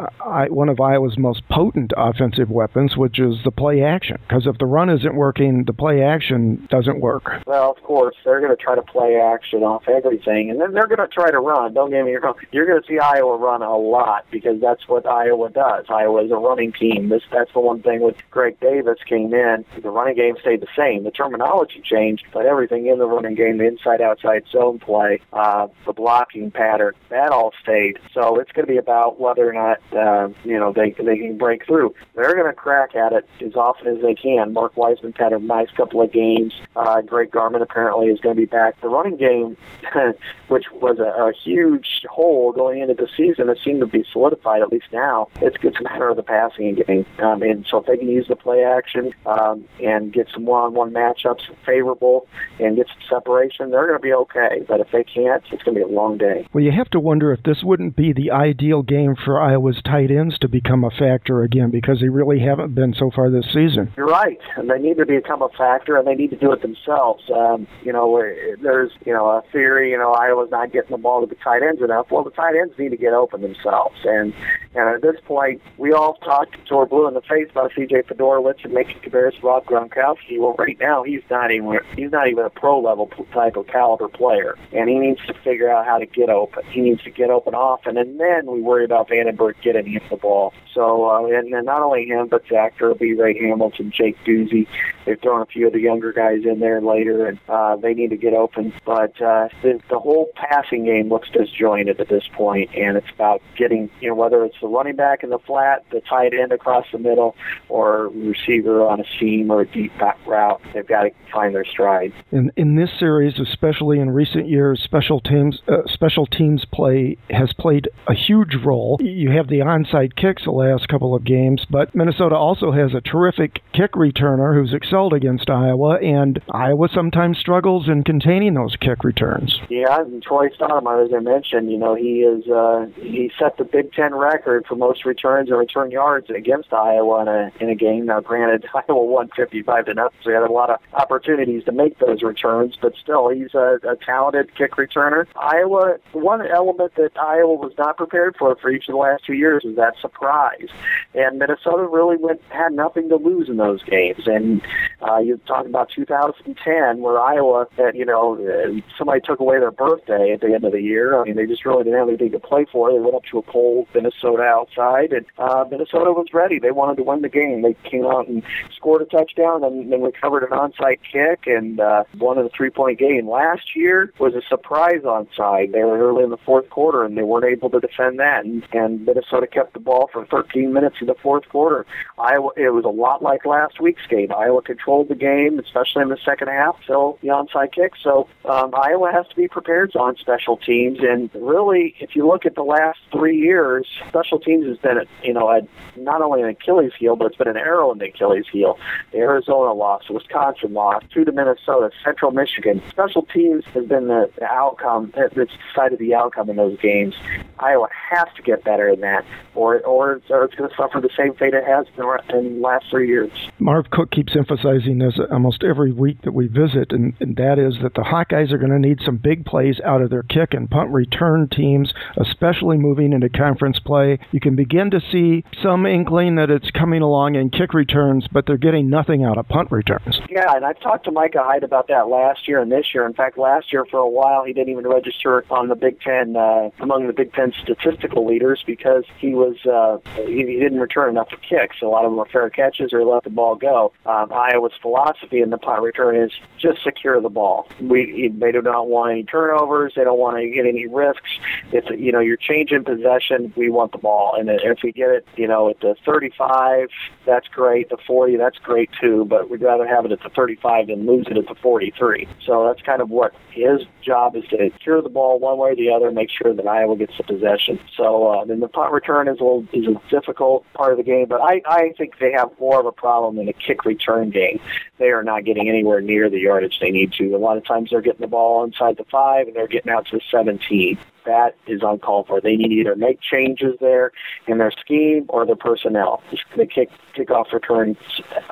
one 0.50 0.70
of 0.70 0.80
Iowa's 0.80 1.18
most 1.18 1.48
potent 1.50 1.94
offensive 1.98 2.50
weapons, 2.50 2.96
which 2.98 3.20
is 3.20 3.36
the 3.44 3.52
play 3.52 3.84
action. 3.84 4.18
Because 4.28 4.48
if 4.48 4.58
the 4.58 4.66
run 4.66 4.90
isn't 4.90 5.16
working, 5.16 5.64
the 5.66 5.74
play 5.74 6.04
action 6.04 6.68
doesn't 6.70 7.00
work. 7.00 7.44
Well, 7.46 7.72
of 7.72 7.82
course, 7.84 8.16
they're 8.24 8.40
going 8.40 8.56
to 8.56 8.62
try 8.62 8.76
to 8.76 8.82
play 8.82 9.18
action 9.18 9.64
off 9.64 9.88
everything, 9.88 10.50
and 10.50 10.60
then 10.60 10.74
they're 10.74 10.88
going 10.88 11.00
to 11.00 11.08
try 11.08 11.32
to 11.32 11.40
run. 11.40 11.74
Don't 11.74 11.92
get 11.92 12.06
me 12.06 12.16
wrong. 12.16 12.36
You're 12.52 12.66
going 12.66 12.82
to 12.82 12.88
see 12.88 13.00
Iowa 13.00 13.38
run 13.38 13.62
a 13.62 13.78
lot 13.78 14.26
because 14.32 14.60
that's 14.62 14.88
what 14.88 15.06
Iowa 15.06 15.50
does. 15.50 15.86
Iowa 15.90 16.24
is 16.24 16.32
a 16.32 16.36
running 16.36 16.72
team. 16.72 17.10
This 17.10 17.24
that's 17.32 17.52
the 17.54 17.60
one 17.60 17.82
thing 17.82 18.02
with 18.02 18.18
Greg 18.32 18.60
Davis 18.60 19.00
came 19.08 19.34
in. 19.34 19.66
The 19.82 19.90
running 19.90 20.16
game 20.16 20.36
stayed 20.42 20.62
the 20.62 20.68
same. 20.76 21.04
The 21.04 21.12
terminology 21.12 21.82
changed, 21.84 22.26
but 22.34 22.46
everything 22.46 22.88
in 22.88 23.00
the 23.00 23.08
running 23.08 23.36
game, 23.36 23.58
the 23.58 23.68
inside-outside 23.68 24.46
zone 24.52 24.80
play, 24.80 25.22
uh, 25.34 25.68
the 25.86 25.94
blocking 25.94 26.52
pattern, 26.52 26.94
that 27.10 27.32
all 27.32 27.54
stayed. 27.62 28.00
So 28.14 28.40
it's 28.40 28.52
going 28.52 28.66
to 28.68 28.72
be 28.72 28.78
about 28.78 29.20
whether 29.20 29.50
or 29.50 29.54
not 29.54 29.80
uh, 29.94 30.30
you 30.44 30.60
know 30.60 30.72
they 30.74 30.92
they 30.92 31.18
can 31.18 31.38
break 31.38 31.66
through. 31.66 31.94
They're 32.16 32.36
going 32.36 32.48
to 32.48 32.54
crack 32.54 32.96
at 32.96 33.14
it 33.14 33.28
as 33.46 33.56
often 33.56 33.88
as 33.88 34.02
they 34.02 34.16
can. 34.16 34.54
Mark 34.54 34.76
Weisman's 34.76 35.18
had 35.18 35.34
a 35.34 35.40
nice 35.40 35.70
couple 35.72 36.02
of 36.02 36.12
games. 36.12 36.54
Uh, 36.76 37.02
Greg 37.02 37.32
Garmon 37.32 37.62
apparently 37.62 38.08
is 38.08 38.20
going 38.20 38.36
to 38.36 38.42
be 38.42 38.46
back. 38.46 38.80
The 38.82 38.90
running 38.90 39.18
game, 39.18 39.58
which 40.48 40.66
was 40.72 41.00
a, 41.00 41.04
a 41.04 41.34
huge 41.34 42.06
hole 42.10 42.52
going 42.52 42.82
into 42.82 42.94
the 42.94 43.08
season, 43.16 43.50
it 43.50 43.60
seemed 43.64 43.82
to 43.82 43.88
be 43.88 44.06
solidified 44.12 44.62
at 44.62 44.70
least 44.70 44.88
now. 44.92 45.28
It's, 45.42 45.58
it's 45.62 45.80
a 45.80 45.84
matter 45.84 46.10
of 46.10 46.18
the 46.18 46.24
passing 46.24 46.76
game. 46.76 47.06
Um, 47.20 47.42
and 47.42 47.66
so 47.68 47.78
if 47.78 47.86
they 47.86 47.98
can 47.98 48.10
use 48.10 48.28
the 48.28 48.36
play 48.36 48.64
action 48.64 49.14
um, 49.26 49.66
and 49.82 50.12
get 50.12 50.28
some 50.34 50.46
one-on-one 50.46 50.92
matchups 50.92 51.42
favorable 51.66 52.28
and 52.60 52.76
get 52.76 52.88
some 52.88 53.02
separation, 53.10 53.72
they're 53.72 53.88
going 53.88 54.00
to 54.00 54.04
be 54.04 54.14
okay. 54.14 54.64
But 54.68 54.80
if 54.80 54.92
they 54.92 55.04
can't, 55.04 55.44
it's 55.52 55.64
going 55.64 55.73
to 55.74 55.86
be 55.86 55.92
a 55.92 55.96
long 55.96 56.18
day. 56.18 56.48
Well, 56.54 56.64
you 56.64 56.72
have 56.72 56.90
to 56.92 57.00
wonder 57.00 57.32
if 57.32 57.44
this 57.44 57.64
wouldn't 57.64 57.96
be 57.96 58.14
the 58.14 58.32
ideal 58.32 58.82
game 58.82 59.16
for 59.16 59.42
Iowa's 59.42 59.82
tight 59.84 60.12
ends 60.12 60.38
to 60.40 60.48
become 60.48 60.84
a 60.84 60.92
factor 60.92 61.44
again 61.44 61.72
because 61.72 62.00
they 62.00 62.10
really 62.10 62.40
haven't 62.40 62.76
been 62.76 62.94
so 62.94 63.12
far 63.12 63.30
this 63.30 63.46
season. 63.54 63.92
You're 63.98 64.08
right, 64.08 64.40
and 64.56 64.70
they 64.70 64.80
need 64.80 64.98
to 64.98 65.06
become 65.06 65.42
a 65.42 65.50
factor, 65.50 65.98
and 65.98 66.08
they 66.08 66.16
need 66.16 66.32
to 66.32 66.38
do 66.38 66.52
it 66.52 66.62
themselves. 66.62 67.24
Um, 67.34 67.68
you 67.84 67.94
know, 67.94 68.22
there's 68.62 68.92
you 69.06 69.14
know 69.14 69.28
a 69.28 69.44
theory, 69.52 69.92
you 69.92 69.98
know, 69.98 70.14
Iowa's 70.14 70.52
not 70.52 70.72
getting 70.72 70.92
the 70.92 70.98
ball 70.98 71.22
to 71.22 71.28
the 71.28 71.36
tight 71.36 71.64
ends 71.64 71.82
enough. 71.82 72.12
Well, 72.12 72.24
the 72.24 72.32
tight 72.32 72.56
ends 72.56 72.74
need 72.78 72.90
to 72.90 72.98
get 72.98 73.14
open 73.14 73.42
themselves, 73.42 73.98
and 74.04 74.34
and 74.76 74.90
at 74.90 75.02
this 75.02 75.20
point, 75.26 75.62
we 75.78 75.94
all 75.94 76.16
talked 76.16 76.56
to 76.68 76.76
our 76.76 76.86
blue 76.86 77.08
in 77.08 77.14
the 77.14 77.22
face 77.22 77.48
about 77.52 77.72
C.J. 77.76 78.04
Fedorowicz 78.04 78.64
and 78.64 78.74
making 78.74 79.00
comparisons 79.02 79.42
to 79.42 79.48
Rob 79.48 79.66
Gronkowski. 79.66 80.40
Well, 80.40 80.56
right 80.58 80.78
now 80.80 81.04
he's 81.04 81.22
not 81.30 81.52
even 81.52 81.80
he's 81.96 82.12
not 82.12 82.28
even 82.28 82.46
a 82.46 82.50
pro 82.50 82.80
level 82.80 83.12
type 83.34 83.56
of 83.56 83.68
caliber 83.68 84.08
player, 84.08 84.58
and 84.72 84.90
he 84.90 84.98
needs 84.98 85.20
to 85.28 85.34
figure 85.44 85.63
figure 85.64 85.74
out 85.74 85.86
how 85.86 85.98
to 85.98 86.06
get 86.06 86.30
open. 86.30 86.64
He 86.70 86.82
needs 86.82 87.04
to 87.04 87.12
get 87.12 87.30
open 87.30 87.54
often, 87.54 87.98
and 87.98 88.20
then 88.20 88.52
we 88.52 88.62
worry 88.62 88.84
about 88.84 89.10
Vandenberg 89.10 89.54
getting 89.62 89.86
him 89.88 90.02
the 90.10 90.18
ball. 90.18 90.54
So, 90.74 91.10
uh, 91.10 91.26
and, 91.28 91.54
and 91.54 91.66
not 91.66 91.82
only 91.82 92.06
him, 92.06 92.28
but 92.28 92.44
Zach 92.50 92.78
Derby, 92.78 93.14
Ray 93.14 93.40
Hamilton, 93.40 93.92
Jake 93.96 94.18
Duzey. 94.26 94.68
They've 95.06 95.20
thrown 95.22 95.42
a 95.42 95.46
few 95.46 95.68
of 95.68 95.74
the 95.74 95.80
younger 95.80 96.12
guys 96.12 96.42
in 96.46 96.60
there 96.60 96.82
later, 96.82 97.28
and 97.28 97.40
uh, 97.48 97.76
they 97.76 97.94
need 97.94 98.10
to 98.10 98.18
get 98.18 98.34
open. 98.34 98.74
But 98.86 99.22
uh, 99.22 99.50
the, 99.62 99.80
the 99.90 100.00
whole 100.00 100.30
passing 100.36 100.86
game 100.86 101.10
looks 101.10 101.30
disjointed 101.30 102.00
at 102.00 102.10
this 102.10 102.24
point, 102.34 102.74
and 102.76 102.98
it's 102.98 103.10
about 103.14 103.42
getting, 103.56 103.90
you 104.02 104.10
know, 104.10 104.16
whether 104.16 104.44
it's 104.44 104.56
the 104.62 104.68
running 104.68 104.96
back 104.96 105.24
in 105.24 105.30
the 105.30 105.40
flat, 105.40 105.86
the 105.92 106.02
tight 106.02 106.34
end 106.34 106.52
across 106.52 106.86
the 106.92 106.98
middle, 106.98 107.36
or 107.70 108.08
receiver 108.10 108.86
on 108.86 109.00
a 109.00 109.06
seam 109.20 109.52
or 109.52 109.62
a 109.62 109.68
deep 109.68 109.96
back 109.98 110.18
route. 110.26 110.62
They've 110.74 110.88
got 110.88 111.04
to 111.04 111.12
find 111.32 111.54
their 111.54 111.66
stride. 111.66 112.14
In 112.32 112.52
in 112.56 112.76
this 112.76 112.90
series, 112.98 113.40
especially 113.40 114.00
in 114.00 114.10
recent 114.10 114.48
years, 114.48 114.82
special 114.82 115.20
teams 115.20 115.53
uh, 115.68 115.86
special 115.88 116.26
teams 116.26 116.66
play 116.66 117.18
has 117.30 117.54
played 117.54 117.90
a 118.08 118.14
huge 118.14 118.56
role. 118.56 119.00
You 119.02 119.32
have 119.32 119.48
the 119.48 119.60
onside 119.60 120.16
kicks 120.16 120.44
the 120.44 120.52
last 120.52 120.88
couple 120.88 121.16
of 121.16 121.24
games, 121.24 121.66
but 121.70 121.94
Minnesota 121.96 122.36
also 122.36 122.72
has 122.72 122.94
a 122.94 123.02
terrific 123.02 123.62
kick 123.74 123.94
returner 123.94 124.54
who's 124.54 124.74
excelled 124.74 125.14
against 125.14 125.50
Iowa, 125.50 125.96
and 125.96 126.42
Iowa 126.52 126.90
sometimes 126.94 127.38
struggles 127.38 127.88
in 127.88 128.04
containing 128.04 128.54
those 128.54 128.76
kick 128.76 129.04
returns. 129.04 129.60
Yeah, 129.70 130.02
and 130.02 130.22
Troy 130.22 130.50
Stoudermire, 130.50 131.06
as 131.06 131.14
I 131.14 131.20
mentioned, 131.20 131.72
you 131.72 131.78
know 131.78 131.96
he 131.96 132.22
is 132.22 132.48
uh, 132.48 132.88
he 132.96 133.32
set 133.40 133.58
the 133.58 133.64
Big 133.64 133.94
Ten 133.94 134.16
record 134.16 134.66
for 134.68 134.76
most 134.76 135.06
returns 135.06 135.50
and 135.50 135.58
return 135.58 135.92
yards 135.92 136.30
against 136.30 136.74
Iowa 136.74 137.22
in 137.22 137.28
a 137.28 137.52
in 137.60 137.70
a 137.70 137.76
game. 137.76 138.06
Now, 138.06 138.22
granted, 138.22 138.66
Iowa 138.74 139.04
won 139.04 139.30
55 139.36 139.86
to 139.86 139.94
nothing, 139.94 140.20
so 140.24 140.30
he 140.30 140.34
had 140.34 140.44
a 140.44 140.52
lot 140.52 140.70
of 140.70 140.80
opportunities 140.94 141.64
to 141.66 141.72
make 141.72 142.00
those 142.00 142.22
returns, 142.22 142.78
but 142.82 142.94
still, 143.02 143.30
he's 143.30 143.54
a, 143.54 143.80
a 143.88 143.96
talented 143.96 144.54
kick 144.56 144.74
returner. 144.74 145.26
Iowa, 145.36 145.98
one 146.12 146.46
element 146.46 146.96
that 146.96 147.12
Iowa 147.18 147.56
was 147.56 147.74
not 147.78 147.98
prepared 147.98 148.36
for 148.38 148.56
for 148.56 148.70
each 148.70 148.88
of 148.88 148.94
the 148.94 148.98
last 148.98 149.26
two 149.26 149.34
years 149.34 149.64
was 149.64 149.76
that 149.76 149.96
surprise, 150.00 150.68
and 151.14 151.40
Minnesota 151.40 151.84
really 151.84 152.18
went 152.18 152.42
had 152.50 152.74
nothing 152.74 153.10
to 153.10 153.16
lose 153.16 153.50
in 153.50 153.58
those 153.58 153.82
games. 153.84 154.28
And 154.28 154.62
uh, 155.02 155.18
you 155.18 155.38
talk 155.48 155.66
about 155.66 155.90
2010, 155.90 157.00
where 157.00 157.20
Iowa, 157.20 157.68
had, 157.78 157.96
you 157.96 158.06
know, 158.06 158.36
uh, 158.36 158.80
somebody 158.98 159.22
took 159.22 159.40
away 159.40 159.60
their 159.60 159.72
birthday 159.72 160.34
at 160.34 160.42
the 160.42 160.54
end 160.54 160.64
of 160.64 160.72
the 160.72 160.82
year. 160.82 161.20
I 161.20 161.26
mean, 161.26 161.36
they 161.36 161.46
just 161.46 161.66
really 161.66 161.84
didn't 161.84 162.00
have 162.00 162.10
anything 162.10 162.32
to 162.32 162.40
play 162.40 162.66
for. 162.72 162.92
They 162.92 163.00
went 163.00 163.16
up 163.16 163.24
to 163.32 163.40
a 163.40 163.44
cold 163.44 163.88
Minnesota 163.94 164.44
outside, 164.44 165.14
and 165.14 165.26
uh, 165.38 165.66
Minnesota 165.70 166.12
was 166.12 166.28
ready. 166.34 166.60
They 166.60 166.72
wanted 166.72 166.98
to 166.98 167.04
win 167.04 167.22
the 167.22 167.30
game. 167.30 167.62
They 167.62 167.76
came 167.90 168.06
out 168.06 168.28
and 168.28 168.44
scored 168.76 169.02
a 169.02 169.06
touchdown, 169.06 169.64
and 169.64 169.92
then 169.92 170.02
recovered 170.02 170.44
an 170.44 170.50
onside 170.50 171.00
kick 171.12 171.48
and 171.48 171.80
uh, 171.80 172.04
won 172.18 172.38
a 172.38 172.50
three-point 172.50 173.00
game. 173.00 173.30
Last 173.30 173.76
year 173.76 174.14
was 174.20 174.36
a 174.36 174.42
surprise 174.48 175.02
onside. 175.26 175.72
They 175.72 175.84
were 175.84 175.98
early 175.98 176.24
in 176.24 176.30
the 176.30 176.38
fourth 176.38 176.70
quarter, 176.70 177.04
and 177.04 177.18
they 177.18 177.24
weren't 177.24 177.46
able 177.46 177.70
to 177.72 177.80
defend 177.80 178.20
that. 178.20 178.46
And, 178.46 178.66
and 178.74 179.06
Minnesota 179.06 179.48
kept 179.48 179.74
the 179.74 179.80
ball 179.80 180.10
for 180.12 180.26
13 180.26 180.74
minutes 180.74 180.98
in 181.02 181.08
the 181.08 181.16
fourth 181.16 181.48
quarter. 181.50 181.86
Iowa, 182.18 182.52
it 182.58 182.70
was 182.70 182.86
a 182.86 182.90
lot 182.90 183.22
like 183.22 183.46
last 183.46 183.80
week's 183.80 184.06
game. 184.08 184.32
Iowa 184.34 184.62
controlled 184.62 185.10
the 185.10 185.16
game, 185.16 185.60
especially 185.60 186.02
in 186.02 186.10
the 186.10 186.18
second 186.24 186.48
half. 186.48 186.78
So 186.88 187.18
the 187.22 187.30
onside 187.30 187.72
kick. 187.74 187.94
So 188.02 188.28
um, 188.46 188.74
Iowa 188.76 189.12
has 189.12 189.28
to 189.28 189.36
be 189.36 189.48
prepared 189.48 189.96
on 189.96 190.16
special 190.18 190.58
teams. 190.58 191.00
And 191.02 191.30
really, 191.34 191.96
if 192.00 192.16
you 192.16 192.28
look 192.28 192.46
at 192.46 192.56
the 192.56 192.64
last 192.64 193.00
three 193.12 193.38
years, 193.38 193.88
special 194.08 194.40
teams 194.40 194.66
has 194.66 194.78
been, 194.78 194.98
you 195.24 195.34
know, 195.34 195.50
a, 195.50 195.62
not 196.00 196.22
only 196.22 196.42
an 196.42 196.50
Achilles 196.50 196.94
heel, 196.98 197.16
but 197.16 197.26
it's 197.26 197.36
been 197.36 197.48
an 197.48 197.58
arrow 197.58 197.92
in 197.92 198.00
the 198.00 198.06
Achilles 198.06 198.46
heel. 198.52 198.78
The 199.12 199.20
Arizona 199.20 199.74
lost, 199.74 200.10
Wisconsin 200.10 200.74
lost, 200.74 201.06
two 201.12 201.26
to 201.26 201.32
Minnesota, 201.32 201.92
Central 202.04 202.32
Michigan. 202.32 202.82
Special 202.90 203.24
teams 203.24 203.66
has 203.74 203.86
been 203.86 204.08
the, 204.08 204.30
the 204.38 204.46
outcome 204.46 205.13
that's 205.16 205.52
decided 205.70 206.00
the 206.00 206.14
outcome 206.16 206.50
in 206.50 206.56
those 206.56 206.80
games. 206.80 207.16
Iowa 207.60 207.88
has 208.10 208.28
to 208.36 208.42
get 208.42 208.64
better 208.64 208.90
in 208.90 209.02
that, 209.02 209.26
or 209.56 209.80
or, 209.82 210.22
or 210.30 210.44
it's 210.44 210.56
going 210.56 210.70
to 210.70 210.76
suffer 210.76 211.00
the 211.00 211.10
same 211.16 211.34
fate 211.36 211.54
it 211.54 211.64
has 211.66 211.86
in, 211.98 212.38
in 212.38 212.56
the 212.56 212.60
last 212.60 212.86
three 212.90 213.08
years. 213.08 213.32
Marv 213.60 213.90
Cook 213.90 214.12
keeps 214.12 214.36
emphasizing 214.36 214.98
this 214.98 215.20
almost 215.32 215.64
every 215.64 215.92
week 215.92 216.22
that 216.24 216.34
we 216.34 216.48
visit, 216.48 216.92
and, 216.92 217.14
and 217.20 217.36
that 217.38 217.60
is 217.60 217.76
that 217.82 217.94
the 217.94 218.02
Hawkeyes 218.02 218.52
are 218.52 218.58
going 218.58 218.72
to 218.72 218.80
need 218.80 219.00
some 219.06 219.18
big 219.18 219.46
plays 219.46 219.80
out 219.86 220.02
of 220.02 220.10
their 220.10 220.24
kick 220.24 220.54
and 220.54 220.70
punt 220.70 220.90
return 220.92 221.48
teams, 221.48 221.94
especially 222.18 222.78
moving 222.78 223.14
into 223.14 223.30
conference 223.30 223.80
play. 223.80 224.20
You 224.32 224.40
can 224.40 224.56
begin 224.56 224.92
to 224.92 225.00
see 225.12 225.44
some 225.62 225.86
inkling 225.86 226.36
that 226.36 226.50
it's 226.50 226.72
coming 226.72 227.02
along 227.02 227.36
in 227.36 227.50
kick 227.50 227.74
returns, 227.74 228.28
but 228.32 228.46
they're 228.46 228.58
getting 228.58 228.90
nothing 228.90 229.24
out 229.24 229.38
of 229.38 229.48
punt 229.48 229.72
returns. 229.72 230.20
Yeah, 230.30 230.56
and 230.56 230.66
I've 230.66 230.80
talked 230.80 231.06
to 231.06 231.12
Micah 231.12 231.44
Hyde 231.44 231.64
about 231.64 231.88
that 231.88 232.08
last 232.10 232.48
year 232.48 232.62
and 232.62 232.72
this 232.72 232.94
year. 232.94 233.06
In 233.06 233.14
fact, 233.14 233.38
last 233.38 233.72
year 233.72 233.86
for 233.86 234.00
a 234.00 234.10
while 234.10 234.44
he 234.44 234.54
didn't 234.54 234.70
even 234.70 234.88
register 234.88 235.03
on 235.50 235.68
the 235.68 235.76
Big 235.76 236.00
Ten 236.02 236.36
uh, 236.36 236.70
among 236.80 237.08
the 237.08 237.14
Big 237.14 237.34
Ten 237.34 237.54
statistical 237.62 238.26
leaders 238.26 238.64
because 238.66 239.04
he 239.18 239.34
was 239.34 239.66
uh, 239.66 239.98
he, 240.26 240.46
he 240.46 240.60
didn't 240.60 240.80
return 240.80 241.10
enough 241.10 241.30
for 241.30 241.38
kicks. 241.38 241.78
A 241.82 241.86
lot 241.86 242.06
of 242.06 242.12
them 242.12 242.18
were 242.18 242.26
fair 242.26 242.50
catches 242.50 242.94
or 242.94 243.00
he 243.00 243.06
let 243.06 243.24
the 243.24 243.30
ball 243.30 243.56
go. 243.56 243.94
Um, 244.06 244.32
Iowa's 244.32 244.74
philosophy 244.82 245.42
in 245.42 245.50
the 245.50 245.58
punt 245.58 245.82
return 245.82 246.16
is 246.16 246.32
just 246.58 246.84
secure 246.84 247.22
the 247.22 247.30
ball. 247.30 247.68
We 247.82 248.32
they 248.40 248.52
do 248.52 248.62
not 248.62 248.88
want 248.88 249.12
any 249.12 249.24
turnovers. 249.24 249.94
They 249.96 250.04
don't 250.04 250.20
want 250.20 250.38
to 250.38 250.50
get 250.50 250.66
any 250.66 250.88
risks. 250.88 251.30
It's 251.72 251.90
you 251.90 252.12
know 252.12 252.20
you're 252.20 252.38
changing 252.38 252.84
possession. 252.84 253.54
We 253.56 253.70
want 253.70 253.92
the 253.92 253.98
ball, 253.98 254.36
and 254.38 254.50
if 254.50 254.80
we 254.84 254.92
get 254.92 255.10
it, 255.10 255.28
you 255.36 255.48
know, 255.48 255.70
at 255.70 255.80
the 255.80 255.96
35, 256.06 256.90
that's 257.26 257.48
great. 257.48 257.90
The 257.90 257.98
40, 258.06 258.38
that's 258.38 258.58
great 258.60 258.90
too. 259.00 259.26
But 259.26 259.50
we'd 259.50 259.62
rather 259.62 259.88
have 259.88 260.06
it 260.06 260.12
at 260.12 260.22
the 260.22 260.30
35 260.30 260.88
than 260.88 261.06
lose 261.06 261.28
it 261.30 261.38
at 261.38 261.48
the 261.48 261.56
43. 261.56 262.28
So 262.46 262.66
that's 262.68 262.82
kind 262.82 263.02
of 263.02 263.10
what 263.10 263.34
his 263.52 263.82
job 264.02 264.36
is 264.36 264.44
to 264.50 264.70
secure 264.72 264.93
the 265.02 265.10
ball 265.10 265.40
one 265.40 265.58
way 265.58 265.72
or 265.72 265.76
the 265.76 265.90
other, 265.90 266.12
make 266.12 266.30
sure 266.30 266.54
that 266.54 266.68
Iowa 266.68 266.96
gets 266.98 267.18
the 267.18 267.24
possession. 267.24 267.80
So 267.96 268.28
uh, 268.28 268.46
then 268.46 268.60
the 268.60 268.68
punt 268.68 268.92
return 268.92 269.28
is 269.28 269.40
a 269.40 269.44
little, 269.44 269.66
is 269.74 269.88
a 269.88 270.10
difficult 270.10 270.66
part 270.74 270.92
of 270.92 270.98
the 270.98 271.04
game, 271.04 271.28
but 271.28 271.42
I 271.42 271.62
I 271.66 271.94
think 271.98 272.20
they 272.20 272.32
have 272.32 272.52
more 272.60 272.80
of 272.80 272.86
a 272.86 272.92
problem 272.92 273.40
in 273.40 273.48
a 273.48 273.54
kick 273.54 273.86
return 273.86 274.30
game. 274.30 274.60
They 274.98 275.10
are 275.10 275.24
not 275.24 275.46
getting 275.46 275.70
anywhere 275.70 276.02
near 276.02 276.30
the 276.30 276.40
yardage 276.40 276.80
they 276.80 276.92
need 276.92 277.14
to. 277.14 277.36
A 277.36 277.38
lot 277.38 277.58
of 277.58 277.66
times 277.66 277.90
they're 277.90 278.02
getting 278.02 278.22
the 278.22 278.28
ball 278.28 278.64
inside 278.64 278.98
the 278.98 279.06
five 279.06 279.48
and 279.48 279.56
they're 279.56 279.68
getting 279.68 279.92
out 279.92 280.08
to 280.08 280.18
the 280.18 280.24
17 280.32 280.98
that 281.26 281.56
is 281.68 281.82
uncalled 281.84 282.28
for. 282.28 282.42
They 282.42 282.56
need 282.56 282.70
to 282.70 282.76
either 282.76 282.96
make 282.96 283.20
changes 283.22 283.76
there 283.80 284.12
in 284.48 284.58
their 284.58 284.72
scheme 284.72 285.26
or 285.30 285.46
their 285.46 285.56
personnel. 285.56 286.22
The 286.58 286.66
kick 286.66 286.90
kickoff 287.16 287.52
returns 287.54 287.98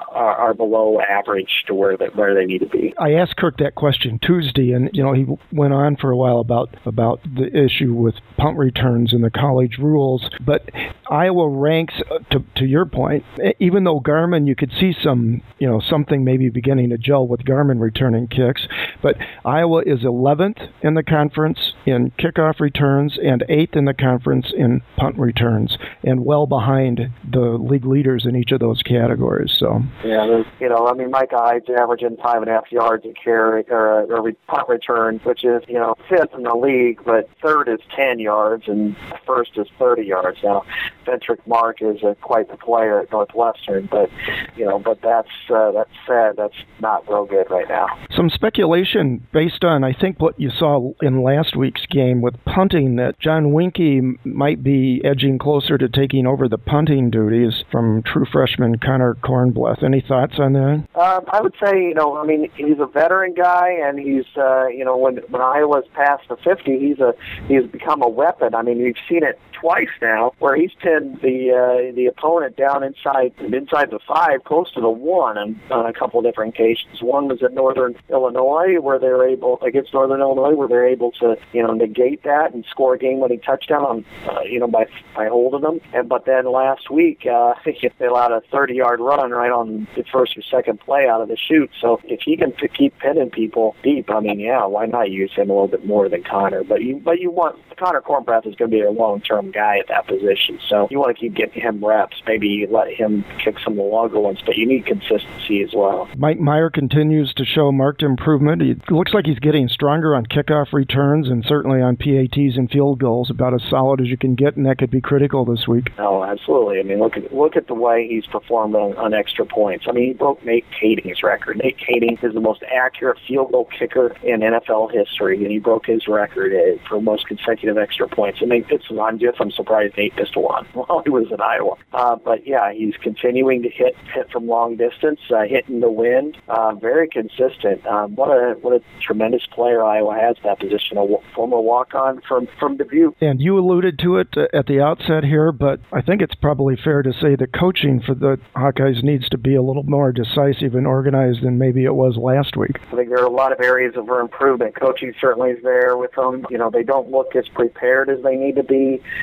are, 0.10 0.36
are 0.36 0.54
below 0.54 1.00
average 1.02 1.64
to 1.68 1.74
where 1.74 1.98
they, 1.98 2.08
where 2.08 2.36
they 2.36 2.46
need 2.46 2.60
to 2.60 2.68
be. 2.68 2.94
I 2.98 3.14
asked 3.14 3.38
Kirk 3.38 3.58
that 3.58 3.76
question 3.76 4.20
Tuesday, 4.22 4.72
and 4.72 4.90
you 4.94 5.04
know 5.04 5.14
he 5.14 5.26
went 5.52 5.74
on 5.74 5.98
for 5.98 6.12
a 6.12 6.18
while 6.18 6.40
about 6.40 6.70
about 6.86 7.22
the 7.24 7.48
issue 7.56 7.94
with 7.94 8.16
punt 8.38 8.58
returns 8.58 9.14
and 9.14 9.24
the 9.24 9.32
college 9.32 9.78
rules. 9.80 10.30
But 10.46 10.70
Iowa 11.10 11.50
ranks, 11.50 11.96
uh, 12.10 12.20
to 12.32 12.44
to 12.58 12.66
your 12.66 12.86
point, 12.86 13.26
even 13.60 13.84
though 13.84 14.00
Garmon, 14.00 14.48
you 14.48 14.56
could 14.56 14.72
see 14.80 14.96
some 15.04 15.42
you 15.60 15.68
know 15.68 15.82
something 15.82 16.24
maybe 16.24 16.50
beginning 16.50 16.90
to 16.90 16.98
gel 16.98 17.28
with 17.28 17.42
Garmon 17.42 17.80
returning 17.80 18.28
kicks, 18.28 18.68
but 19.02 19.18
Iowa 19.44 19.84
is 19.86 20.02
11th 20.02 20.70
in 20.82 20.94
the 20.94 21.04
conference 21.04 21.74
in 21.86 22.12
kickoff 22.12 22.61
returns 22.62 23.18
and 23.22 23.44
eighth 23.50 23.76
in 23.76 23.86
the 23.86 23.94
conference 23.94 24.54
in 24.56 24.82
punt 24.96 25.18
returns, 25.18 25.78
and 26.04 26.26
well 26.26 26.46
behind 26.46 27.12
the 27.30 27.40
league 27.40 27.86
leaders 27.86 28.26
in 28.26 28.36
each 28.36 28.52
of 28.52 28.60
those 28.60 28.82
categories. 28.84 29.52
So 29.58 29.82
yeah, 30.04 30.44
you 30.60 30.70
know, 30.70 30.88
I 30.88 30.94
mean, 30.94 31.12
Micah 31.12 31.38
Hyde's 31.38 31.70
averaging 31.70 32.18
five 32.22 32.42
and 32.42 32.50
a 32.50 32.54
half 32.54 32.72
yards 32.72 33.06
a 33.06 33.14
carry 33.14 33.64
or 33.70 34.02
a 34.04 34.34
punt 34.48 34.70
return, 34.70 35.20
which 35.24 35.44
is 35.44 35.64
you 35.68 35.76
know 35.76 35.96
fifth 36.08 36.34
in 36.34 36.44
the 36.44 36.56
league, 36.56 37.02
but 37.06 37.30
third 37.42 37.68
is 37.68 37.80
ten 37.96 38.20
yards 38.20 38.68
and 38.68 38.96
first 39.26 39.58
is 39.58 39.68
thirty 39.78 40.04
yards. 40.04 40.38
Now, 40.44 40.66
Venric 41.06 41.46
Mark 41.48 41.82
is 41.82 42.04
a, 42.04 42.16
quite 42.22 42.50
the 42.50 42.58
player 42.58 43.00
at 43.02 43.12
Northwestern, 43.12 43.88
but 43.88 44.10
you 44.56 44.66
know, 44.66 44.80
but 44.80 45.02
that's 45.02 45.30
uh, 45.50 45.72
that's 45.72 45.92
sad. 46.06 46.36
That's 46.38 46.56
not 46.80 47.08
real 47.10 47.26
good 47.26 47.50
right 47.50 47.68
now. 47.68 47.88
Some 48.22 48.30
speculation 48.30 49.26
based 49.34 49.64
on 49.64 49.84
I 49.84 49.94
think 49.94 50.20
what 50.20 50.40
you 50.40 50.52
saw 50.52 50.92
in 51.02 51.24
last 51.24 51.56
week's 51.56 51.88
game 51.88 52.22
with 52.22 52.36
punting 52.46 52.98
that 52.98 53.18
John 53.18 53.46
Wienke 53.46 54.24
might 54.24 54.62
be 54.62 55.02
edging 55.04 55.40
closer 55.40 55.76
to 55.80 55.90
taking 55.90 56.28
over 56.28 56.48
the 56.48 56.60
punting 56.60 57.10
duties 57.10 57.64
from 57.72 58.04
true 58.04 58.28
freshman 58.32 58.78
Connor 58.78 59.16
Kornbrath. 59.16 59.82
Any 59.82 60.02
thoughts 60.02 60.36
on 60.38 60.54
that? 60.54 60.88
Um, 60.94 61.26
I 61.32 61.42
would 61.42 61.56
say, 61.60 61.82
you 61.82 61.96
know, 61.96 62.16
I 62.16 62.24
mean, 62.24 62.52
he's 62.54 62.78
a 62.78 62.86
veteran 62.86 63.34
guy, 63.34 63.72
and 63.84 63.98
he's, 63.98 64.26
uh, 64.38 64.68
you 64.68 64.86
know, 64.86 64.96
when 64.98 65.16
when 65.30 65.42
Iowa's 65.42 65.86
past 65.96 66.30
the 66.30 66.36
50, 66.36 66.78
he's 66.78 67.00
a 67.00 67.16
he's 67.48 67.66
become 67.66 68.04
a 68.04 68.08
weapon. 68.08 68.54
I 68.54 68.62
mean, 68.62 68.84
we've 68.84 68.94
seen 69.10 69.24
it 69.24 69.40
twice 69.62 69.90
now 70.02 70.34
where 70.40 70.56
he's 70.56 70.74
pinned 70.80 71.22
the 71.22 71.52
uh, 71.52 71.96
the 71.96 72.08
opponent 72.08 72.58
down 72.58 72.84
inside 72.84 73.34
inside 73.40 73.92
the 73.92 74.00
five, 74.08 74.44
close 74.44 74.72
to 74.74 74.82
the 74.82 74.90
one, 74.90 75.38
on, 75.38 75.60
on 75.70 75.86
a 75.86 75.94
couple 75.94 76.22
different 76.22 76.56
occasions. 76.56 77.02
One 77.02 77.28
was 77.28 77.44
at 77.44 77.54
Northern 77.54 77.96
Illinois 78.10 78.80
where 78.80 79.00
they 79.00 79.08
were 79.08 79.28
able 79.28 79.60
against 79.62 79.94
Northern 79.94 80.20
Illinois 80.20 80.56
where 80.56 80.68
they're 80.68 80.88
able 80.88 81.12
to 81.14 81.38
you 81.54 81.64
know 81.64 81.74
negate 81.74 82.24
that 82.24 82.54
and 82.54 82.66
score 82.66 82.96
a 82.96 82.98
game-winning 82.98 83.42
touchdown 83.42 83.84
on 83.84 84.06
uh, 84.28 84.42
you 84.42 84.60
know 84.60 84.68
by 84.68 84.88
by 85.16 85.28
holding 85.28 85.62
them. 85.62 85.80
And 85.94 86.10
but 86.10 86.26
then 86.26 86.52
last 86.52 86.90
week 86.90 87.26
uh, 87.26 87.54
they 87.66 88.06
allowed 88.06 88.32
a 88.32 88.42
30-yard 88.54 89.00
run 89.00 89.32
right 89.32 89.52
on 89.52 89.88
the 89.96 90.04
first 90.12 90.38
or 90.38 90.42
second 90.42 90.80
play 90.80 91.08
out 91.08 91.22
of 91.22 91.28
the 91.28 91.38
shoot. 91.38 91.70
So 91.80 92.02
if 92.04 92.22
he 92.22 92.36
can 92.36 92.52
p- 92.52 92.68
keep 92.68 92.98
pinning 93.00 93.30
people 93.30 93.76
deep, 93.84 94.10
I 94.10 94.20
mean, 94.20 94.40
yeah, 94.40 94.66
why 94.66 94.86
not 94.88 95.12
use 95.12 95.32
him 95.34 95.50
a 95.50 95.54
little 95.54 95.68
bit 95.68 95.86
more 95.86 96.10
than 96.10 96.24
Connor? 96.24 96.64
But 96.64 96.82
you 96.82 97.00
but 97.04 97.20
you 97.20 97.30
want 97.30 97.60
Connor 97.78 98.02
Kornbrath 98.02 98.48
is 98.48 98.56
going 98.56 98.72
to 98.72 98.78
be 98.78 98.82
a 98.82 98.92
long-term 98.92 99.51
guy 99.52 99.78
at 99.80 99.88
that 99.88 100.08
position, 100.08 100.60
so 100.68 100.88
you 100.90 101.00
want 101.00 101.16
to 101.16 101.20
keep 101.20 101.34
getting 101.34 101.62
him 101.62 101.84
reps. 101.84 102.22
Maybe 102.26 102.66
let 102.70 102.90
him 102.90 103.24
kick 103.44 103.58
some 103.64 103.74
of 103.74 103.78
the 103.78 103.84
longer 103.84 104.20
ones, 104.20 104.40
but 104.46 104.58
you 104.58 104.66
need 104.68 104.86
consistency 104.86 105.62
as 105.64 105.74
well. 105.74 106.10
Mike 106.18 106.40
Meyer 106.40 106.70
continues 106.70 107.34
to 107.36 107.46
show 107.46 107.72
marked 107.72 108.04
improvement. 108.04 108.62
It 108.62 108.92
looks 108.92 109.14
like 109.14 109.26
he's 109.26 109.40
getting 109.40 109.68
stronger 109.68 110.16
on 110.16 110.26
kickoff 110.26 110.74
returns 110.74 111.28
and 111.28 111.44
certainly 111.46 111.82
on 111.82 111.98
PATs 111.98 112.58
and 112.58 112.70
field 112.70 113.00
goals, 113.00 113.30
about 113.30 113.54
as 113.54 113.62
solid 113.70 114.02
as 114.02 114.08
you 114.08 114.18
can 114.18 114.36
get, 114.36 114.56
and 114.56 114.66
that 114.66 114.78
could 114.78 114.92
be 114.92 115.02
critical 115.02 115.46
this 115.46 115.68
week. 115.68 115.92
Oh, 115.98 116.24
absolutely. 116.24 116.80
I 116.80 116.84
mean, 116.84 117.00
look 117.00 117.18
at 117.18 117.34
look 117.34 117.56
at 117.56 117.68
the 117.68 117.74
way 117.74 118.08
he's 118.08 118.26
performed 118.26 118.76
on, 118.76 118.96
on 118.98 119.14
extra 119.14 119.46
points. 119.46 119.86
I 119.88 119.92
mean, 119.92 120.08
he 120.08 120.14
broke 120.14 120.44
Nate 120.46 120.66
Kaeding's 120.72 121.24
record. 121.24 121.58
Nate 121.58 121.78
Kaeding 121.78 122.24
is 122.24 122.34
the 122.34 122.40
most 122.40 122.64
accurate 122.64 123.18
field 123.28 123.52
goal 123.52 123.68
kicker 123.78 124.16
in 124.24 124.42
NFL 124.42 124.92
history, 124.92 125.42
and 125.42 125.52
he 125.52 125.60
broke 125.60 125.86
his 125.86 126.08
record 126.08 126.54
uh, 126.54 126.82
for 126.88 127.02
most 127.02 127.28
consecutive 127.28 127.78
extra 127.78 128.08
points. 128.08 128.40
I 128.42 128.46
mean, 128.46 128.66
it's, 128.70 128.88
just 129.20 129.41
I'm 129.42 129.52
surprised 129.52 129.98
Nate 129.98 130.16
missed 130.16 130.38
one 130.38 130.66
while 130.74 131.02
he 131.04 131.10
was 131.10 131.32
in 131.32 131.42
Iowa. 131.42 131.76
Uh, 131.94 132.16
but 132.16 132.46
yeah, 132.48 132.72
he's 132.72 132.96
continuing 133.02 133.64
to 133.64 133.70
hit 133.70 133.96
hit 134.14 134.32
from 134.32 134.48
long 134.48 134.78
distance, 134.78 135.20
uh, 135.30 135.44
hitting 135.44 135.80
the 135.80 135.92
wind, 135.92 136.38
uh, 136.48 136.76
very 136.76 137.08
consistent. 137.08 137.86
Um, 137.86 138.16
what 138.16 138.30
a 138.30 138.56
what 138.62 138.74
a 138.74 138.82
tremendous 139.02 139.46
player 139.48 139.84
Iowa 139.84 140.16
has 140.16 140.38
at 140.38 140.44
that 140.44 140.60
position. 140.60 140.98
A 140.98 141.02
w- 141.02 141.22
former 141.36 141.60
walk 141.60 141.94
on 141.96 142.22
from 142.28 142.48
from 142.60 142.78
Dubuque. 142.78 143.16
And 143.22 143.42
you 143.42 143.58
alluded 143.58 144.00
to 144.00 144.18
it 144.18 144.30
uh, 144.38 144.48
at 144.54 144.68
the 144.68 144.82
outset 144.82 145.24
here, 145.24 145.52
but 145.52 145.80
I 145.92 146.02
think 146.02 146.22
it's 146.22 146.36
probably 146.36 146.76
fair 146.76 147.02
to 147.02 147.14
say 147.14 147.36
the 147.36 147.48
coaching 147.48 148.02
for 148.02 148.16
the 148.16 148.40
Hawkeyes 148.56 149.04
needs 149.04 149.28
to 149.30 149.38
be 149.38 149.56
a 149.56 149.62
little 149.62 149.84
more 149.84 150.12
decisive 150.12 150.76
and 150.76 150.88
organized 150.88 151.44
than 151.44 151.58
maybe 151.58 151.86
it 151.86 151.96
was 151.96 152.18
last 152.18 152.56
week. 152.56 152.78
I 152.92 152.96
think 152.96 153.10
there 153.10 153.20
are 153.20 153.26
a 153.26 153.30
lot 153.30 153.52
of 153.52 153.60
areas 153.62 153.96
of 153.96 154.10
improvement. 154.10 154.76
Coaching 154.76 155.14
certainly 155.20 155.52
is 155.52 155.64
there 155.64 155.98
with 155.98 156.12
them. 156.14 156.46
You 156.50 156.58
know, 156.58 156.70
they 156.70 156.84
don't 156.84 157.10
look 157.10 157.36
as 157.36 157.48
prepared 157.50 158.10
as 158.10 158.22
they 158.24 158.36
need 158.36 158.56
to 158.56 158.64
be. 158.64 159.02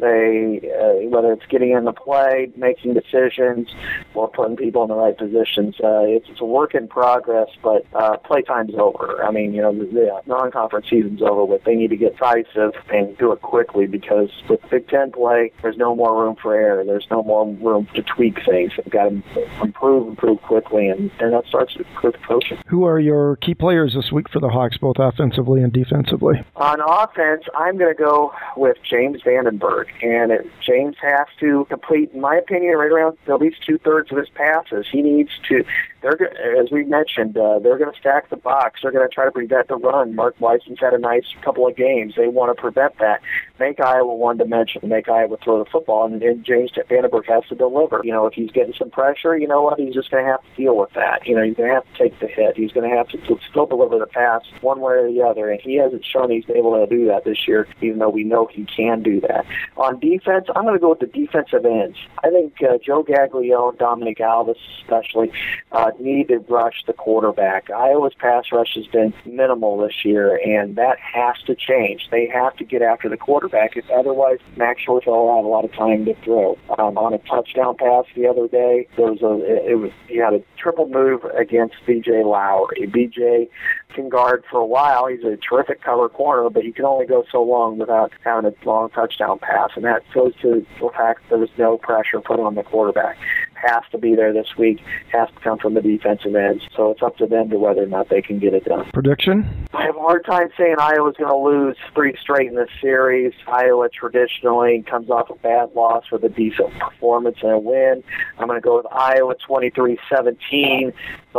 They, 0.00 0.60
uh, 0.78 1.08
whether 1.08 1.32
it's 1.32 1.46
getting 1.46 1.70
in 1.70 1.84
the 1.84 1.92
play, 1.92 2.50
making 2.56 2.94
decisions, 2.94 3.68
or 4.14 4.28
putting 4.28 4.56
people 4.56 4.82
in 4.82 4.88
the 4.88 4.94
right 4.94 5.16
positions, 5.16 5.76
uh, 5.82 6.02
it's, 6.06 6.28
it's 6.28 6.40
a 6.40 6.44
work 6.44 6.74
in 6.74 6.88
progress. 6.88 7.48
But 7.62 7.86
uh, 7.94 8.16
playtime's 8.18 8.74
over. 8.74 9.24
I 9.24 9.30
mean, 9.30 9.54
you 9.54 9.62
know, 9.62 9.72
the, 9.72 9.86
the 9.86 10.20
non-conference 10.26 10.90
season's 10.90 11.22
over 11.22 11.44
with. 11.44 11.64
They 11.64 11.74
need 11.74 11.90
to 11.90 11.96
get 11.96 12.16
decisive 12.16 12.72
and 12.92 13.16
do 13.18 13.32
it 13.32 13.42
quickly 13.42 13.86
because 13.86 14.30
with 14.48 14.60
Big 14.70 14.88
Ten 14.88 15.12
play, 15.12 15.52
there's 15.62 15.76
no 15.76 15.94
more 15.94 16.22
room 16.22 16.36
for 16.40 16.54
error. 16.54 16.84
There's 16.84 17.06
no 17.10 17.22
more 17.22 17.46
room 17.46 17.88
to 17.94 18.02
tweak 18.02 18.44
things. 18.44 18.72
They've 18.76 18.92
got 18.92 19.10
to 19.10 19.62
improve, 19.62 20.08
improve 20.08 20.42
quickly, 20.42 20.88
and, 20.88 21.10
and 21.20 21.32
that 21.32 21.46
starts 21.46 21.76
with 21.76 22.16
coaching. 22.26 22.58
Who 22.66 22.84
are 22.84 22.98
your 22.98 23.36
key 23.36 23.54
players 23.54 23.94
this 23.94 24.12
week 24.12 24.28
for 24.28 24.40
the 24.40 24.48
Hawks, 24.48 24.78
both 24.78 24.96
offensively 24.98 25.62
and 25.62 25.72
defensively? 25.72 26.44
On 26.56 26.80
offense, 26.80 27.44
I'm 27.54 27.76
going 27.76 27.94
to 27.94 28.02
go 28.02 28.32
with 28.56 28.76
James 28.88 29.22
Vandenberg, 29.22 29.85
and 30.02 30.32
it, 30.32 30.50
James 30.60 30.96
has 31.00 31.26
to 31.40 31.66
complete, 31.68 32.12
in 32.12 32.20
my 32.20 32.36
opinion, 32.36 32.76
right 32.76 32.90
around 32.90 33.16
at 33.26 33.40
least 33.40 33.62
two 33.64 33.78
thirds 33.78 34.10
of 34.10 34.18
his 34.18 34.28
passes. 34.28 34.86
He 34.90 35.02
needs 35.02 35.30
to. 35.48 35.64
They're 36.02 36.16
as 36.60 36.70
we 36.70 36.84
mentioned, 36.84 37.36
uh, 37.36 37.58
they're 37.58 37.78
going 37.78 37.92
to 37.92 37.98
stack 37.98 38.30
the 38.30 38.36
box. 38.36 38.80
They're 38.82 38.92
going 38.92 39.08
to 39.08 39.12
try 39.12 39.24
to 39.24 39.30
prevent 39.30 39.68
the 39.68 39.76
run. 39.76 40.14
Mark 40.14 40.38
Weisman's 40.38 40.80
had 40.80 40.92
a 40.92 40.98
nice 40.98 41.24
couple 41.42 41.66
of 41.66 41.76
games. 41.76 42.14
They 42.16 42.28
want 42.28 42.54
to 42.54 42.60
prevent 42.60 42.98
that. 42.98 43.20
Make 43.58 43.80
Iowa 43.80 44.14
one 44.14 44.36
dimensional. 44.36 44.88
Make 44.88 45.08
Iowa 45.08 45.36
throw 45.42 45.62
the 45.62 45.70
football, 45.70 46.06
and, 46.06 46.22
and 46.22 46.44
James 46.44 46.70
Vandenberg 46.72 47.26
has 47.26 47.44
to 47.48 47.54
deliver. 47.54 48.00
You 48.04 48.12
know, 48.12 48.26
if 48.26 48.34
he's 48.34 48.50
getting 48.50 48.74
some 48.74 48.90
pressure, 48.90 49.36
you 49.36 49.48
know 49.48 49.62
what? 49.62 49.80
He's 49.80 49.94
just 49.94 50.10
going 50.10 50.24
to 50.24 50.30
have 50.30 50.42
to 50.42 50.56
deal 50.56 50.76
with 50.76 50.92
that. 50.92 51.26
You 51.26 51.34
know, 51.34 51.42
he's 51.42 51.56
going 51.56 51.70
to 51.70 51.74
have 51.74 51.84
to 51.92 51.98
take 51.98 52.18
the 52.20 52.28
hit. 52.28 52.56
He's 52.56 52.72
going 52.72 52.88
to 52.88 52.96
have 52.96 53.08
to 53.08 53.38
still 53.50 53.66
deliver 53.66 53.98
the 53.98 54.06
pass 54.06 54.42
one 54.60 54.80
way 54.80 54.94
or 54.94 55.10
the 55.10 55.22
other, 55.22 55.50
and 55.50 55.60
he 55.60 55.76
hasn't 55.76 56.04
shown 56.04 56.30
he's 56.30 56.48
able 56.50 56.74
to 56.74 56.86
do 56.86 57.06
that 57.06 57.24
this 57.24 57.48
year, 57.48 57.66
even 57.80 57.98
though 57.98 58.10
we 58.10 58.24
know 58.24 58.46
he 58.46 58.64
can 58.64 59.02
do 59.02 59.20
that. 59.22 59.46
On 59.76 59.98
defense, 59.98 60.46
I'm 60.54 60.64
going 60.64 60.74
to 60.74 60.80
go 60.80 60.90
with 60.90 61.00
the 61.00 61.06
defensive 61.06 61.64
ends. 61.64 61.98
I 62.24 62.30
think 62.30 62.54
uh, 62.62 62.78
Joe 62.84 63.04
Gaglione, 63.04 63.78
Dominic 63.78 64.18
Alvis 64.18 64.56
especially, 64.80 65.30
uh, 65.72 65.90
need 66.00 66.28
to 66.28 66.38
rush 66.38 66.82
the 66.86 66.92
quarterback. 66.92 67.70
Iowa's 67.70 68.14
pass 68.14 68.44
rush 68.52 68.74
has 68.74 68.86
been 68.86 69.12
minimal 69.26 69.78
this 69.78 70.04
year, 70.04 70.40
and 70.44 70.76
that 70.76 70.98
has 70.98 71.36
to 71.46 71.54
change. 71.54 72.08
They 72.10 72.26
have 72.28 72.56
to 72.56 72.64
get 72.64 72.82
after 72.82 73.08
the 73.08 73.16
quarterback, 73.16 73.76
if 73.76 73.88
otherwise 73.90 74.38
Max 74.56 74.80
Shortell 74.86 75.06
will 75.06 75.36
have 75.36 75.44
a 75.44 75.48
lot 75.48 75.64
of 75.64 75.72
time 75.72 76.04
to 76.06 76.14
throw. 76.22 76.58
Um, 76.78 76.96
on 76.96 77.12
a 77.12 77.18
touchdown 77.18 77.76
pass 77.76 78.04
the 78.14 78.26
other 78.26 78.48
day, 78.48 78.88
there 78.96 79.12
was 79.12 79.22
a 79.22 79.70
it 79.70 79.78
was 79.78 79.90
he 80.08 80.16
had 80.16 80.34
a 80.34 80.42
triple 80.56 80.88
move 80.88 81.24
against 81.24 81.74
B.J. 81.86 82.24
Lowery. 82.24 82.86
B.J. 82.86 83.48
can 83.94 84.08
guard 84.08 84.44
for 84.50 84.60
a 84.60 84.66
while. 84.66 85.06
He's 85.06 85.24
a 85.24 85.36
terrific 85.36 85.82
cover 85.82 86.08
corner, 86.08 86.48
but 86.50 86.64
you 86.64 86.72
can 86.72 86.84
only 86.84 87.06
go 87.06 87.24
so 87.30 87.42
long 87.42 87.78
without 87.78 88.12
having 88.24 88.50
a 88.50 88.68
long 88.68 88.90
touchdown 88.90 89.38
pass, 89.38 89.65
and 89.74 89.84
that 89.84 90.02
goes 90.12 90.34
to 90.42 90.64
the 90.80 90.90
fact 90.90 91.22
there 91.28 91.38
was 91.38 91.50
no 91.58 91.78
pressure 91.78 92.20
put 92.20 92.38
on 92.40 92.54
the 92.54 92.62
quarterback 92.62 93.16
has 93.56 93.82
to 93.90 93.98
be 93.98 94.14
there 94.14 94.32
this 94.32 94.56
week, 94.56 94.80
has 95.12 95.28
to 95.28 95.40
come 95.40 95.58
from 95.58 95.74
the 95.74 95.82
defensive 95.82 96.34
ends. 96.34 96.62
So 96.76 96.90
it's 96.90 97.02
up 97.02 97.16
to 97.18 97.26
them 97.26 97.50
to 97.50 97.58
whether 97.58 97.82
or 97.82 97.86
not 97.86 98.08
they 98.08 98.22
can 98.22 98.38
get 98.38 98.54
it 98.54 98.64
done. 98.64 98.90
Prediction? 98.92 99.66
I 99.74 99.84
have 99.84 99.96
a 99.96 100.00
hard 100.00 100.24
time 100.24 100.48
saying 100.56 100.76
Iowa's 100.78 101.16
going 101.16 101.30
to 101.30 101.36
lose 101.36 101.76
three 101.94 102.14
straight 102.20 102.48
in 102.48 102.54
this 102.54 102.68
series. 102.80 103.32
Iowa 103.46 103.88
traditionally 103.88 104.84
comes 104.88 105.10
off 105.10 105.30
a 105.30 105.34
bad 105.36 105.74
loss 105.74 106.04
with 106.10 106.24
a 106.24 106.28
decent 106.28 106.78
performance 106.78 107.38
and 107.42 107.52
a 107.52 107.58
win. 107.58 108.02
I'm 108.38 108.46
going 108.46 108.60
to 108.60 108.64
go 108.64 108.76
with 108.76 108.86
Iowa 108.92 109.34
23-17, 109.48 110.92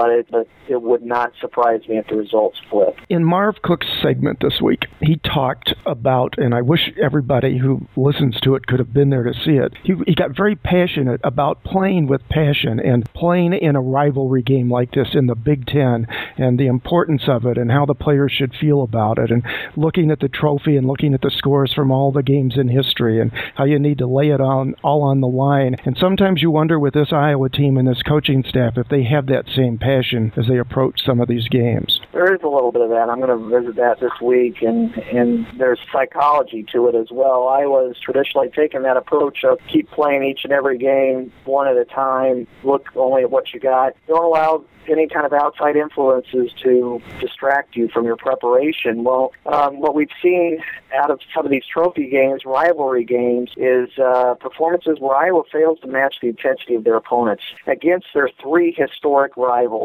it, 0.05 0.27
but 0.29 0.47
it 0.67 0.81
would 0.81 1.03
not 1.03 1.33
surprise 1.41 1.81
me 1.87 1.97
if 1.97 2.07
the 2.07 2.15
results 2.15 2.59
flip. 2.69 2.95
In 3.09 3.23
Marv 3.23 3.61
Cook's 3.61 3.87
segment 4.01 4.39
this 4.41 4.61
week, 4.61 4.85
he 5.01 5.17
talked 5.17 5.73
about, 5.85 6.35
and 6.37 6.53
I 6.53 6.61
wish 6.61 6.91
everybody 7.01 7.57
who 7.57 7.87
listens 7.95 8.39
to 8.41 8.55
it 8.55 8.67
could 8.67 8.79
have 8.79 8.93
been 8.93 9.09
there 9.09 9.23
to 9.23 9.33
see 9.33 9.57
it. 9.57 9.73
He, 9.83 9.93
he 10.05 10.15
got 10.15 10.35
very 10.35 10.55
passionate 10.55 11.21
about 11.23 11.63
playing 11.63 12.07
with 12.07 12.27
passion 12.29 12.79
and 12.79 13.11
playing 13.13 13.53
in 13.53 13.75
a 13.75 13.81
rivalry 13.81 14.43
game 14.43 14.69
like 14.69 14.91
this 14.91 15.09
in 15.13 15.27
the 15.27 15.35
Big 15.35 15.65
Ten 15.65 16.07
and 16.37 16.59
the 16.59 16.67
importance 16.67 17.23
of 17.27 17.45
it 17.45 17.57
and 17.57 17.71
how 17.71 17.85
the 17.85 17.95
players 17.95 18.31
should 18.31 18.53
feel 18.53 18.83
about 18.83 19.17
it 19.17 19.31
and 19.31 19.43
looking 19.75 20.11
at 20.11 20.19
the 20.19 20.29
trophy 20.29 20.77
and 20.77 20.87
looking 20.87 21.13
at 21.13 21.21
the 21.21 21.31
scores 21.31 21.73
from 21.73 21.91
all 21.91 22.11
the 22.11 22.23
games 22.23 22.57
in 22.57 22.67
history 22.67 23.19
and 23.19 23.31
how 23.55 23.65
you 23.65 23.79
need 23.79 23.97
to 23.97 24.07
lay 24.07 24.29
it 24.29 24.41
on 24.41 24.75
all 24.83 25.03
on 25.03 25.21
the 25.21 25.27
line. 25.27 25.75
And 25.85 25.97
sometimes 25.97 26.41
you 26.41 26.51
wonder 26.51 26.79
with 26.79 26.93
this 26.93 27.11
Iowa 27.11 27.49
team 27.49 27.77
and 27.77 27.87
this 27.87 28.03
coaching 28.03 28.43
staff 28.47 28.77
if 28.77 28.87
they 28.89 29.03
have 29.03 29.27
that 29.27 29.45
same 29.55 29.77
passion 29.77 29.86
as 29.87 30.47
they 30.47 30.57
approach 30.57 31.01
some 31.05 31.21
of 31.21 31.27
these 31.27 31.47
games. 31.47 32.01
There 32.11 32.33
is 32.33 32.41
a 32.43 32.47
little 32.47 32.71
bit 32.71 32.81
of 32.81 32.89
that. 32.89 33.09
I'm 33.09 33.21
going 33.21 33.29
to 33.29 33.59
visit 33.59 33.75
that 33.75 33.99
this 33.99 34.11
week, 34.21 34.61
and 34.61 34.97
and 34.97 35.47
there's 35.57 35.79
psychology 35.91 36.65
to 36.73 36.87
it 36.87 36.95
as 36.95 37.07
well. 37.11 37.47
Iowa 37.47 37.87
has 37.87 37.99
traditionally 37.99 38.49
taken 38.49 38.83
that 38.83 38.97
approach 38.97 39.43
of 39.43 39.59
keep 39.71 39.89
playing 39.91 40.23
each 40.23 40.41
and 40.43 40.51
every 40.51 40.77
game 40.77 41.31
one 41.45 41.67
at 41.67 41.77
a 41.77 41.85
time. 41.85 42.47
Look 42.63 42.87
only 42.95 43.23
at 43.23 43.31
what 43.31 43.53
you 43.53 43.59
got. 43.59 43.93
Don't 44.07 44.23
allow 44.23 44.65
any 44.89 45.07
kind 45.07 45.25
of 45.25 45.33
outside 45.33 45.75
influences 45.75 46.51
to 46.63 47.01
distract 47.19 47.75
you 47.75 47.89
from 47.89 48.05
your 48.05 48.15
preparation. 48.15 49.03
Well, 49.03 49.33
um, 49.45 49.79
what 49.79 49.95
we've 49.95 50.09
seen 50.21 50.63
out 50.95 51.11
of 51.11 51.19
some 51.35 51.45
of 51.45 51.51
these 51.51 51.65
trophy 51.65 52.09
games, 52.09 52.43
rivalry 52.45 53.03
games, 53.03 53.51
is 53.57 53.89
uh, 53.97 54.35
performances 54.39 54.97
where 54.99 55.15
Iowa 55.15 55.43
fails 55.51 55.79
to 55.81 55.87
match 55.87 56.15
the 56.21 56.29
intensity 56.29 56.75
of 56.75 56.83
their 56.83 56.95
opponents 56.95 57.43
against 57.65 58.07
their 58.13 58.29
three 58.41 58.73
historic 58.77 59.35
rivals. 59.35 59.76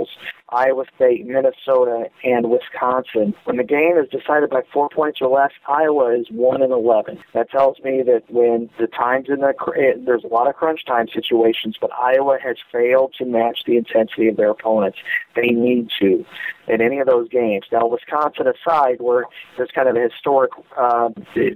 Iowa 0.48 0.84
State, 0.94 1.26
Minnesota, 1.26 2.06
and 2.24 2.50
Wisconsin. 2.50 3.34
When 3.44 3.56
the 3.56 3.64
game 3.64 3.96
is 3.96 4.08
decided 4.10 4.50
by 4.50 4.62
four 4.72 4.88
points 4.88 5.20
or 5.20 5.28
less, 5.28 5.52
Iowa 5.66 6.14
is 6.18 6.26
one 6.30 6.62
and 6.62 6.72
eleven. 6.72 7.22
That 7.32 7.50
tells 7.50 7.78
me 7.80 8.02
that 8.02 8.24
when 8.28 8.68
the 8.78 8.86
times 8.86 9.28
in 9.28 9.40
the 9.40 9.54
eh, 9.76 9.94
there's 10.04 10.24
a 10.24 10.28
lot 10.28 10.48
of 10.48 10.56
crunch 10.56 10.84
time 10.84 11.08
situations, 11.08 11.76
but 11.80 11.90
Iowa 11.92 12.38
has 12.42 12.56
failed 12.70 13.14
to 13.18 13.24
match 13.24 13.60
the 13.66 13.76
intensity 13.76 14.28
of 14.28 14.36
their 14.36 14.50
opponents. 14.50 14.98
They 15.34 15.48
need 15.48 15.90
to. 16.00 16.24
In 16.72 16.80
any 16.80 16.98
of 16.98 17.06
those 17.06 17.28
games. 17.28 17.66
Now, 17.70 17.86
Wisconsin 17.86 18.46
aside, 18.46 19.00
where 19.00 19.24
there's 19.56 19.70
kind 19.70 19.88
of 19.88 19.96
a 19.96 20.00
historic, 20.00 20.50
uh, 20.76 21.10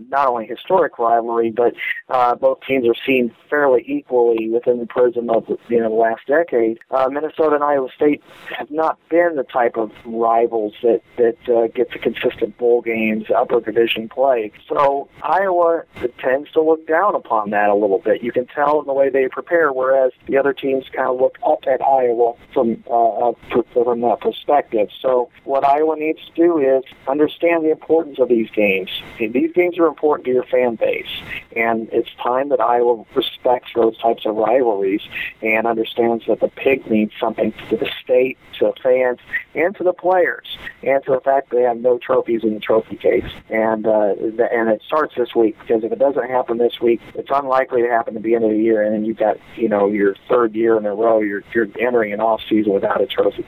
not 0.08 0.28
only 0.28 0.46
historic 0.46 0.98
rivalry, 0.98 1.50
but 1.50 1.74
uh, 2.08 2.34
both 2.34 2.60
teams 2.66 2.86
are 2.86 2.94
seen 3.06 3.34
fairly 3.48 3.82
equally 3.86 4.50
within 4.50 4.78
the 4.78 4.86
prism 4.86 5.30
of 5.30 5.48
you 5.68 5.80
know 5.80 5.88
the 5.88 5.94
last 5.94 6.26
decade. 6.26 6.78
Uh, 6.90 7.08
Minnesota 7.10 7.54
and 7.54 7.64
Iowa 7.64 7.88
State 7.94 8.22
have 8.56 8.70
not 8.70 8.98
been 9.08 9.36
the 9.36 9.44
type 9.44 9.76
of 9.76 9.90
rivals 10.04 10.74
that 10.82 11.00
that 11.16 11.48
uh, 11.48 11.68
get 11.68 11.90
to 11.92 11.98
consistent 11.98 12.58
bowl 12.58 12.82
games, 12.82 13.26
upper 13.34 13.60
division 13.60 14.08
play. 14.08 14.52
So 14.68 15.08
Iowa 15.22 15.84
tends 16.18 16.50
to 16.52 16.60
look 16.60 16.86
down 16.86 17.14
upon 17.14 17.50
that 17.50 17.70
a 17.70 17.74
little 17.74 17.98
bit. 17.98 18.22
You 18.22 18.32
can 18.32 18.46
tell 18.46 18.80
in 18.80 18.86
the 18.86 18.92
way 18.92 19.08
they 19.08 19.28
prepare, 19.28 19.72
whereas 19.72 20.12
the 20.26 20.36
other 20.36 20.52
teams 20.52 20.84
kind 20.92 21.08
of 21.08 21.18
look 21.18 21.38
up 21.46 21.60
at 21.66 21.80
Iowa 21.82 22.34
from 22.52 22.84
uh, 22.90 23.32
from 23.72 24.00
that 24.02 24.20
perspective. 24.20 24.88
So 25.06 25.30
what 25.44 25.64
Iowa 25.64 25.94
needs 25.96 26.18
to 26.26 26.32
do 26.32 26.58
is 26.58 26.82
understand 27.06 27.64
the 27.64 27.70
importance 27.70 28.18
of 28.18 28.28
these 28.28 28.50
games. 28.50 28.90
These 29.20 29.52
games 29.52 29.78
are 29.78 29.86
important 29.86 30.26
to 30.26 30.32
your 30.32 30.42
fan 30.42 30.74
base, 30.74 31.06
and 31.54 31.88
it's 31.92 32.08
time 32.20 32.48
that 32.48 32.60
Iowa 32.60 33.04
respects 33.14 33.70
those 33.76 33.96
types 33.98 34.26
of 34.26 34.34
rivalries 34.34 35.02
and 35.42 35.64
understands 35.64 36.24
that 36.26 36.40
the 36.40 36.48
pig 36.48 36.90
means 36.90 37.12
something 37.20 37.54
to 37.70 37.76
the 37.76 37.88
state, 38.02 38.36
to 38.58 38.72
fans, 38.82 39.20
and 39.54 39.76
to 39.76 39.84
the 39.84 39.92
players, 39.92 40.58
and 40.82 41.04
to 41.04 41.12
the 41.12 41.20
fact 41.20 41.50
they 41.50 41.62
have 41.62 41.78
no 41.78 41.98
trophies 41.98 42.42
in 42.42 42.54
the 42.54 42.60
trophy 42.60 42.96
case. 42.96 43.30
And 43.48 43.86
uh, 43.86 44.14
and 44.18 44.68
it 44.70 44.82
starts 44.84 45.14
this 45.16 45.36
week 45.36 45.56
because 45.60 45.84
if 45.84 45.92
it 45.92 46.00
doesn't 46.00 46.28
happen 46.28 46.58
this 46.58 46.80
week, 46.80 47.00
it's 47.14 47.30
unlikely 47.32 47.82
to 47.82 47.88
happen 47.88 48.16
at 48.16 48.24
the 48.24 48.34
end 48.34 48.42
of 48.42 48.50
the 48.50 48.58
year, 48.58 48.82
and 48.82 48.92
then 48.92 49.04
you've 49.04 49.18
got 49.18 49.36
you 49.54 49.68
know 49.68 49.86
your 49.86 50.16
third 50.28 50.56
year 50.56 50.76
in 50.76 50.84
a 50.84 50.94
row 50.94 51.20
you're 51.20 51.44
you're 51.54 51.68
entering 51.78 52.12
an 52.12 52.20
off 52.20 52.40
season 52.48 52.72
without 52.72 53.00
a 53.00 53.06
trophy. 53.06 53.46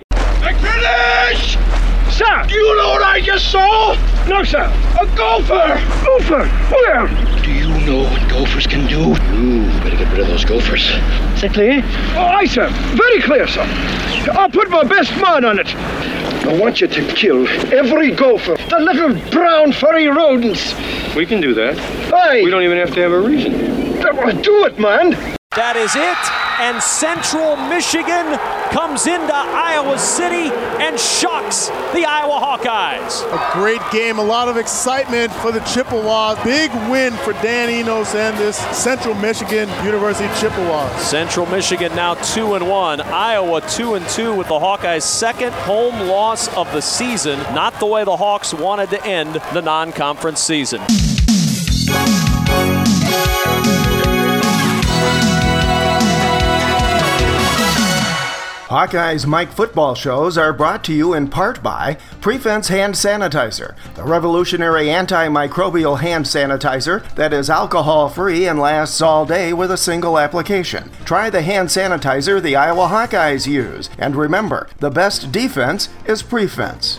Finish! 0.57 1.57
Sir, 2.17 2.45
do 2.49 2.55
you 2.55 2.77
know 2.77 2.89
what 2.89 3.03
I 3.03 3.21
just 3.21 3.51
saw? 3.53 3.95
No, 4.27 4.43
sir. 4.45 4.65
A 5.01 5.07
gopher! 5.17 5.81
Gopher? 6.05 6.47
Where? 6.75 7.07
Do 7.43 7.53
you 7.53 7.69
know 7.87 8.03
what 8.03 8.29
gophers 8.29 8.67
can 8.67 8.87
do? 8.87 9.11
You 9.37 9.67
better 9.83 9.97
get 9.97 10.11
rid 10.11 10.21
of 10.21 10.29
those 10.29 10.45
gophers. 10.45 10.83
Is 11.35 11.43
that 11.43 11.53
clear? 11.55 11.83
Oh, 12.15 12.25
aye, 12.25 12.47
sir. 12.47 12.69
Very 12.97 13.23
clear, 13.23 13.47
sir. 13.47 13.63
I'll 14.33 14.51
put 14.51 14.69
my 14.71 14.85
best 14.85 15.15
man 15.17 15.45
on 15.45 15.59
it. 15.59 15.75
I 15.75 16.59
want 16.59 16.81
you 16.81 16.89
to 16.89 17.15
kill 17.15 17.47
every 17.73 18.11
gopher. 18.11 18.57
The 18.69 18.81
little 18.81 19.15
brown 19.31 19.73
furry 19.73 20.09
rodents. 20.09 20.75
We 21.15 21.27
can 21.27 21.41
do 21.41 21.55
that. 21.55 21.79
Aye. 22.13 22.43
We 22.43 22.51
don't 22.51 22.63
even 22.63 22.79
have 22.79 22.95
to 22.95 23.01
have 23.01 23.13
a 23.13 23.21
reason. 23.21 23.55
Uh, 24.03 24.33
do 24.33 24.65
it, 24.65 24.79
man. 24.79 25.38
That 25.59 25.75
is 25.75 25.97
it. 25.97 26.23
And 26.61 26.81
Central 26.81 27.57
Michigan 27.57 28.39
comes 28.71 29.09
into 29.09 29.35
Iowa 29.35 29.99
City 29.99 30.55
and 30.79 30.95
shocks 31.01 31.67
the 31.93 32.05
Iowa 32.07 32.39
Hawkeyes. 32.39 33.27
A 33.27 33.53
great 33.59 33.81
game, 33.91 34.19
a 34.19 34.23
lot 34.23 34.49
of 34.49 34.57
excitement 34.57 35.33
for 35.33 35.51
the 35.51 35.59
Chippewas. 35.61 36.39
Big 36.45 36.71
win 36.89 37.13
for 37.25 37.33
Dan 37.43 37.71
Enos 37.71 38.15
and 38.15 38.39
this 38.39 38.57
Central 38.77 39.15
Michigan 39.17 39.69
University 39.85 40.29
Chippewas. 40.39 40.93
Central 41.03 41.47
Michigan 41.47 41.93
now 41.97 42.15
2 42.15 42.55
and 42.55 42.69
1. 42.69 43.01
Iowa 43.01 43.61
2 43.63 43.95
and 43.95 44.09
2 44.11 44.35
with 44.37 44.47
the 44.47 44.59
Hawkeyes' 44.61 45.03
second 45.03 45.53
home 45.55 46.09
loss 46.09 46.47
of 46.57 46.71
the 46.73 46.81
season. 46.81 47.37
Not 47.53 47.81
the 47.81 47.87
way 47.87 48.05
the 48.05 48.17
Hawks 48.17 48.55
wanted 48.55 48.91
to 48.91 49.05
end 49.05 49.35
the 49.53 49.63
non 49.63 49.91
conference 49.91 50.41
season. 50.41 50.83
Hawkeye's 58.69 59.27
Mike 59.27 59.51
football 59.51 59.95
shows 59.95 60.37
are 60.37 60.53
brought 60.53 60.85
to 60.85 60.93
you 60.93 61.15
in 61.15 61.29
part 61.29 61.63
by 61.63 61.97
Prefense 62.21 62.69
Hand 62.69 62.93
Sanitizer, 62.93 63.75
the 63.95 64.05
revolutionary 64.05 64.89
antimicrobial 64.89 65.99
hand 66.01 66.27
sanitizer 66.27 67.03
that 67.15 67.33
is 67.33 67.49
alcohol 67.49 68.11
free 68.11 68.47
and 68.47 68.59
lasts 68.59 69.01
all 69.01 69.25
day 69.25 69.55
with 69.55 69.71
a 69.71 69.79
single 69.79 70.19
application. 70.19 70.91
Try 71.07 71.31
the 71.31 71.41
hand 71.41 71.71
sanitizer 71.71 72.43
the 72.43 72.57
Iowa 72.57 72.89
Hawkeyes 72.89 73.47
use, 73.47 73.89
and 73.97 74.15
remember, 74.15 74.69
the 74.81 74.91
best 74.91 75.33
defense 75.33 75.89
is 76.05 76.23
Prefense 76.23 76.99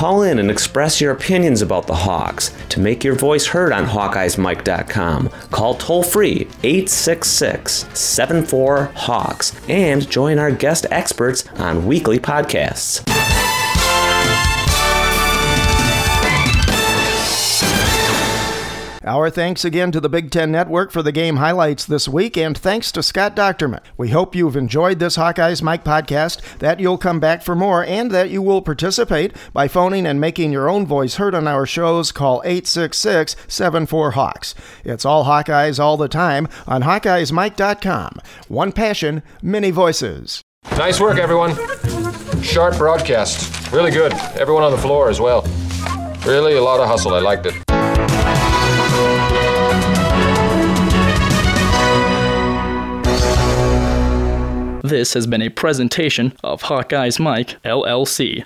Call 0.00 0.22
in 0.22 0.38
and 0.38 0.50
express 0.50 0.98
your 0.98 1.12
opinions 1.12 1.60
about 1.60 1.86
the 1.86 1.94
Hawks. 1.94 2.56
To 2.70 2.80
make 2.80 3.04
your 3.04 3.14
voice 3.14 3.44
heard 3.44 3.70
on 3.70 3.84
HawkeyesMike.com, 3.84 5.28
call 5.50 5.74
toll 5.74 6.02
free 6.02 6.48
866 6.62 7.86
74 7.92 8.84
Hawks 8.94 9.60
and 9.68 10.08
join 10.08 10.38
our 10.38 10.52
guest 10.52 10.86
experts 10.90 11.46
on 11.56 11.84
weekly 11.84 12.18
podcasts. 12.18 13.06
Our 19.10 19.28
thanks 19.28 19.64
again 19.64 19.90
to 19.90 19.98
the 19.98 20.08
Big 20.08 20.30
Ten 20.30 20.52
Network 20.52 20.92
for 20.92 21.02
the 21.02 21.10
game 21.10 21.38
highlights 21.38 21.84
this 21.84 22.06
week, 22.06 22.36
and 22.36 22.56
thanks 22.56 22.92
to 22.92 23.02
Scott 23.02 23.34
Dochterman. 23.34 23.80
We 23.96 24.10
hope 24.10 24.36
you've 24.36 24.54
enjoyed 24.54 25.00
this 25.00 25.16
Hawkeyes 25.16 25.62
Mike 25.62 25.82
podcast, 25.82 26.40
that 26.60 26.78
you'll 26.78 26.96
come 26.96 27.18
back 27.18 27.42
for 27.42 27.56
more, 27.56 27.84
and 27.84 28.12
that 28.12 28.30
you 28.30 28.40
will 28.40 28.62
participate 28.62 29.34
by 29.52 29.66
phoning 29.66 30.06
and 30.06 30.20
making 30.20 30.52
your 30.52 30.68
own 30.68 30.86
voice 30.86 31.16
heard 31.16 31.34
on 31.34 31.48
our 31.48 31.66
shows. 31.66 32.12
Call 32.12 32.40
866 32.44 33.34
74 33.48 34.12
Hawks. 34.12 34.54
It's 34.84 35.04
all 35.04 35.24
Hawkeyes 35.24 35.80
all 35.80 35.96
the 35.96 36.06
time 36.06 36.46
on 36.68 36.84
HawkeyesMike.com. 36.84 38.12
One 38.46 38.70
passion, 38.70 39.24
many 39.42 39.72
voices. 39.72 40.40
Nice 40.76 41.00
work, 41.00 41.18
everyone. 41.18 41.56
Sharp 42.44 42.78
broadcast. 42.78 43.72
Really 43.72 43.90
good. 43.90 44.12
Everyone 44.38 44.62
on 44.62 44.70
the 44.70 44.78
floor 44.78 45.10
as 45.10 45.18
well. 45.18 45.42
Really 46.24 46.54
a 46.54 46.62
lot 46.62 46.78
of 46.78 46.86
hustle. 46.86 47.12
I 47.12 47.18
liked 47.18 47.46
it. 47.46 47.79
This 54.90 55.14
has 55.14 55.28
been 55.28 55.40
a 55.40 55.50
presentation 55.50 56.32
of 56.42 56.62
Hawkeye's 56.62 57.20
Mike, 57.20 57.62
LLC. 57.62 58.44